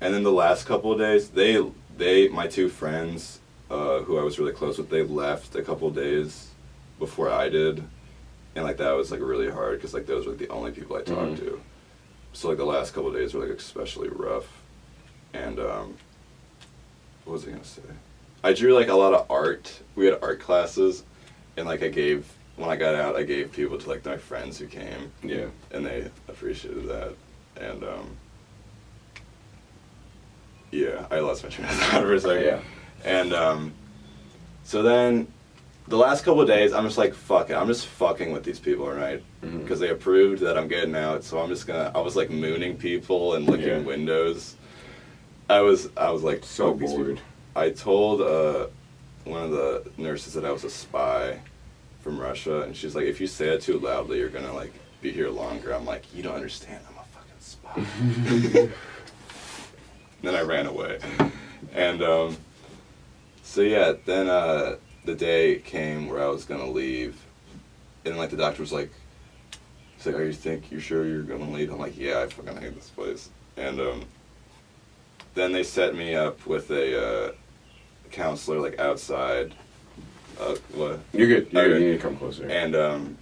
And 0.00 0.12
then 0.12 0.22
the 0.22 0.32
last 0.32 0.66
couple 0.66 0.92
of 0.92 0.98
days, 0.98 1.30
they, 1.30 1.64
they 1.96 2.28
my 2.28 2.46
two 2.46 2.68
friends, 2.68 3.40
uh, 3.70 4.00
who 4.00 4.18
I 4.18 4.22
was 4.22 4.38
really 4.38 4.52
close 4.52 4.76
with, 4.78 4.90
they 4.90 5.02
left 5.02 5.54
a 5.54 5.62
couple 5.62 5.88
of 5.88 5.94
days 5.94 6.48
before 6.98 7.30
I 7.30 7.48
did. 7.48 7.82
And, 8.54 8.64
like, 8.64 8.76
that 8.78 8.90
was, 8.92 9.10
like, 9.10 9.20
really 9.20 9.50
hard 9.50 9.78
because, 9.78 9.94
like, 9.94 10.04
those 10.06 10.26
were 10.26 10.32
like, 10.32 10.40
the 10.40 10.48
only 10.48 10.72
people 10.72 10.96
I 10.96 11.02
talked 11.02 11.32
Mhm. 11.32 11.38
to. 11.38 11.60
so 12.34 12.48
like 12.48 12.58
the 12.58 12.64
last 12.66 12.92
couple 12.94 13.08
of 13.10 13.14
days 13.14 13.32
were 13.34 13.46
like 13.46 13.58
especially 13.58 14.08
rough, 14.08 14.46
and 15.34 15.58
um, 15.60 15.96
what 17.24 17.32
was 17.34 17.46
I 17.46 17.50
gonna 17.50 17.64
say? 17.64 17.82
I 18.44 18.52
drew 18.52 18.74
like 18.74 18.88
a 18.88 18.94
lot 18.94 19.14
of 19.14 19.30
art. 19.30 19.80
We 19.94 20.06
had 20.06 20.18
art 20.22 20.40
classes, 20.40 21.04
and 21.56 21.66
like 21.66 21.82
I 21.82 21.88
gave 21.88 22.26
when 22.56 22.68
I 22.68 22.76
got 22.76 22.94
out, 22.94 23.16
I 23.16 23.22
gave 23.22 23.50
people 23.52 23.78
to 23.78 23.88
like 23.88 24.04
my 24.04 24.16
friends 24.16 24.58
who 24.58 24.66
came, 24.66 25.10
Yeah. 25.22 25.46
and 25.70 25.84
they 25.86 26.10
appreciated 26.28 26.86
that. 26.88 27.14
And 27.60 27.82
um, 27.84 28.16
yeah, 30.70 31.06
I 31.10 31.20
lost 31.20 31.44
my 31.44 31.50
train 31.50 31.68
of 31.68 31.74
thought 31.76 32.02
for 32.02 32.14
a 32.14 32.20
second. 32.20 32.44
Yeah. 32.44 32.60
And 33.04 33.32
um, 33.32 33.72
so 34.64 34.82
then 34.82 35.28
the 35.88 35.96
last 35.96 36.24
couple 36.24 36.40
of 36.40 36.46
days, 36.48 36.72
I'm 36.72 36.84
just 36.84 36.98
like, 36.98 37.14
fuck 37.14 37.50
it. 37.50 37.54
I'm 37.54 37.66
just 37.66 37.86
fucking 37.86 38.32
with 38.32 38.44
these 38.44 38.58
people, 38.60 38.88
right? 38.90 39.22
Because 39.40 39.80
they 39.80 39.88
approved 39.90 40.40
that 40.42 40.56
I'm 40.56 40.68
getting 40.68 40.94
out. 40.94 41.24
So 41.24 41.40
I'm 41.40 41.48
just 41.48 41.66
gonna. 41.66 41.90
I 41.94 42.00
was 42.00 42.16
like 42.16 42.30
mooning 42.30 42.76
people 42.76 43.34
and 43.34 43.46
licking 43.46 43.66
Yeah. 43.68 43.78
windows. 43.80 44.56
I 45.52 45.60
was. 45.60 45.90
I 45.96 46.10
was 46.10 46.22
like 46.22 46.44
So 46.44 46.70
fuck 46.70 46.80
bored. 46.80 47.20
I 47.54 47.70
told 47.70 48.22
uh, 48.22 48.68
one 49.24 49.42
of 49.42 49.50
the 49.50 49.90
nurses 49.98 50.32
that 50.32 50.44
I 50.44 50.50
was 50.50 50.64
a 50.64 50.70
spy 50.70 51.38
from 52.00 52.18
Russia, 52.18 52.62
and 52.62 52.74
she's 52.74 52.94
like, 52.94 53.04
if 53.04 53.20
you 53.20 53.26
say 53.26 53.48
it 53.48 53.60
too 53.60 53.78
loudly, 53.78 54.18
you're 54.18 54.30
gonna 54.30 54.54
like 54.54 54.72
be 55.02 55.12
here 55.12 55.28
longer. 55.28 55.72
I'm 55.72 55.84
like, 55.84 56.04
you 56.14 56.22
don't 56.22 56.34
understand. 56.34 56.80
I'm 56.88 56.96
a 56.96 57.04
fucking 57.04 58.68
spy. 58.68 58.68
then 60.22 60.34
I 60.34 60.40
ran 60.40 60.66
away, 60.66 60.98
and 61.74 62.02
um, 62.02 62.36
so 63.42 63.60
yeah. 63.60 63.92
Then 64.06 64.28
uh, 64.28 64.76
the 65.04 65.14
day 65.14 65.56
came 65.56 66.08
where 66.08 66.22
I 66.22 66.28
was 66.28 66.46
gonna 66.46 66.70
leave, 66.70 67.20
and 68.06 68.16
like 68.16 68.30
the 68.30 68.38
doctor 68.38 68.62
was 68.62 68.72
like, 68.72 68.90
he's 69.96 70.06
like, 70.06 70.14
"Are 70.14 70.24
you 70.24 70.32
think 70.32 70.72
you 70.72 70.80
sure 70.80 71.06
you're 71.06 71.22
gonna 71.22 71.50
leave?" 71.50 71.70
I'm 71.70 71.78
like, 71.78 71.98
"Yeah, 71.98 72.20
I 72.20 72.28
fucking 72.28 72.56
hate 72.56 72.74
this 72.74 72.88
place." 72.88 73.28
And 73.58 73.78
um, 73.78 74.04
then 75.34 75.52
they 75.52 75.62
set 75.62 75.94
me 75.94 76.14
up 76.14 76.46
with 76.46 76.70
a 76.70 77.28
uh, 77.28 77.32
counselor 78.10 78.60
like 78.60 78.78
outside. 78.78 79.54
Uh, 80.40 80.56
what? 80.74 81.00
You're 81.12 81.28
good. 81.28 81.52
You're 81.52 81.64
good. 81.64 81.72
Okay. 81.72 81.84
You 81.84 81.90
need 81.92 81.96
to 81.96 82.02
come 82.02 82.16
closer. 82.16 82.46
And 82.48 82.74
um, 82.74 83.18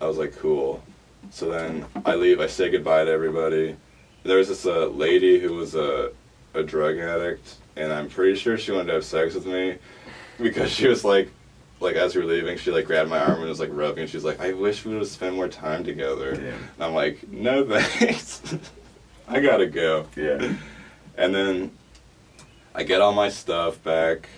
I 0.00 0.06
was 0.06 0.18
like, 0.18 0.36
cool. 0.36 0.82
So 1.30 1.50
then 1.50 1.86
I 2.04 2.14
leave. 2.14 2.40
I 2.40 2.46
say 2.46 2.70
goodbye 2.70 3.04
to 3.04 3.10
everybody. 3.10 3.76
There 4.24 4.38
was 4.38 4.48
this 4.48 4.66
uh, 4.66 4.86
lady 4.86 5.38
who 5.38 5.54
was 5.54 5.74
a, 5.74 6.12
a 6.54 6.62
drug 6.62 6.98
addict, 6.98 7.56
and 7.76 7.92
I'm 7.92 8.08
pretty 8.08 8.36
sure 8.36 8.58
she 8.58 8.72
wanted 8.72 8.88
to 8.88 8.94
have 8.94 9.04
sex 9.04 9.34
with 9.34 9.46
me 9.46 9.78
because 10.38 10.70
she 10.70 10.88
was 10.88 11.04
like, 11.04 11.30
like 11.80 11.96
as 11.96 12.14
we 12.14 12.22
were 12.22 12.26
leaving, 12.28 12.58
she 12.58 12.70
like 12.70 12.86
grabbed 12.86 13.08
my 13.08 13.18
arm 13.18 13.40
and 13.40 13.48
was 13.48 13.60
like 13.60 13.70
rubbing. 13.72 14.06
She's 14.06 14.24
like, 14.24 14.40
I 14.40 14.52
wish 14.52 14.84
we 14.84 14.92
would 14.92 15.00
have 15.00 15.08
spent 15.08 15.34
more 15.34 15.48
time 15.48 15.84
together. 15.84 16.34
Damn. 16.34 16.44
And 16.44 16.62
I'm 16.80 16.94
like, 16.94 17.26
no 17.30 17.64
thanks. 17.80 18.42
I 19.28 19.40
gotta 19.40 19.66
go. 19.66 20.06
yeah. 20.16 20.52
And 21.16 21.34
then 21.34 21.70
I 22.74 22.82
get 22.82 23.00
all 23.00 23.12
my 23.12 23.28
stuff 23.28 23.82
back. 23.82 24.28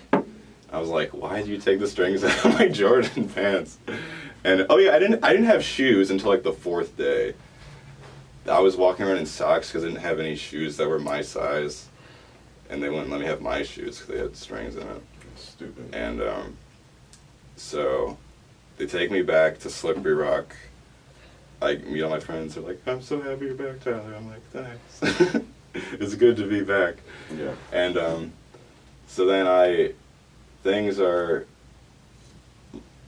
I 0.71 0.79
was 0.79 0.89
like, 0.89 1.11
why 1.11 1.37
did 1.37 1.47
you 1.47 1.57
take 1.59 1.79
the 1.79 1.87
strings 1.87 2.23
out 2.23 2.45
of 2.45 2.53
my 2.53 2.67
Jordan 2.67 3.29
pants? 3.29 3.77
And 4.43 4.65
oh 4.69 4.77
yeah, 4.77 4.95
I 4.95 4.99
didn't 4.99 5.23
I 5.23 5.31
didn't 5.31 5.45
have 5.45 5.63
shoes 5.63 6.09
until 6.11 6.29
like 6.29 6.43
the 6.43 6.51
fourth 6.51 6.97
day. 6.97 7.33
I 8.49 8.59
was 8.59 8.75
walking 8.75 9.05
around 9.05 9.17
in 9.17 9.25
socks 9.25 9.69
because 9.69 9.85
I 9.85 9.87
didn't 9.87 10.01
have 10.01 10.19
any 10.19 10.35
shoes 10.35 10.75
that 10.77 10.89
were 10.89 10.99
my 10.99 11.21
size, 11.21 11.87
and 12.69 12.83
they 12.83 12.89
wouldn't 12.89 13.09
let 13.09 13.21
me 13.21 13.25
have 13.25 13.39
my 13.39 13.63
shoes 13.63 13.99
because 13.99 14.07
they 14.07 14.17
had 14.17 14.35
strings 14.35 14.75
in 14.75 14.81
it. 14.85 15.01
Stupid. 15.37 15.95
And 15.95 16.21
um, 16.21 16.57
so 17.55 18.17
they 18.77 18.85
take 18.85 19.11
me 19.11 19.21
back 19.21 19.59
to 19.59 19.69
Slippery 19.69 20.13
Rock. 20.13 20.55
I 21.61 21.75
meet 21.75 22.01
all 22.01 22.09
my 22.09 22.19
friends. 22.19 22.55
They're 22.55 22.63
like, 22.63 22.81
"I'm 22.85 23.01
so 23.01 23.21
happy 23.21 23.45
you're 23.45 23.55
back, 23.55 23.79
Tyler." 23.79 24.13
I'm 24.13 24.27
like, 24.27 24.43
"Thanks." 24.51 25.45
it's 25.93 26.15
good 26.15 26.37
to 26.37 26.47
be 26.47 26.61
back. 26.61 26.95
Yeah. 27.37 27.53
And 27.71 27.97
um, 27.97 28.33
so 29.07 29.25
then 29.25 29.47
I, 29.47 29.93
things 30.63 30.99
are 30.99 31.45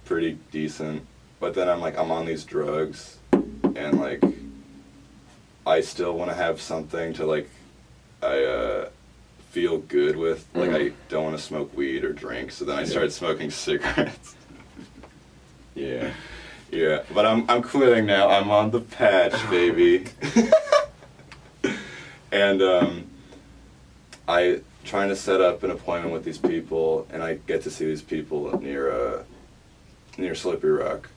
pretty 0.06 0.38
decent, 0.52 1.06
but 1.40 1.54
then 1.54 1.68
I'm 1.70 1.82
like, 1.82 1.98
I'm 1.98 2.12
on 2.12 2.26
these 2.26 2.44
drugs, 2.44 3.18
and 3.34 4.00
like, 4.00 4.24
I 5.68 5.82
still 5.82 6.14
want 6.18 6.30
to 6.32 6.36
have 6.36 6.62
something 6.62 7.14
to 7.14 7.26
like, 7.26 7.50
I 8.22 8.44
uh, 8.44 8.90
feel 9.50 9.80
good 9.80 10.16
with. 10.16 10.48
Like, 10.54 10.70
Mhm. 10.72 10.92
I 10.92 10.94
don't 11.10 11.24
want 11.26 11.38
to 11.38 11.42
smoke 11.42 11.76
weed 11.76 12.04
or 12.04 12.14
drink, 12.14 12.52
so 12.52 12.66
then 12.66 12.78
I 12.78 12.82
Yeah. 12.82 12.88
started 12.88 13.12
smoking 13.14 13.50
cigarettes. 13.66 14.36
Yeah. 15.76 16.12
yeah, 16.72 17.02
but 17.14 17.26
I'm 17.26 17.50
I'm 17.50 17.62
quitting 17.62 18.06
now. 18.06 18.30
I'm 18.30 18.50
on 18.50 18.72
the 18.72 18.80
patch, 18.80 19.34
baby. 19.50 20.06
and 22.36 22.62
um, 22.62 23.08
I 24.28 24.60
trying 24.84 25.10
to 25.10 25.16
set 25.16 25.42
up 25.42 25.64
an 25.64 25.72
appointment 25.72 26.14
with 26.14 26.24
these 26.24 26.38
people, 26.38 27.08
and 27.12 27.24
I 27.24 27.36
get 27.48 27.64
to 27.64 27.72
see 27.72 27.86
these 27.86 28.02
people 28.02 28.60
near 28.60 28.92
uh, 28.92 29.24
near 30.18 30.36
Slippery 30.36 30.72
Rock, 30.72 31.10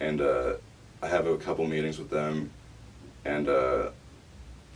and 0.00 0.20
uh, 0.20 0.54
I 1.02 1.08
have 1.08 1.26
a 1.26 1.36
couple 1.38 1.66
meetings 1.66 1.98
with 1.98 2.10
them, 2.10 2.50
and 3.24 3.48
uh, 3.48 3.88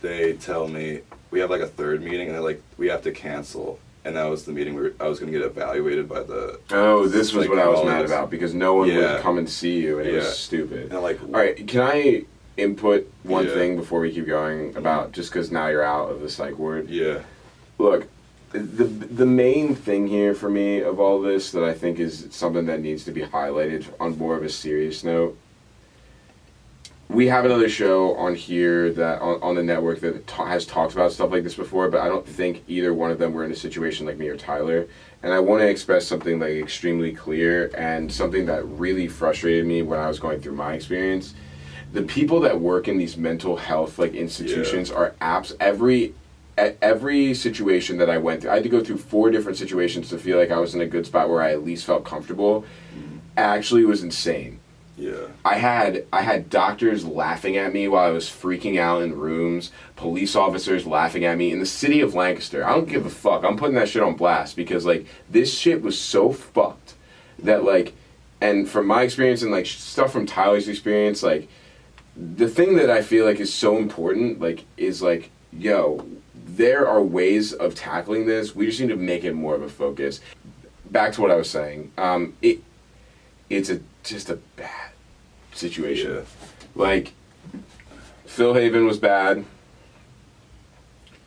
they 0.01 0.33
tell 0.33 0.67
me 0.67 1.01
we 1.31 1.39
have 1.39 1.49
like 1.51 1.61
a 1.61 1.67
third 1.67 2.01
meeting, 2.01 2.27
and 2.27 2.31
they're 2.35 2.41
like 2.41 2.61
we 2.77 2.87
have 2.87 3.03
to 3.03 3.11
cancel, 3.11 3.79
and 4.03 4.15
that 4.15 4.25
was 4.25 4.43
the 4.45 4.53
meeting 4.53 4.73
where 4.73 4.93
I 4.99 5.07
was 5.07 5.19
going 5.19 5.31
to 5.31 5.37
get 5.37 5.45
evaluated 5.45 6.09
by 6.09 6.23
the. 6.23 6.59
Oh, 6.71 7.07
this 7.07 7.31
was 7.31 7.47
what 7.47 7.59
I 7.59 7.67
was 7.67 7.85
mad 7.85 8.05
about 8.05 8.31
because 8.31 8.55
no 8.55 8.73
one 8.73 8.87
Yeah. 8.89 9.13
would 9.13 9.21
come 9.21 9.37
and 9.37 9.47
see 9.47 9.79
you, 9.81 9.99
and 9.99 10.09
it 10.09 10.15
was 10.15 10.35
stupid. 10.35 10.91
And 10.91 11.01
like, 11.03 11.21
All 11.21 11.29
right, 11.29 11.55
can 11.67 11.81
I 11.81 12.25
input 12.57 13.11
one 13.23 13.45
Yeah. 13.47 13.53
thing 13.53 13.75
before 13.75 13.99
we 13.99 14.11
keep 14.11 14.27
going 14.27 14.75
about 14.77 15.05
mm-hmm. 15.05 15.13
just 15.13 15.31
because 15.31 15.51
now 15.51 15.67
you're 15.67 15.83
out 15.83 16.09
of 16.11 16.21
the 16.21 16.29
psych 16.29 16.57
ward? 16.57 16.89
yeah, 16.89 17.19
Look, 17.77 18.07
the 18.51 18.85
the 18.85 19.25
main 19.25 19.75
thing 19.75 20.07
here 20.07 20.33
for 20.33 20.49
me 20.49 20.79
of 20.79 20.99
all 20.99 21.21
this 21.21 21.51
that 21.51 21.63
I 21.63 21.73
think 21.73 21.99
is 21.99 22.27
something 22.31 22.65
that 22.67 22.79
needs 22.79 23.03
to 23.05 23.11
be 23.11 23.21
highlighted 23.21 23.85
on 23.99 24.17
more 24.17 24.37
of 24.37 24.43
a 24.43 24.49
serious 24.49 25.03
note. 25.03 25.37
We 27.09 27.27
have 27.27 27.45
another 27.45 27.69
show 27.69 28.15
on 28.15 28.33
here 28.33 28.91
that 28.93 29.21
on, 29.21 29.39
on 29.43 29.55
the 29.55 29.61
network 29.63 29.99
that 29.99 30.25
ta- 30.25 30.47
has 30.47 30.65
talked 30.65 30.93
about 30.93 31.11
stuff 31.11 31.31
like 31.31 31.43
this 31.43 31.53
before, 31.55 31.89
but 31.89 32.01
I 32.01 32.07
don't 32.07 32.25
think 32.27 32.63
either 32.67 32.93
one 32.93 33.11
of 33.11 33.19
them 33.19 33.33
were 33.33 33.43
in 33.45 33.51
a 33.51 33.55
situation 33.55 34.05
like 34.07 34.17
me 34.17 34.27
or 34.27 34.37
Tyler. 34.37 34.87
And 35.21 35.31
I 35.33 35.39
want 35.39 35.61
to 35.61 35.67
express 35.67 36.07
something 36.07 36.39
like 36.39 36.53
extremely 36.53 37.11
clear 37.13 37.69
and 37.77 38.11
something 38.11 38.45
that 38.47 38.65
really 38.65 39.07
frustrated 39.07 39.65
me 39.67 39.81
when 39.83 39.99
I 39.99 40.07
was 40.07 40.17
going 40.19 40.39
through 40.39 40.53
my 40.55 40.73
experience. 40.73 41.35
The 41.95 42.03
people 42.03 42.41
that 42.41 42.59
work 42.59 42.87
in 42.87 42.97
these 42.97 43.15
mental 43.15 43.55
health 43.55 43.97
like 43.97 44.13
institutions 44.13 44.91
are 44.91 45.15
apps 45.21 45.55
every 45.59 46.13
at 46.57 46.77
every 46.81 47.33
situation 47.33 47.97
that 47.97 48.09
I 48.09 48.17
went 48.17 48.41
through, 48.41 48.51
I 48.51 48.55
had 48.55 48.63
to 48.63 48.69
go 48.69 48.83
through 48.83 48.97
four 48.97 49.29
different 49.29 49.57
situations 49.57 50.09
to 50.09 50.17
feel 50.17 50.37
like 50.37 50.51
I 50.51 50.59
was 50.59 50.75
in 50.75 50.81
a 50.81 50.85
good 50.85 51.05
spot 51.05 51.29
where 51.29 51.41
I 51.41 51.51
at 51.51 51.63
least 51.63 51.85
felt 51.85 52.05
comfortable. 52.05 52.65
Mm-hmm. 52.97 53.17
Actually, 53.37 53.85
was 53.85 54.03
insane. 54.03 54.59
yeah. 54.97 55.27
I 55.43 55.55
had 55.55 56.05
I 56.11 56.21
had 56.21 56.49
doctors 56.49 57.05
laughing 57.05 57.57
at 57.57 57.73
me 57.73 57.87
while 57.87 58.07
I 58.07 58.11
was 58.11 58.25
freaking 58.29 58.79
out 58.79 59.01
in 59.01 59.17
rooms, 59.17 59.71
police 59.95 60.35
officers 60.35 60.85
laughing 60.85 61.25
at 61.25 61.37
me 61.37 61.51
in 61.51 61.59
the 61.59 61.65
city 61.65 62.01
of 62.01 62.13
Lancaster. 62.13 62.65
I 62.65 62.71
don't 62.71 62.89
give 62.89 63.05
a 63.05 63.09
fuck. 63.09 63.43
I'm 63.43 63.57
putting 63.57 63.75
that 63.75 63.89
shit 63.89 64.03
on 64.03 64.15
blast 64.15 64.55
because 64.55 64.85
like 64.85 65.05
this 65.29 65.57
shit 65.57 65.81
was 65.81 65.99
so 65.99 66.31
fucked 66.31 66.95
that 67.39 67.63
like 67.63 67.93
and 68.41 68.67
from 68.69 68.87
my 68.87 69.01
experience 69.03 69.41
and 69.41 69.51
like 69.51 69.65
stuff 69.65 70.11
from 70.11 70.25
Tyler's 70.25 70.67
experience 70.67 71.23
like 71.23 71.49
the 72.15 72.47
thing 72.47 72.75
that 72.75 72.89
I 72.89 73.01
feel 73.01 73.25
like 73.25 73.39
is 73.39 73.53
so 73.53 73.77
important 73.77 74.39
like 74.39 74.65
is 74.77 75.01
like 75.01 75.31
yo 75.51 76.05
there 76.45 76.87
are 76.87 77.01
ways 77.01 77.53
of 77.53 77.75
tackling 77.75 78.25
this. 78.25 78.55
We 78.55 78.67
just 78.67 78.79
need 78.79 78.89
to 78.89 78.95
make 78.95 79.23
it 79.23 79.33
more 79.33 79.55
of 79.55 79.61
a 79.61 79.69
focus. 79.69 80.21
Back 80.89 81.13
to 81.13 81.21
what 81.21 81.31
I 81.31 81.35
was 81.35 81.49
saying. 81.49 81.91
Um, 81.97 82.35
it 82.41 82.61
it's 83.49 83.69
a 83.69 83.81
just 84.03 84.29
a 84.29 84.35
bad 84.55 84.91
situation. 85.53 86.13
Yeah. 86.13 86.21
Like 86.75 87.13
Philhaven 88.27 88.85
was 88.85 88.97
bad. 88.97 89.45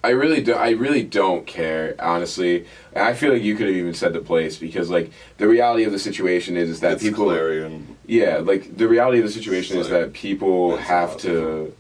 I 0.02 0.10
really 0.10 0.40
do. 0.40 0.54
I 0.54 0.70
really 0.70 1.02
don't 1.02 1.46
care, 1.46 1.96
honestly. 1.98 2.66
I 2.94 3.14
feel 3.14 3.32
like 3.32 3.42
you 3.42 3.56
could 3.56 3.66
have 3.66 3.76
even 3.76 3.94
said 3.94 4.12
the 4.12 4.20
place 4.20 4.56
because, 4.56 4.88
like, 4.88 5.10
the 5.38 5.48
reality 5.48 5.82
of 5.82 5.90
the 5.90 5.98
situation 5.98 6.56
is, 6.56 6.70
is 6.70 6.80
that 6.80 6.94
it's 6.94 7.02
people. 7.02 7.24
Clarion. 7.24 7.96
Yeah, 8.08 8.38
like 8.38 8.76
the 8.76 8.88
reality 8.88 9.18
of 9.18 9.24
the 9.26 9.30
situation 9.30 9.76
It's 9.76 9.86
is 9.86 9.90
that 9.92 10.12
people 10.14 10.76
have 10.78 11.16
to 11.18 11.72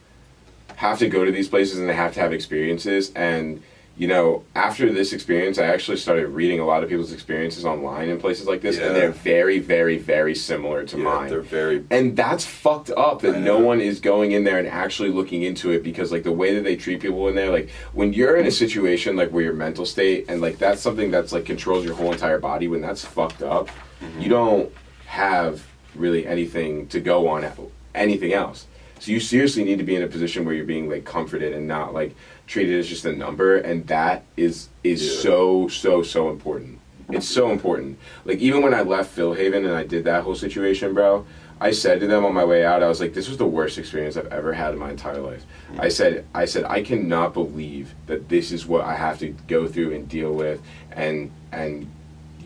have 0.76 0.98
to 1.00 1.08
go 1.08 1.24
to 1.24 1.32
these 1.32 1.48
places 1.48 1.78
and 1.80 1.88
they 1.88 1.94
have 1.94 2.14
to 2.14 2.20
have 2.20 2.32
experiences. 2.32 3.10
And 3.16 3.62
you 3.96 4.06
know, 4.06 4.44
after 4.54 4.92
this 4.92 5.12
experience, 5.12 5.58
I 5.58 5.64
actually 5.64 5.96
started 5.96 6.28
reading 6.28 6.60
a 6.60 6.64
lot 6.64 6.84
of 6.84 6.88
people's 6.88 7.12
experiences 7.12 7.64
online 7.64 8.08
in 8.08 8.20
places 8.20 8.46
like 8.46 8.60
this, 8.60 8.76
Yeah. 8.76 8.86
and 8.86 8.94
they're 8.96 9.10
very, 9.10 9.58
very, 9.58 9.98
very 9.98 10.36
similar 10.36 10.84
to 10.84 10.96
yeah, 10.98 11.02
mine. 11.02 11.28
they're 11.30 11.40
very. 11.40 11.84
And 11.90 12.16
that's 12.16 12.44
fucked 12.44 12.90
up 12.92 13.22
that 13.22 13.40
no 13.40 13.58
one 13.58 13.80
is 13.80 13.98
going 13.98 14.30
in 14.30 14.44
there 14.44 14.56
and 14.58 14.68
actually 14.68 15.08
looking 15.10 15.42
into 15.42 15.72
it 15.72 15.82
because 15.82 16.12
like 16.12 16.22
the 16.22 16.30
way 16.30 16.54
that 16.54 16.62
they 16.62 16.76
treat 16.76 17.00
people 17.00 17.26
in 17.26 17.34
there, 17.34 17.50
like 17.50 17.70
when 17.92 18.12
you're 18.12 18.36
in 18.36 18.46
a 18.46 18.52
situation 18.52 19.16
like 19.16 19.30
where 19.30 19.42
your 19.42 19.52
mental 19.54 19.84
state 19.84 20.26
and 20.28 20.40
like 20.40 20.58
that's 20.58 20.80
something 20.80 21.10
that's 21.10 21.32
like 21.32 21.44
controls 21.44 21.84
your 21.84 21.94
whole 21.96 22.12
entire 22.12 22.38
body, 22.38 22.68
when 22.68 22.82
that's 22.82 23.04
fucked 23.04 23.42
up, 23.42 23.68
Mm-hmm. 24.00 24.20
you 24.20 24.28
don't 24.28 24.72
have 25.06 25.66
really 25.98 26.26
anything 26.26 26.86
to 26.88 27.00
go 27.00 27.28
on 27.28 27.46
anything 27.94 28.32
else. 28.32 28.66
So 29.00 29.12
you 29.12 29.20
seriously 29.20 29.64
need 29.64 29.78
to 29.78 29.84
be 29.84 29.94
in 29.94 30.02
a 30.02 30.08
position 30.08 30.44
where 30.44 30.54
you're 30.54 30.64
being 30.64 30.88
like 30.88 31.04
comforted 31.04 31.52
and 31.52 31.68
not 31.68 31.94
like 31.94 32.14
treated 32.46 32.78
as 32.78 32.88
just 32.88 33.04
a 33.04 33.12
number, 33.12 33.56
and 33.58 33.86
that 33.88 34.24
is 34.36 34.68
is 34.82 35.02
Yeah. 35.04 35.20
so 35.22 35.68
so 35.68 36.02
so 36.02 36.30
important. 36.30 36.78
It's 37.10 37.28
so 37.28 37.50
important. 37.50 37.98
Like 38.24 38.38
even 38.38 38.62
when 38.62 38.74
I 38.74 38.82
left 38.82 39.16
Philhaven 39.16 39.64
and 39.64 39.74
I 39.74 39.84
did 39.84 40.04
that 40.04 40.24
whole 40.24 40.34
situation, 40.34 40.94
bro. 40.94 41.26
I 41.60 41.72
said 41.72 41.98
to 42.00 42.06
them 42.06 42.24
on 42.24 42.34
my 42.34 42.44
way 42.44 42.64
out, 42.64 42.84
I 42.84 42.88
was 42.88 43.00
like, 43.00 43.14
"This 43.14 43.28
was 43.28 43.36
the 43.36 43.46
worst 43.46 43.78
experience 43.78 44.16
I've 44.16 44.28
ever 44.32 44.52
had 44.52 44.74
in 44.74 44.78
my 44.78 44.90
entire 44.90 45.20
life." 45.20 45.44
I 45.78 45.88
said, 45.88 46.24
"I 46.32 46.44
said 46.44 46.64
I 46.64 46.82
cannot 46.82 47.34
believe 47.34 47.94
that 48.06 48.28
this 48.28 48.52
is 48.52 48.64
what 48.66 48.84
I 48.84 48.94
have 48.94 49.18
to 49.20 49.34
go 49.48 49.66
through 49.66 49.92
and 49.94 50.08
deal 50.08 50.32
with 50.32 50.60
and 50.92 51.30
and 51.50 51.88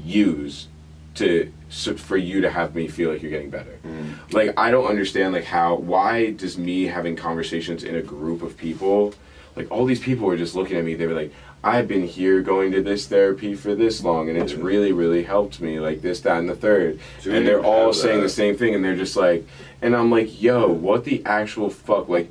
use 0.02 0.68
to 1.16 1.52
so 1.72 1.96
for 1.96 2.18
you 2.18 2.42
to 2.42 2.50
have 2.50 2.74
me 2.74 2.86
feel 2.86 3.10
like 3.10 3.22
you're 3.22 3.30
getting 3.30 3.50
better. 3.50 3.78
Mm. 3.84 4.32
Like 4.32 4.52
I 4.58 4.70
don't 4.70 4.86
understand 4.86 5.32
like 5.32 5.44
how 5.44 5.76
why 5.76 6.30
does 6.32 6.58
me 6.58 6.84
having 6.84 7.16
conversations 7.16 7.82
in 7.82 7.94
a 7.96 8.02
group 8.02 8.42
of 8.42 8.56
people 8.56 9.14
like 9.56 9.70
all 9.70 9.84
these 9.84 10.00
people 10.00 10.26
were 10.26 10.36
just 10.36 10.54
looking 10.54 10.76
at 10.76 10.84
me 10.84 10.94
they 10.94 11.06
were 11.06 11.14
like 11.14 11.32
I've 11.64 11.86
been 11.86 12.02
here 12.02 12.42
going 12.42 12.72
to 12.72 12.82
this 12.82 13.06
therapy 13.06 13.54
for 13.54 13.74
this 13.74 14.02
long 14.02 14.28
and 14.28 14.36
it's 14.36 14.54
really 14.54 14.92
really 14.92 15.22
helped 15.22 15.60
me 15.60 15.78
like 15.80 16.02
this 16.02 16.20
that 16.20 16.38
and 16.38 16.48
the 16.48 16.56
third 16.56 16.98
and 17.24 17.46
they're 17.46 17.64
all 17.64 17.92
saying 17.92 18.18
that. 18.18 18.24
the 18.24 18.30
same 18.30 18.56
thing 18.56 18.74
and 18.74 18.84
they're 18.84 18.96
just 18.96 19.16
like 19.16 19.46
and 19.80 19.94
I'm 19.94 20.10
like 20.10 20.42
yo 20.42 20.68
what 20.68 21.04
the 21.04 21.24
actual 21.24 21.70
fuck 21.70 22.08
like 22.08 22.30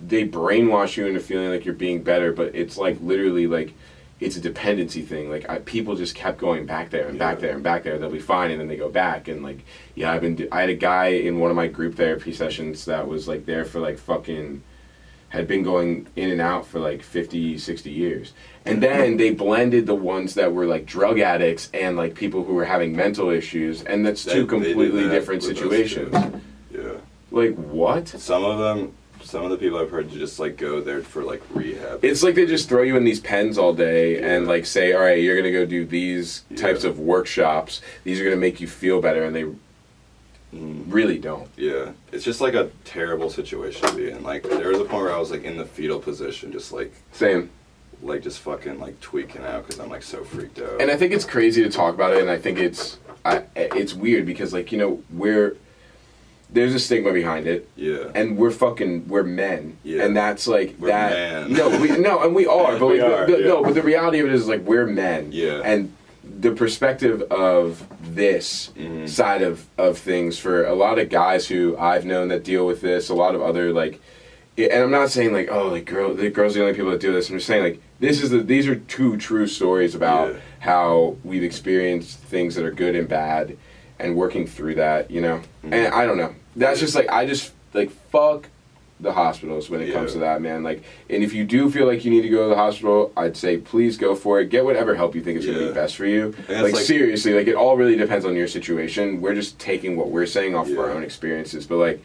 they 0.00 0.26
brainwash 0.26 0.96
you 0.96 1.06
into 1.06 1.20
feeling 1.20 1.50
like 1.50 1.64
you're 1.64 1.74
being 1.74 2.02
better 2.02 2.32
but 2.32 2.54
it's 2.54 2.76
like 2.76 2.98
literally 3.00 3.46
like 3.46 3.72
it's 4.24 4.36
a 4.36 4.40
dependency 4.40 5.02
thing. 5.02 5.28
Like 5.30 5.48
I, 5.48 5.58
people 5.58 5.94
just 5.96 6.14
kept 6.14 6.38
going 6.38 6.66
back 6.66 6.90
there 6.90 7.08
and 7.08 7.18
back 7.18 7.40
there 7.40 7.54
and 7.54 7.62
back 7.62 7.84
there. 7.84 7.98
They'll 7.98 8.10
be 8.10 8.18
fine 8.18 8.50
and 8.50 8.60
then 8.60 8.68
they 8.68 8.76
go 8.76 8.88
back 8.88 9.28
and 9.28 9.42
like 9.42 9.64
yeah 9.94 10.12
i've 10.12 10.20
been 10.20 10.34
do- 10.34 10.48
i 10.50 10.60
had 10.60 10.70
a 10.70 10.74
guy 10.74 11.06
in 11.06 11.38
one 11.38 11.50
of 11.50 11.56
my 11.56 11.68
group 11.68 11.94
therapy 11.94 12.32
sessions 12.32 12.84
that 12.86 13.06
was 13.06 13.28
like 13.28 13.46
there 13.46 13.64
for 13.64 13.80
like 13.80 13.98
fucking 13.98 14.62
had 15.34 15.48
been 15.48 15.62
going 15.64 16.06
in 16.14 16.30
and 16.30 16.40
out 16.40 16.64
for 16.64 16.78
like 16.78 17.02
50 17.02 17.58
60 17.58 17.90
years. 17.90 18.32
And 18.64 18.82
then 18.82 19.16
they 19.16 19.30
blended 19.30 19.84
the 19.86 19.94
ones 19.94 20.34
that 20.34 20.54
were 20.54 20.64
like 20.64 20.86
drug 20.86 21.18
addicts 21.18 21.70
and 21.74 21.96
like 21.96 22.14
people 22.14 22.44
who 22.44 22.54
were 22.54 22.64
having 22.64 22.94
mental 22.94 23.30
issues 23.30 23.82
and 23.82 24.06
that's 24.06 24.24
two 24.24 24.46
completely 24.46 25.08
different 25.08 25.42
situations. 25.42 26.14
Yeah. 26.70 26.98
like 27.30 27.54
what? 27.56 28.08
Some 28.08 28.44
of 28.44 28.58
them, 28.58 28.94
some 29.22 29.44
of 29.44 29.50
the 29.50 29.56
people 29.56 29.78
I've 29.78 29.90
heard 29.90 30.10
just 30.10 30.38
like 30.38 30.56
go 30.56 30.80
there 30.80 31.02
for 31.02 31.22
like 31.22 31.42
rehab. 31.54 32.04
It's 32.04 32.22
like 32.22 32.34
they 32.34 32.46
just 32.46 32.68
throw 32.68 32.82
you 32.82 32.96
in 32.96 33.04
these 33.04 33.20
pens 33.20 33.58
all 33.58 33.72
day 33.72 34.22
and 34.22 34.46
like 34.46 34.66
say, 34.66 34.92
all 34.92 35.00
right, 35.02 35.20
you're 35.20 35.36
gonna 35.36 35.50
go 35.52 35.64
do 35.66 35.84
these 35.84 36.44
types 36.56 36.84
of 36.84 36.98
workshops. 36.98 37.80
These 38.04 38.20
are 38.20 38.24
gonna 38.24 38.36
make 38.36 38.60
you 38.60 38.66
feel 38.66 39.00
better, 39.00 39.24
and 39.24 39.34
they 39.34 39.46
Mm. 40.54 40.84
really 40.86 41.18
don't. 41.18 41.48
Yeah, 41.56 41.90
it's 42.12 42.22
just 42.22 42.40
like 42.40 42.54
a 42.54 42.70
terrible 42.84 43.28
situation 43.28 43.88
to 43.88 43.94
be 43.96 44.10
in. 44.10 44.22
Like 44.22 44.44
there 44.44 44.68
was 44.68 44.78
a 44.78 44.84
point 44.84 45.02
where 45.02 45.12
I 45.12 45.18
was 45.18 45.32
like 45.32 45.42
in 45.42 45.56
the 45.56 45.64
fetal 45.64 45.98
position, 45.98 46.52
just 46.52 46.70
like 46.72 46.92
Same. 47.10 47.50
like 48.02 48.22
just 48.22 48.38
fucking 48.38 48.78
like 48.78 49.00
tweaking 49.00 49.42
out 49.42 49.66
because 49.66 49.80
I'm 49.80 49.88
like 49.90 50.04
so 50.04 50.22
freaked 50.22 50.60
out. 50.60 50.80
And 50.80 50.92
I 50.92 50.96
think 50.96 51.12
it's 51.12 51.24
crazy 51.24 51.60
to 51.64 51.70
talk 51.70 51.92
about 51.94 52.12
it, 52.14 52.20
and 52.20 52.30
I 52.30 52.38
think 52.38 52.60
it's 52.60 52.98
I, 53.24 53.42
it's 53.56 53.94
weird 53.94 54.26
because 54.26 54.52
like 54.52 54.70
you 54.70 54.78
know 54.78 55.02
we're 55.12 55.56
there's 56.50 56.74
a 56.74 56.78
stigma 56.78 57.12
behind 57.12 57.46
it. 57.46 57.68
yeah, 57.76 58.10
And 58.14 58.36
we're 58.36 58.50
fucking 58.50 59.08
we're 59.08 59.22
men, 59.24 59.76
Yeah. 59.82 60.04
and 60.04 60.16
that's 60.16 60.46
like 60.46 60.74
We're 60.78 60.88
that. 60.88 61.12
men. 61.48 61.52
No, 61.52 61.68
we 61.80 61.88
no, 61.98 62.22
and 62.22 62.34
we 62.34 62.46
are, 62.46 62.78
but 62.78 62.86
We 62.92 63.02
like, 63.02 63.12
are, 63.12 63.26
the, 63.26 63.38
yeah. 63.40 63.46
no, 63.46 63.62
but 63.64 63.74
the 63.74 63.82
reality 63.82 64.20
of 64.20 64.26
it 64.26 64.32
is 64.34 64.46
like 64.48 64.60
we're 64.64 64.86
men, 64.86 65.28
Yeah. 65.32 65.60
and 65.64 65.92
the 66.40 66.52
perspective 66.52 67.22
of 67.30 67.82
this 68.02 68.70
Mhm. 68.78 69.08
side 69.08 69.42
of 69.42 69.64
of 69.76 69.98
things 69.98 70.38
for 70.38 70.64
a 70.64 70.74
lot 70.74 70.98
of 70.98 71.08
guys 71.10 71.48
who 71.48 71.76
I've 71.78 72.04
known 72.04 72.28
that 72.28 72.44
deal 72.44 72.66
with 72.66 72.80
this, 72.80 73.08
a 73.08 73.14
lot 73.14 73.34
of 73.34 73.42
other 73.42 73.72
like, 73.72 74.00
and 74.56 74.72
I'm 74.84 74.90
not 74.90 75.10
saying 75.10 75.32
like 75.32 75.50
oh 75.50 75.68
like 75.68 75.84
girl 75.86 76.14
the 76.14 76.30
girls 76.30 76.52
are 76.54 76.60
the 76.60 76.64
only 76.66 76.74
people 76.76 76.90
that 76.92 77.00
do 77.00 77.12
this. 77.12 77.28
I'm 77.28 77.36
just 77.36 77.46
saying 77.46 77.62
like 77.62 77.80
this 78.00 78.22
is 78.22 78.30
the 78.30 78.38
these 78.38 78.66
are 78.68 78.76
two 78.76 79.16
true 79.16 79.46
stories 79.46 79.94
about 79.94 80.32
Yeah. 80.32 80.38
how 80.60 81.16
we've 81.24 81.42
experienced 81.42 82.18
things 82.20 82.54
that 82.54 82.64
are 82.64 82.70
good 82.70 82.94
and 82.96 83.08
bad, 83.08 83.56
and 83.98 84.16
working 84.16 84.46
through 84.46 84.74
that, 84.76 85.10
you 85.10 85.20
know. 85.20 85.40
Mhm. 85.64 85.72
And 85.72 85.94
I 85.94 86.06
don't 86.06 86.18
know. 86.18 86.34
That's 86.56 86.80
just 86.80 86.94
like 86.94 87.08
I 87.10 87.26
just 87.26 87.52
like 87.72 87.90
fuck 88.10 88.48
the 89.00 89.12
hospitals 89.12 89.68
when 89.68 89.80
it 89.80 89.92
comes 89.92 90.12
to 90.12 90.18
that, 90.20 90.40
man. 90.40 90.62
Like, 90.62 90.82
and 91.10 91.22
if 91.24 91.34
you 91.34 91.44
do 91.44 91.68
feel 91.68 91.84
like 91.86 92.04
you 92.04 92.10
need 92.12 92.22
to 92.22 92.28
go 92.28 92.44
to 92.44 92.48
the 92.50 92.54
hospital, 92.56 93.12
I'd 93.16 93.36
say 93.36 93.56
please 93.58 93.96
go 93.98 94.14
for 94.14 94.40
it. 94.40 94.50
Get 94.50 94.64
whatever 94.64 94.94
help 94.94 95.14
you 95.14 95.20
think 95.20 95.38
is 95.38 95.46
gonna 95.46 95.58
be 95.58 95.72
best 95.72 95.96
for 95.96 96.06
you. 96.06 96.32
Like, 96.48 96.72
like- 96.74 96.76
seriously, 96.76 97.34
like 97.34 97.48
it 97.48 97.54
all 97.56 97.76
really 97.76 97.96
depends 97.96 98.24
on 98.24 98.34
your 98.36 98.46
situation. 98.48 99.20
We're 99.20 99.34
just 99.34 99.58
taking 99.58 99.96
what 99.96 100.10
we're 100.10 100.26
saying 100.26 100.54
off 100.54 100.68
of 100.70 100.78
our 100.78 100.90
own 100.90 101.02
experiences, 101.02 101.66
but 101.66 101.76
like, 101.78 102.02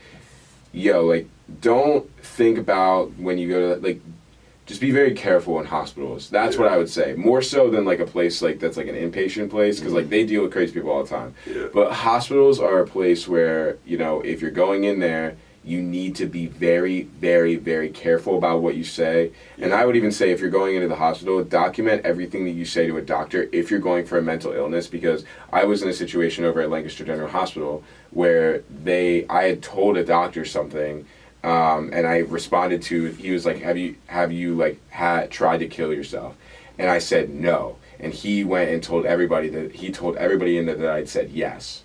yo, 0.74 1.06
like 1.06 1.28
don't 1.62 2.10
think 2.24 2.58
about 2.58 3.12
when 3.18 3.38
you 3.38 3.50
go 3.50 3.76
to 3.76 3.82
like. 3.82 4.02
Just 4.70 4.82
be 4.82 4.92
very 4.92 5.16
careful 5.16 5.60
in 5.60 5.66
hospitals. 5.66 6.30
That's 6.30 6.56
what 6.56 6.68
I 6.72 6.78
would 6.78 6.92
say. 6.92 7.16
More 7.16 7.42
so 7.42 7.72
than 7.72 7.86
like 7.86 8.00
a 8.00 8.06
place 8.06 8.40
like 8.40 8.60
that's 8.60 8.78
like 8.78 8.86
an 8.86 8.94
inpatient 8.94 9.50
place 9.50 9.80
because 9.80 9.94
like 9.94 10.10
they 10.10 10.24
deal 10.28 10.44
with 10.44 10.52
crazy 10.52 10.74
people 10.74 10.92
all 10.92 11.02
the 11.02 11.10
time. 11.10 11.34
yeah, 11.48 11.70
But 11.74 11.92
hospitals 11.92 12.60
are 12.60 12.78
a 12.78 12.86
place 12.86 13.28
where, 13.28 13.80
you 13.84 13.98
know, 13.98 14.22
if 14.22 14.44
you're 14.44 14.52
going 14.52 14.84
in 14.84 15.00
there, 15.00 15.38
you 15.64 15.82
need 15.82 16.16
to 16.18 16.28
be 16.28 16.46
very, 16.46 17.02
very, 17.02 17.56
very 17.56 17.90
careful 17.90 18.38
about 18.38 18.62
what 18.62 18.76
you 18.76 18.84
say. 18.84 19.32
Yeah. 19.58 19.66
And 19.66 19.74
I 19.74 19.88
would 19.88 19.96
even 19.96 20.12
say 20.12 20.30
if 20.30 20.40
you're 20.40 20.52
going 20.52 20.76
into 20.76 20.88
the 20.88 20.98
hospital, 20.98 21.44
document 21.44 22.06
everything 22.06 22.46
that 22.46 22.52
you 22.52 22.64
say 22.64 22.86
to 22.86 22.98
a 22.98 23.02
doctor 23.02 23.50
if 23.52 23.72
you're 23.72 23.80
going 23.80 24.06
for 24.06 24.20
a 24.20 24.22
mental 24.22 24.52
illness 24.54 24.86
because 24.86 25.26
I 25.52 25.64
was 25.64 25.82
in 25.82 25.90
a 25.90 25.94
situation 25.94 26.46
over 26.46 26.62
at 26.62 26.70
Lancaster 26.70 27.04
General 27.04 27.30
Hospital 27.30 27.84
where 28.12 28.60
they 28.84 29.26
I 29.30 29.46
had 29.46 29.64
told 29.64 29.98
a 29.98 30.06
doctor 30.06 30.46
something 30.46 31.08
um, 31.44 31.90
and 31.94 32.06
I 32.06 32.18
responded 32.20 32.82
to 32.84 33.06
he 33.12 33.32
was 33.32 33.46
like 33.46 33.62
have 33.62 33.78
you 33.78 33.96
have 34.08 34.32
you 34.32 34.56
like 34.56 34.80
had 34.90 35.32
tried 35.32 35.60
to 35.60 35.68
kill 35.68 35.94
yourself? 35.94 36.36
And 36.78 36.90
I 36.90 37.00
said 37.00 37.30
no. 37.30 37.78
And 38.00 38.14
he 38.14 38.44
went 38.46 38.70
and 38.72 38.82
told 38.82 39.06
everybody 39.06 39.50
that 39.50 39.76
he 39.76 39.92
told 39.92 40.16
everybody 40.18 40.58
in 40.58 40.66
there 40.66 40.76
that 40.76 40.90
I'd 40.92 41.10
said 41.10 41.30
yes. 41.32 41.84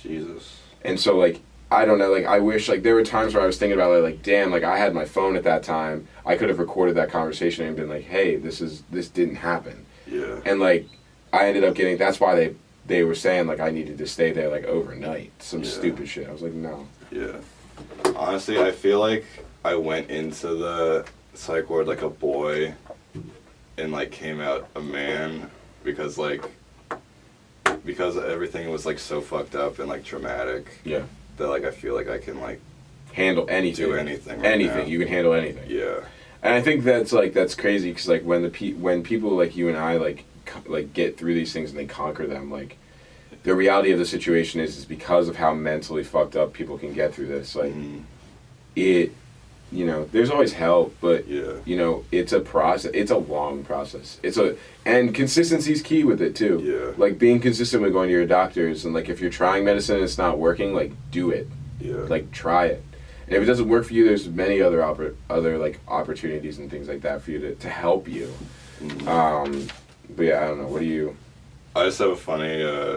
Jesus. 0.00 0.60
and 0.84 0.98
so 1.00 1.16
like 1.16 1.40
I 1.70 1.84
don't 1.84 1.98
know 1.98 2.12
like 2.12 2.26
I 2.26 2.38
wish 2.38 2.68
like 2.68 2.82
there 2.84 2.94
were 2.94 3.02
times 3.04 3.34
where 3.34 3.42
I 3.42 3.46
was 3.46 3.58
thinking 3.58 3.76
about 3.78 3.92
it 3.92 4.02
like 4.02 4.22
damn 4.22 4.50
like 4.52 4.62
I 4.62 4.78
had 4.78 4.94
my 4.94 5.04
phone 5.04 5.36
at 5.36 5.42
that 5.44 5.62
time. 5.64 6.06
I 6.24 6.36
could 6.36 6.48
have 6.48 6.58
recorded 6.60 6.94
that 6.96 7.10
conversation 7.10 7.66
and 7.66 7.76
been 7.76 7.88
like 7.88 8.04
hey 8.04 8.36
this 8.36 8.60
is 8.60 8.82
this 8.90 9.08
didn't 9.08 9.36
happen. 9.36 9.84
Yeah, 10.06 10.40
and 10.44 10.60
like 10.60 10.86
I 11.32 11.48
ended 11.48 11.64
up 11.64 11.74
getting 11.74 11.96
that's 11.96 12.20
why 12.20 12.36
they 12.36 12.54
they 12.86 13.02
were 13.02 13.16
saying 13.16 13.48
like 13.48 13.58
I 13.58 13.70
needed 13.70 13.98
to 13.98 14.06
stay 14.06 14.30
there 14.30 14.48
like 14.48 14.64
overnight. 14.64 15.32
Some 15.42 15.64
Yeah. 15.64 15.70
stupid 15.70 16.08
shit. 16.08 16.28
I 16.28 16.32
was 16.32 16.42
like 16.42 16.52
no. 16.52 16.86
Yeah. 17.10 17.38
Honestly, 18.14 18.60
I 18.60 18.72
feel 18.72 19.00
like 19.00 19.24
I 19.64 19.74
went 19.74 20.10
into 20.10 20.48
the 20.48 21.06
psych 21.34 21.68
ward 21.68 21.86
like 21.86 22.02
a 22.02 22.08
boy, 22.08 22.74
and 23.78 23.92
like 23.92 24.10
came 24.10 24.40
out 24.40 24.68
a 24.74 24.80
man 24.80 25.50
because 25.84 26.16
like 26.18 26.44
because 27.84 28.16
everything 28.16 28.70
was 28.70 28.86
like 28.86 28.98
so 28.98 29.20
fucked 29.20 29.54
up 29.54 29.78
and 29.78 29.88
like 29.88 30.04
traumatic 30.04 30.66
yeah 30.84 31.02
that 31.36 31.48
like 31.48 31.64
I 31.64 31.70
feel 31.70 31.94
like 31.94 32.08
I 32.08 32.18
can 32.18 32.40
like 32.40 32.60
handle 33.12 33.46
anything 33.48 33.86
do 33.86 33.94
anything. 33.94 34.40
right 34.40 34.50
anything 34.52 34.78
now. 34.78 34.84
you 34.84 34.98
can 34.98 35.08
handle 35.08 35.32
anything 35.34 35.64
Yeah. 35.68 36.00
And 36.42 36.54
I 36.54 36.60
think 36.62 36.84
that's 36.84 37.12
like 37.12 37.32
that's 37.32 37.54
crazy 37.54 37.90
because 37.90 38.08
like 38.08 38.22
when 38.24 38.42
the 38.42 38.50
pe- 38.50 38.72
when 38.72 39.02
people 39.02 39.30
like 39.30 39.56
you 39.56 39.68
and 39.68 39.76
I 39.76 39.96
like 39.96 40.24
co- 40.44 40.62
like 40.66 40.92
get 40.92 41.16
through 41.16 41.34
these 41.34 41.52
things 41.52 41.70
and 41.70 41.78
they 41.78 41.86
conquer 41.86 42.26
them 42.26 42.50
like 42.50 42.76
the 43.46 43.54
reality 43.54 43.92
of 43.92 43.98
the 44.00 44.04
situation 44.04 44.60
is 44.60 44.76
is 44.76 44.84
because 44.84 45.28
of 45.28 45.36
how 45.36 45.54
mentally 45.54 46.02
fucked 46.02 46.34
up 46.34 46.52
people 46.52 46.76
can 46.76 46.92
get 46.92 47.14
through 47.14 47.28
this 47.28 47.54
like 47.54 47.72
Mhm. 47.72 48.02
it 48.74 49.12
you 49.70 49.86
know 49.86 50.04
there's 50.12 50.30
always 50.30 50.52
help 50.52 50.94
but 51.00 51.28
Yeah. 51.28 51.52
you 51.64 51.76
know 51.76 52.04
it's 52.10 52.32
a 52.32 52.40
process 52.40 52.90
it's 52.92 53.12
a 53.12 53.16
long 53.16 53.62
process 53.62 54.18
it's 54.24 54.36
a 54.36 54.56
and 54.84 55.14
consistency's 55.14 55.80
key 55.80 56.02
with 56.02 56.20
it 56.20 56.34
too 56.34 56.60
Yeah. 56.64 56.92
like 56.98 57.18
being 57.20 57.38
consistent 57.40 57.82
with 57.84 57.92
going 57.92 58.08
to 58.08 58.12
your 58.12 58.26
doctors 58.26 58.84
and 58.84 58.92
like 58.92 59.08
if 59.08 59.20
you're 59.20 59.30
trying 59.30 59.64
medicine 59.64 59.94
and 59.96 60.04
it's 60.04 60.18
not 60.18 60.38
working 60.38 60.74
like 60.74 60.90
do 61.12 61.30
it 61.30 61.46
Yeah. 61.80 61.98
like 62.08 62.32
try 62.32 62.66
it 62.66 62.82
and 63.28 63.36
if 63.36 63.42
it 63.42 63.46
doesn't 63.46 63.68
work 63.68 63.84
for 63.86 63.92
you 63.94 64.04
there's 64.04 64.28
many 64.28 64.60
other 64.60 64.78
oppor- 64.78 65.14
other 65.30 65.56
like 65.56 65.78
opportunities 65.86 66.58
and 66.58 66.68
things 66.68 66.88
like 66.88 67.02
that 67.02 67.22
for 67.22 67.30
you 67.30 67.38
to, 67.38 67.54
to 67.54 67.68
help 67.68 68.08
you 68.08 68.28
Mhm. 68.82 69.06
um 69.06 69.66
but 70.16 70.24
yeah 70.26 70.42
i 70.42 70.46
don't 70.48 70.58
know 70.60 70.66
what 70.66 70.80
do 70.80 70.86
you 70.86 71.16
I 71.76 71.84
just 71.84 71.98
have 71.98 72.08
a 72.10 72.16
funny 72.16 72.62
uh, 72.62 72.96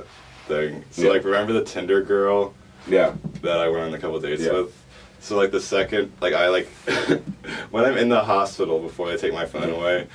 thing. 0.50 0.84
So 0.92 1.04
Yeah. 1.04 1.12
like, 1.12 1.24
remember 1.24 1.54
the 1.54 1.64
Tinder 1.64 2.02
girl 2.02 2.54
yeah 2.88 3.14
that 3.42 3.60
I 3.60 3.70
went 3.70 3.84
on 3.84 3.94
a 3.94 4.00
couple 4.00 4.20
dates 4.20 4.42
Yeah. 4.42 4.52
with? 4.54 4.76
So 5.22 5.38
like 5.38 5.52
the 5.52 5.62
second, 5.62 6.12
like 6.20 6.34
I 6.34 6.50
like 6.50 6.68
when 7.72 7.86
I'm 7.86 7.98
in 7.98 8.10
the 8.10 8.22
hospital 8.22 8.80
before 8.80 9.10
they 9.10 9.16
take 9.18 9.34
my 9.34 9.46
phone 9.46 9.70
away. 9.70 10.08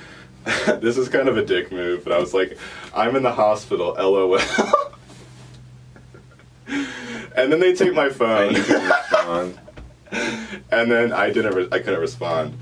this 0.79 0.97
is 0.97 1.09
kind 1.09 1.27
of 1.27 1.37
a 1.37 1.43
dick 1.43 1.71
move, 1.71 2.03
but 2.03 2.13
I 2.13 2.19
was 2.19 2.31
like, 2.33 2.59
I'm 2.93 3.15
in 3.15 3.23
the 3.23 3.31
hospital, 3.31 3.95
lol. 3.97 4.37
and 6.67 7.51
then 7.51 7.59
they 7.59 7.73
take 7.73 7.95
my 7.95 8.05
and 8.07 8.15
phone, 8.15 8.53
you 8.55 8.63
can 8.63 8.87
respond 8.87 9.59
and 10.71 10.91
then 10.91 11.11
I 11.11 11.29
didn't, 11.31 11.53
re- 11.55 11.67
I 11.71 11.79
couldn't 11.79 11.99
respond. 11.99 12.57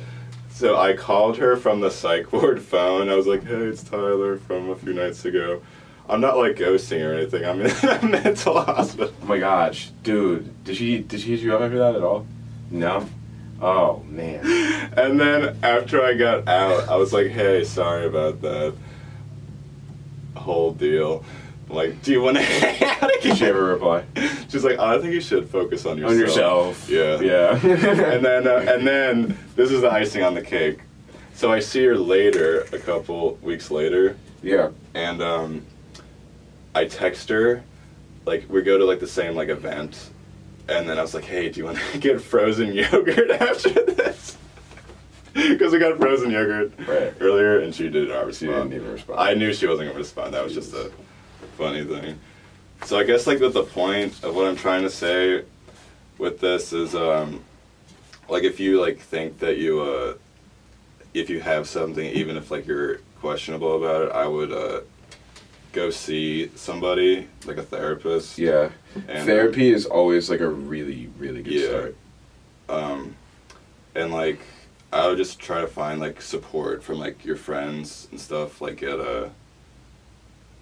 So 0.49 0.78
I 0.78 0.93
called 0.93 1.38
her 1.38 1.57
from 1.57 1.80
the 1.80 1.89
psych 1.89 2.32
ward 2.32 2.61
phone. 2.61 3.09
I 3.09 3.15
was 3.15 3.26
like, 3.28 3.43
"Hey, 3.43 3.55
it's 3.55 3.84
Tyler 3.84 4.38
from 4.38 4.69
a 4.69 4.76
few 4.76 4.93
nights 4.93 5.26
ago." 5.26 5.61
I'm 6.10 6.22
not 6.22 6.38
like 6.38 6.58
ghosting 6.58 7.04
or 7.08 7.14
anything. 7.14 7.45
I'm 7.45 7.62
in 7.62 7.72
a 7.89 8.06
mental 8.06 8.62
hospital. 8.62 9.14
oh 9.22 9.26
my 9.26 9.39
gosh 9.39 9.91
dude 10.04 10.64
did 10.64 10.76
she 10.76 10.99
did 10.99 11.20
she 11.22 11.32
hit 11.32 11.39
you 11.39 11.56
up 11.56 11.62
after 11.62 11.78
that 11.80 11.95
at 11.95 12.04
all 12.04 12.26
no 12.70 13.08
Oh 13.64 14.04
man. 14.10 14.45
And 14.97 15.18
then 15.20 15.58
after 15.64 16.04
I 16.04 16.16
got 16.16 16.49
out, 16.49 16.89
I 16.89 16.97
was 16.97 17.14
like, 17.14 17.28
"Hey, 17.28 17.64
sorry 17.64 18.06
about 18.06 18.41
that 18.41 18.74
whole 20.36 20.74
deal." 20.74 21.24
Like, 21.70 22.01
do 22.04 22.12
you 22.12 22.22
want 22.22 22.38
to 22.38 22.43
hang 22.43 22.84
out 23.01 23.10
Did 23.22 23.38
she 23.38 23.45
ever 23.45 23.64
reply? 23.64 24.04
She's 24.49 24.66
like, 24.66 24.80
I 24.80 24.99
think 24.99 25.14
you 25.14 25.22
should 25.22 25.49
focus 25.49 25.86
on 25.86 25.97
yourself. 25.97 26.12
On 26.12 26.20
yourself. 26.20 26.89
Yeah. 26.89 27.20
Yeah. 27.22 27.51
and 28.14 28.26
then 28.26 28.47
uh, 28.47 28.66
and 28.68 28.86
then 28.86 29.38
this 29.56 29.72
is 29.72 29.82
the 29.82 29.91
icing 29.91 30.24
on 30.24 30.34
the 30.34 30.41
cake. 30.41 30.80
So 31.34 31.51
I 31.51 31.60
see 31.60 31.86
her 31.86 31.97
later, 31.97 32.68
a 32.74 32.78
couple 32.78 33.36
weeks 33.41 33.72
later, 33.72 34.18
yeah. 34.43 34.70
and 34.93 35.22
um, 35.22 35.66
I 36.76 36.86
text 36.86 37.30
her, 37.30 37.63
like 38.26 38.45
we 38.49 38.61
go 38.61 38.78
to 38.78 38.86
like 38.86 38.99
the 38.99 39.07
same 39.07 39.36
like 39.36 39.49
event, 39.49 40.09
and 40.67 40.88
then 40.89 40.97
I 40.97 41.01
was 41.01 41.13
like, 41.13 41.26
hey, 41.26 41.49
do 41.49 41.59
you 41.59 41.65
want 41.65 41.78
to 41.91 41.97
get 41.99 42.21
frozen 42.21 42.74
yogurt 42.74 43.30
after 43.41 43.69
this? 43.69 44.38
Because 45.34 45.74
we 45.74 45.80
got 45.80 45.97
frozen 45.97 46.30
yogurt 46.30 46.74
Right. 46.88 47.11
earlier, 47.19 47.57
and 47.61 47.74
she 47.74 47.89
didn't 47.89 48.11
obviously. 48.11 48.47
She 48.49 48.53
didn't 48.53 48.74
even 48.74 48.91
respond. 48.91 49.19
I 49.19 49.34
knew 49.34 49.51
she 49.51 49.65
wasn't 49.65 49.88
gonna 49.89 49.97
respond. 49.97 50.36
That 50.36 50.43
was 50.43 50.53
just 50.53 50.76
a 50.76 50.91
funny 51.57 51.84
thing. 51.84 52.19
So 52.86 52.99
I 52.99 53.03
guess 53.03 53.26
like 53.26 53.39
with 53.39 53.55
the 53.55 53.63
point 53.63 54.24
of 54.24 54.36
what 54.36 54.45
I'm 54.47 54.55
trying 54.55 54.84
to 54.84 54.91
say 54.91 55.43
with 56.19 56.39
this 56.39 56.71
is 56.71 56.93
um 56.93 57.43
like 58.30 58.43
if 58.43 58.59
you 58.59 58.80
like 58.80 58.99
think 58.99 59.39
that 59.39 59.57
you 59.57 59.82
uh 59.82 60.13
if 61.15 61.32
you 61.32 61.39
have 61.39 61.67
something 61.67 62.05
even 62.05 62.38
if 62.38 62.51
like 62.51 62.67
you're 62.67 62.97
questionable 63.19 63.76
about 63.84 64.03
it, 64.03 64.11
I 64.11 64.28
would 64.28 64.51
uh 64.51 64.82
go 65.74 65.89
see 65.89 66.49
somebody 66.55 67.28
like 67.45 67.57
a 67.57 67.63
therapist. 67.63 68.38
Yeah. 68.38 68.69
And, 69.07 69.26
Therapy 69.26 69.71
is 69.74 69.86
always 69.86 70.30
like 70.30 70.39
a 70.39 70.47
really, 70.47 71.09
really 71.17 71.41
good 71.43 71.53
Yeah. 71.53 71.67
start. 71.67 71.95
um 72.69 73.15
and 73.95 74.11
like 74.13 74.39
I 74.93 75.07
would 75.07 75.17
just 75.17 75.39
try 75.39 75.59
to 75.61 75.67
find 75.67 75.99
like 75.99 76.21
support 76.21 76.84
from 76.84 76.97
like 76.99 77.26
your 77.26 77.36
friends 77.36 78.07
and 78.11 78.19
stuff 78.19 78.61
like 78.61 78.82
at 78.84 78.99
a 78.99 79.32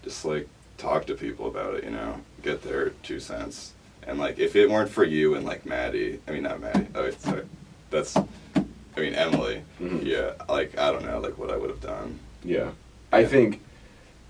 just 0.04 0.26
like 0.26 0.48
talk 0.78 1.06
to 1.08 1.14
people 1.14 1.48
about 1.48 1.76
it, 1.76 1.84
you 1.84 1.92
know, 1.92 2.22
get 2.42 2.64
their 2.64 2.90
two 3.04 3.20
cents. 3.20 3.74
And 4.08 4.18
like 4.18 4.40
if 4.40 4.56
it 4.56 4.70
weren't 4.70 4.90
for 4.90 5.04
you 5.04 5.36
and 5.36 5.46
like 5.46 5.66
Maddie, 5.66 6.20
I 6.28 6.32
mean 6.32 6.44
not 6.44 6.60
Maddie, 6.62 6.88
oh 6.96 7.04
wait, 7.04 7.22
sorry. 7.22 7.44
That's 7.92 8.16
I 8.16 9.00
mean 9.00 9.14
Emily. 9.14 9.64
Mhm. 9.82 10.06
Yeah, 10.06 10.32
like 10.50 10.78
I 10.78 10.92
don't 10.92 11.06
know 11.06 11.20
like 11.20 11.38
what 11.38 11.52
I 11.52 11.58
would 11.58 11.70
have 11.70 11.82
done. 11.82 12.18
Yeah. 12.44 12.72
I 13.14 13.26
think, 13.26 13.62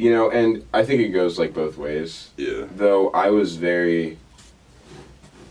you 0.02 0.10
know, 0.10 0.32
and 0.32 0.66
I 0.74 0.84
think 0.84 1.00
it 1.02 1.10
goes 1.10 1.38
like 1.38 1.54
both 1.54 1.78
ways. 1.78 2.32
Yeah. 2.36 2.66
Though 2.76 3.12
I 3.12 3.30
was 3.30 3.56
very, 3.56 4.18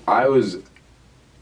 I 0.09 0.27
was, 0.27 0.59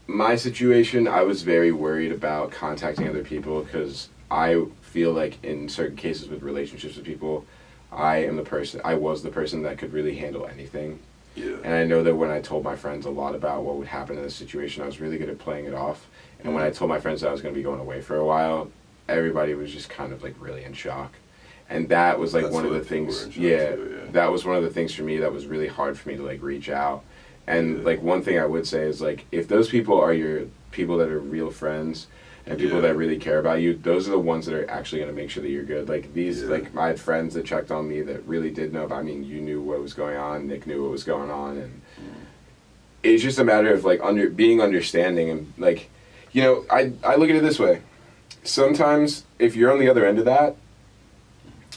my 0.05 0.35
situation, 0.35 1.07
I 1.07 1.23
was 1.23 1.41
very 1.41 1.71
worried 1.71 2.11
about 2.11 2.51
contacting 2.51 3.09
other 3.09 3.23
people 3.23 3.63
because 3.63 4.09
I 4.29 4.63
feel 4.81 5.11
like 5.11 5.43
in 5.43 5.69
certain 5.69 5.97
cases 5.97 6.27
with 6.27 6.43
relationships 6.43 6.97
with 6.97 7.05
people, 7.05 7.47
I 7.91 8.17
am 8.17 8.35
the 8.35 8.43
person, 8.43 8.79
I 8.83 8.93
was 8.93 9.23
the 9.23 9.31
person 9.31 9.63
that 9.63 9.79
could 9.79 9.91
really 9.91 10.15
handle 10.15 10.45
anything. 10.45 10.99
Yeah. 11.35 11.55
And 11.63 11.73
I 11.73 11.85
know 11.85 12.03
that 12.03 12.15
when 12.15 12.29
I 12.29 12.41
told 12.41 12.63
my 12.63 12.75
friends 12.75 13.07
a 13.07 13.09
lot 13.09 13.33
about 13.33 13.63
what 13.63 13.77
would 13.77 13.87
happen 13.87 14.17
in 14.17 14.23
this 14.23 14.35
situation, 14.35 14.83
I 14.83 14.85
was 14.85 14.99
really 14.99 15.17
good 15.17 15.29
at 15.29 15.39
playing 15.39 15.65
it 15.65 15.73
off. 15.73 16.05
And 16.43 16.53
when 16.53 16.63
I 16.63 16.69
told 16.69 16.89
my 16.89 16.99
friends 16.99 17.21
that 17.21 17.29
I 17.29 17.31
was 17.31 17.41
going 17.41 17.55
to 17.55 17.59
be 17.59 17.63
going 17.63 17.79
away 17.79 18.01
for 18.01 18.17
a 18.17 18.25
while, 18.25 18.69
everybody 19.07 19.55
was 19.55 19.71
just 19.71 19.89
kind 19.89 20.13
of 20.13 20.21
like 20.21 20.35
really 20.39 20.63
in 20.63 20.73
shock. 20.73 21.13
And 21.69 21.87
that 21.89 22.17
was 22.17 22.33
like 22.33 22.43
That's 22.43 22.55
one 22.55 22.65
of 22.65 22.73
the 22.73 22.79
things, 22.79 23.19
were 23.19 23.25
in 23.25 23.31
shock 23.31 23.41
yeah, 23.41 23.69
yeah. 23.69 24.11
that 24.11 24.31
was 24.31 24.43
one 24.43 24.55
of 24.55 24.63
the 24.63 24.71
things 24.71 24.93
for 24.93 25.03
me 25.03 25.17
that 25.17 25.31
was 25.31 25.45
really 25.45 25.67
hard 25.67 25.97
for 25.99 26.09
me 26.09 26.15
to 26.17 26.23
like 26.23 26.41
reach 26.41 26.69
out. 26.69 27.03
And 27.45 27.77
Yeah. 27.77 27.83
like 27.83 28.01
one 28.01 28.21
thing 28.23 28.39
I 28.39 28.45
would 28.45 28.65
say 28.65 28.81
is 28.83 29.01
like 29.01 29.25
if 29.31 29.47
those 29.47 29.69
people 29.69 29.99
are 29.99 30.13
your 30.13 30.43
people 30.71 30.97
that 30.97 31.09
are 31.09 31.19
real 31.19 31.51
friends 31.51 32.07
and 32.47 32.57
people 32.57 32.77
Yeah. 32.77 32.87
that 32.87 32.95
really 32.95 33.17
care 33.17 33.37
about 33.37 33.61
you, 33.61 33.75
those 33.75 34.07
are 34.07 34.11
the 34.11 34.19
ones 34.19 34.47
that 34.47 34.55
are 34.55 34.67
actually 34.69 35.01
going 35.01 35.13
to 35.13 35.21
make 35.21 35.29
sure 35.29 35.43
that 35.43 35.49
you're 35.49 35.63
good. 35.63 35.87
Like 35.87 36.13
these, 36.15 36.43
like 36.43 36.73
my 36.73 36.95
friends 36.95 37.35
that 37.35 37.45
checked 37.45 37.69
on 37.69 37.87
me 37.87 38.01
that 38.01 38.25
really 38.25 38.49
did 38.49 38.73
know 38.73 38.85
about. 38.85 38.99
I 38.99 39.03
mean, 39.03 39.23
you 39.23 39.39
knew 39.39 39.61
what 39.61 39.79
was 39.79 39.93
going 39.93 40.17
on. 40.17 40.47
Nick 40.47 40.65
knew 40.65 40.81
what 40.81 40.91
was 40.91 41.03
going 41.03 41.29
on, 41.29 41.57
and 41.57 41.81
mm. 42.01 42.23
it's 43.03 43.21
just 43.21 43.37
a 43.37 43.43
matter 43.43 43.71
of 43.71 43.85
like 43.85 43.99
under 44.03 44.27
being 44.29 44.59
understanding 44.59 45.29
and 45.29 45.53
like, 45.59 45.89
you 46.31 46.41
know, 46.41 46.65
I 46.71 46.93
I 47.03 47.15
look 47.15 47.29
at 47.29 47.35
it 47.35 47.43
this 47.43 47.59
way. 47.59 47.81
Sometimes 48.43 49.25
if 49.37 49.55
you're 49.55 49.71
on 49.71 49.79
the 49.79 49.89
other 49.89 50.05
end 50.05 50.17
of 50.17 50.25
that, 50.25 50.55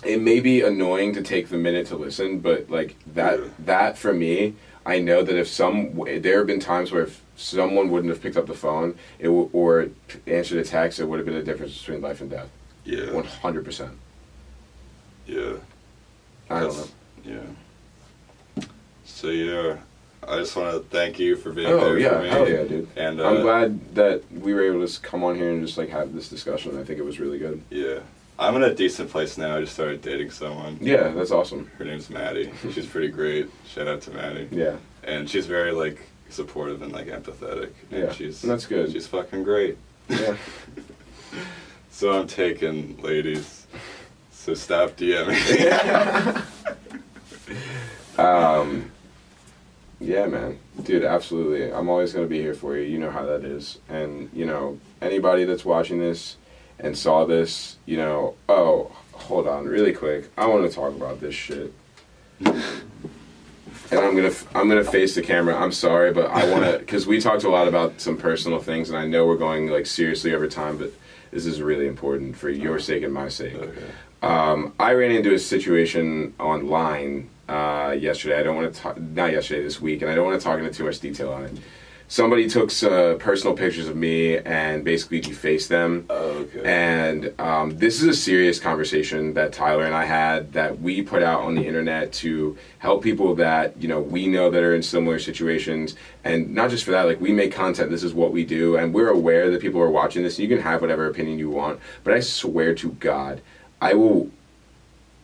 it 0.05 0.21
may 0.21 0.41
be 0.41 0.61
annoying 0.63 1.15
to 1.15 1.23
take 1.23 1.49
the 1.49 1.57
minute 1.59 1.87
to 1.89 1.97
listen, 1.97 2.39
but 2.41 2.69
like 2.71 2.97
that 3.15 3.39
Yeah. 3.41 3.47
that 3.61 3.99
for 3.99 4.13
me, 4.13 4.55
I 4.85 4.99
know 4.99 5.23
that 5.23 5.37
if 5.37 5.49
some 5.49 5.95
there 6.21 6.39
have 6.39 6.47
been 6.47 6.61
times 6.61 6.91
where 6.93 7.03
if 7.05 7.21
someone 7.37 7.91
wouldn't 7.91 8.11
have 8.13 8.21
picked 8.23 8.37
up 8.37 8.47
the 8.47 8.55
phone, 8.55 8.97
it 9.19 9.25
w- 9.27 9.49
or 9.53 9.89
answered 10.27 10.59
a 10.59 10.65
text, 10.65 10.99
it 11.01 11.05
would 11.07 11.19
have 11.19 11.27
been 11.27 11.37
a 11.37 11.43
difference 11.43 11.79
between 11.79 12.01
life 12.01 12.21
and 12.21 12.31
death. 12.31 12.49
Yeah. 12.85 13.13
One 13.13 13.25
hundred 13.25 13.65
percent. 13.65 13.93
Yeah. 15.27 15.55
I 16.51 16.61
don't 16.61 16.77
know. 16.77 16.87
Yeah. 17.25 18.65
So 19.05 19.29
yeah, 19.29 19.77
I 20.27 20.39
just 20.39 20.57
want 20.57 20.73
to 20.75 20.81
thank 20.97 21.19
you 21.19 21.37
for 21.37 21.53
being 21.53 21.69
Oh 21.69 21.79
there 21.95 21.99
yeah, 21.99 22.11
for 22.11 22.23
me. 22.23 22.29
hell 22.29 22.49
yeah, 22.49 22.65
dude. 22.65 22.89
And 22.97 23.21
uh, 23.21 23.29
I'm 23.29 23.43
glad 23.43 23.95
that 23.95 24.23
we 24.33 24.53
were 24.53 24.63
able 24.63 24.87
to 24.87 25.01
come 25.01 25.23
on 25.23 25.37
here 25.37 25.51
and 25.51 25.65
just 25.65 25.79
like 25.79 25.91
have 25.91 26.13
this 26.13 26.29
discussion. 26.29 26.77
I 26.79 26.83
think 26.85 26.99
it 26.99 27.05
was 27.05 27.21
really 27.21 27.39
good. 27.39 27.63
Yeah, 27.71 28.01
I'm 28.39 28.57
in 28.57 28.63
a 28.65 28.75
decent 28.75 29.11
place 29.11 29.37
now. 29.39 29.57
I 29.57 29.61
just 29.61 29.75
started 29.75 30.03
dating 30.03 30.31
someone. 30.31 30.79
Yeah, 30.81 31.09
that's 31.09 31.31
awesome. 31.31 31.71
Her 31.79 31.85
name's 31.85 32.11
Maddie. 32.11 32.51
She's 32.73 32.87
pretty 32.87 33.09
great. 33.09 33.49
Shout 33.67 33.87
out 33.87 34.01
to 34.03 34.11
Maddie. 34.11 34.49
Yeah, 34.51 34.77
And 35.05 35.29
she's 35.31 35.47
very 35.47 35.71
like 35.73 36.01
supportive 36.29 36.83
and 36.83 36.93
like 36.93 37.07
empathetic. 37.07 37.73
And 37.91 38.01
Yeah, 38.05 38.13
she's 38.13 38.43
that's 38.43 38.67
good. 38.67 38.91
She's 38.93 39.07
fucking 39.07 39.45
great. 39.45 39.79
yeah. 40.09 40.37
So 41.91 42.11
I'm 42.19 42.27
taken, 42.27 42.97
ladies. 43.03 43.67
So 44.33 44.55
stop 44.55 44.97
DMing. 44.97 46.43
Um, 48.19 48.91
yeah, 50.01 50.27
man, 50.27 50.59
dude, 50.83 51.05
absolutely. 51.05 51.73
I'm 51.73 51.89
always 51.89 52.13
gonna 52.13 52.27
be 52.27 52.41
here 52.41 52.55
for 52.55 52.77
you. 52.77 52.83
You 52.85 52.99
know 52.99 53.11
how 53.11 53.25
that 53.27 53.45
is, 53.45 53.79
and 53.89 54.29
you 54.33 54.45
know 54.45 54.79
anybody 55.01 55.45
that's 55.45 55.65
watching 55.65 55.99
this 55.99 56.37
and 56.83 56.97
saw 56.97 57.25
this, 57.25 57.77
you 57.87 57.97
know. 57.97 58.35
Oh, 58.49 58.91
hold 59.13 59.49
on, 59.49 59.67
really 59.67 59.93
quick. 59.93 60.31
I 60.37 60.47
want 60.47 60.69
to 60.69 60.75
talk 60.75 60.95
about 60.95 61.21
this 61.21 61.35
shit. 61.35 61.73
And 62.45 64.01
I'm 64.01 64.17
gonna 64.17 64.33
I'm 64.55 64.69
gonna 64.69 64.85
face 64.85 65.15
the 65.15 65.23
camera. 65.23 65.55
I'm 65.55 65.73
sorry, 65.73 66.13
but 66.13 66.31
I 66.31 66.51
want 66.51 66.65
to 66.65 66.79
because 66.81 67.07
we 67.07 67.21
talked 67.21 67.45
a 67.45 67.49
lot 67.49 67.69
about 67.69 68.01
some 68.01 68.17
personal 68.17 68.59
things, 68.59 68.89
and 68.91 68.99
I 68.99 69.07
know 69.07 69.27
we're 69.27 69.37
going 69.37 69.69
like 69.69 69.87
seriously 69.87 70.35
over 70.35 70.49
time, 70.49 70.79
but 70.79 70.93
this 71.31 71.47
is 71.47 71.63
really 71.63 71.87
important 71.87 72.37
for 72.37 72.51
your 72.51 72.79
sake 72.79 73.03
and 73.03 73.13
my 73.13 73.29
sake. 73.29 73.55
okay. 73.55 73.85
Um, 74.23 74.73
I 74.79 74.93
ran 74.93 75.11
into 75.11 75.35
a 75.35 75.39
situation 75.39 76.33
online 76.39 77.29
uh, 77.49 77.97
yesterday. 77.99 78.39
I 78.39 78.43
don't 78.45 78.55
want 78.55 78.73
to 78.73 78.81
talk, 78.81 79.01
not 79.01 79.33
yesterday, 79.33 79.65
this 79.65 79.81
week, 79.81 80.03
and 80.03 80.11
I 80.11 80.15
don't 80.15 80.25
want 80.25 80.41
to 80.41 80.45
talk 80.45 80.59
into 80.59 80.71
too 80.71 80.85
much 80.85 81.01
detail 81.01 81.33
on 81.33 81.45
it. 81.45 81.59
Somebody 82.13 82.47
took 82.47 82.71
some 82.71 83.19
personal 83.19 83.57
pictures 83.57 83.89
of 83.89 83.97
me 83.97 84.37
and 84.37 84.85
basically 84.85 85.19
defaced 85.19 85.71
them. 85.71 86.05
Okay. 86.11 86.63
And 86.63 87.33
um, 87.41 87.79
this 87.79 88.03
is 88.03 88.07
a 88.07 88.13
serious 88.13 88.61
conversation 88.61 89.33
that 89.33 89.55
Tyler 89.55 89.87
and 89.87 89.95
I 89.95 90.05
had 90.05 90.53
that 90.53 90.79
we 90.83 91.01
put 91.01 91.23
out 91.23 91.41
on 91.41 91.55
the 91.55 91.67
internet 91.67 92.13
to 92.25 92.59
help 92.81 93.03
people 93.03 93.35
that 93.37 93.81
you 93.81 93.89
know 93.89 93.99
we 93.99 94.27
know 94.27 94.51
that 94.51 94.63
are 94.63 94.75
in 94.75 94.83
similar 94.83 95.19
situations, 95.19 95.97
and 96.23 96.55
not 96.55 96.69
just 96.69 96.85
for 96.85 96.91
that. 96.91 97.07
Like 97.07 97.19
we 97.19 97.33
make 97.33 97.51
content. 97.51 97.91
This 97.91 98.03
is 98.03 98.13
what 98.13 98.31
we 98.31 98.45
do, 98.45 98.77
and 98.77 98.93
we're 98.93 99.09
aware 99.09 99.51
that 99.51 99.63
people 99.63 99.81
are 99.81 99.91
watching 99.91 100.23
this. 100.23 100.39
You 100.39 100.49
can 100.49 100.61
have 100.61 100.83
whatever 100.83 101.07
opinion 101.07 101.39
you 101.39 101.49
want, 101.49 101.81
but 102.05 102.13
I 102.13 102.21
swear 102.21 102.75
to 102.75 102.91
God, 102.91 103.41
I 103.81 103.95
will 103.95 104.29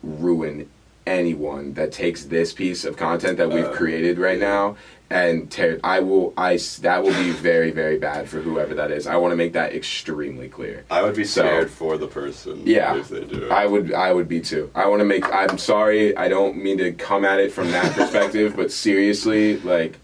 ruin 0.02 0.70
anyone 1.06 1.74
that 1.74 1.92
takes 1.92 2.24
this 2.24 2.52
piece 2.52 2.84
of 2.84 2.96
content 2.96 3.36
that 3.38 3.50
we've 3.50 3.64
Uh, 3.64 3.72
created 3.72 4.18
right 4.18 4.38
now 4.38 4.76
and 5.10 5.50
tear 5.50 5.80
I 5.82 6.00
will 6.00 6.34
I 6.36 6.58
that 6.80 7.02
will 7.02 7.14
be 7.14 7.30
very 7.30 7.70
very 7.70 7.98
bad 7.98 8.28
for 8.28 8.40
whoever 8.40 8.74
that 8.74 8.90
is. 8.90 9.06
I 9.06 9.16
want 9.16 9.32
to 9.32 9.36
make 9.36 9.54
that 9.54 9.74
extremely 9.74 10.48
clear. 10.48 10.84
I 10.90 11.02
would 11.02 11.16
be 11.16 11.24
So- 11.24 11.40
scared 11.42 11.70
for 11.70 11.96
the 11.96 12.06
person. 12.06 12.62
Yeah, 12.66 12.96
If 12.96 13.08
they 13.08 13.24
do. 13.24 13.48
I 13.50 13.66
would. 13.66 13.92
I 13.92 14.12
would 14.12 14.28
be 14.28 14.40
too. 14.40 14.70
I 14.74 14.86
want 14.86 15.00
to 15.00 15.04
make. 15.06 15.24
I'm 15.32 15.56
sorry. 15.58 16.16
I 16.16 16.28
don't 16.28 16.56
mean 16.62 16.78
to 16.78 16.92
come 16.92 17.24
at 17.24 17.40
it 17.40 17.52
from 17.52 17.70
that 17.70 17.94
perspective, 17.94 18.54
but 18.56 18.70
seriously, 18.70 19.58
like, 19.60 19.96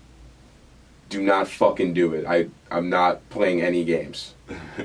do 1.11 1.23
not 1.23 1.49
fucking 1.49 1.93
do 1.95 2.15
it. 2.15 2.25
I. 2.27 2.49
I'm 2.71 2.89
not 2.89 3.29
playing 3.31 3.61
any 3.63 3.85
games. 3.85 4.35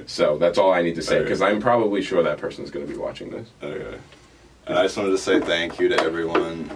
So 0.06 0.38
that's 0.38 0.58
all 0.58 0.72
I 0.72 0.82
need 0.84 0.96
to 0.96 1.02
say 1.02 1.16
Okay. 1.16 1.24
because 1.24 1.42
I'm 1.42 1.60
probably 1.60 2.02
sure 2.02 2.22
that 2.24 2.38
person's 2.38 2.70
going 2.72 2.86
to 2.86 2.92
be 2.92 2.98
watching 3.00 3.30
this. 3.32 3.48
Okay. 3.64 3.98
And 4.68 4.78
I 4.78 4.84
just 4.84 4.96
wanted 4.96 5.12
to 5.12 5.18
say 5.18 5.40
thank 5.40 5.80
you 5.80 5.90
to 5.90 6.00
everyone 6.00 6.70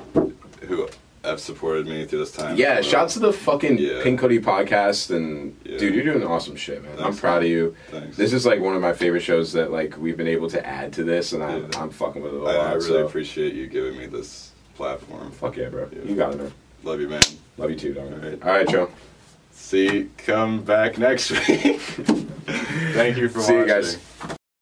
who 0.62 0.88
have 1.24 1.40
supported 1.40 1.88
me 1.88 2.06
through 2.06 2.20
this 2.20 2.32
time. 2.32 2.58
Yeah, 2.58 2.82
shouts 2.82 3.14
to 3.14 3.20
the 3.20 3.32
fucking 3.34 3.78
Yeah. 3.78 4.04
Pink 4.04 4.20
Hoodie 4.20 4.40
podcast 4.40 5.10
and 5.16 5.56
Yeah. 5.64 5.78
dude, 5.78 5.96
you're 5.96 6.04
doing 6.14 6.26
awesome 6.26 6.56
shit, 6.56 6.84
man. 6.84 6.92
I'm 7.00 7.16
proud 7.16 7.36
man. 7.42 7.44
of 7.44 7.50
you. 7.50 7.76
Thanks. 7.92 8.18
This 8.18 8.34
is 8.34 8.46
like 8.46 8.60
one 8.60 8.76
of 8.76 8.82
my 8.82 8.94
favorite 8.94 9.22
shows 9.22 9.54
that 9.54 9.72
like 9.72 9.98
we've 9.98 10.18
been 10.18 10.28
able 10.28 10.50
to 10.50 10.66
add 10.66 10.92
to 10.94 11.04
this, 11.04 11.32
and 11.34 11.42
I'm, 11.44 11.70
Yeah. 11.72 11.82
I'm 11.82 11.90
fucking 11.90 12.22
with 12.22 12.34
it 12.34 12.38
a 12.42 12.44
I, 12.44 12.58
lot. 12.58 12.68
I 12.68 12.74
really 12.74 12.86
so. 12.88 13.06
appreciate 13.06 13.54
you 13.54 13.68
giving 13.68 13.98
me 13.98 14.06
this 14.08 14.52
platform. 14.76 15.32
Fuck 15.32 15.58
yeah, 15.58 15.70
bro. 15.70 15.88
You 16.06 16.16
got 16.16 16.34
it, 16.34 16.38
man. 16.38 16.52
Love 16.84 17.00
you, 17.00 17.08
man. 17.08 17.22
Love 17.58 17.70
you 17.70 17.78
too, 17.78 17.94
dog. 17.94 18.12
All 18.12 18.20
right. 18.20 18.44
All 18.44 18.50
right, 18.52 18.68
Joe. 18.68 18.90
See, 19.52 20.10
come 20.18 20.64
back 20.64 20.98
next 20.98 21.32
week. 21.48 21.80
Thank 21.80 23.18
you 23.18 23.30
for 23.30 23.40
watching. 23.40 23.42
See 23.56 23.58
you 23.60 23.66
guys. 23.66 23.98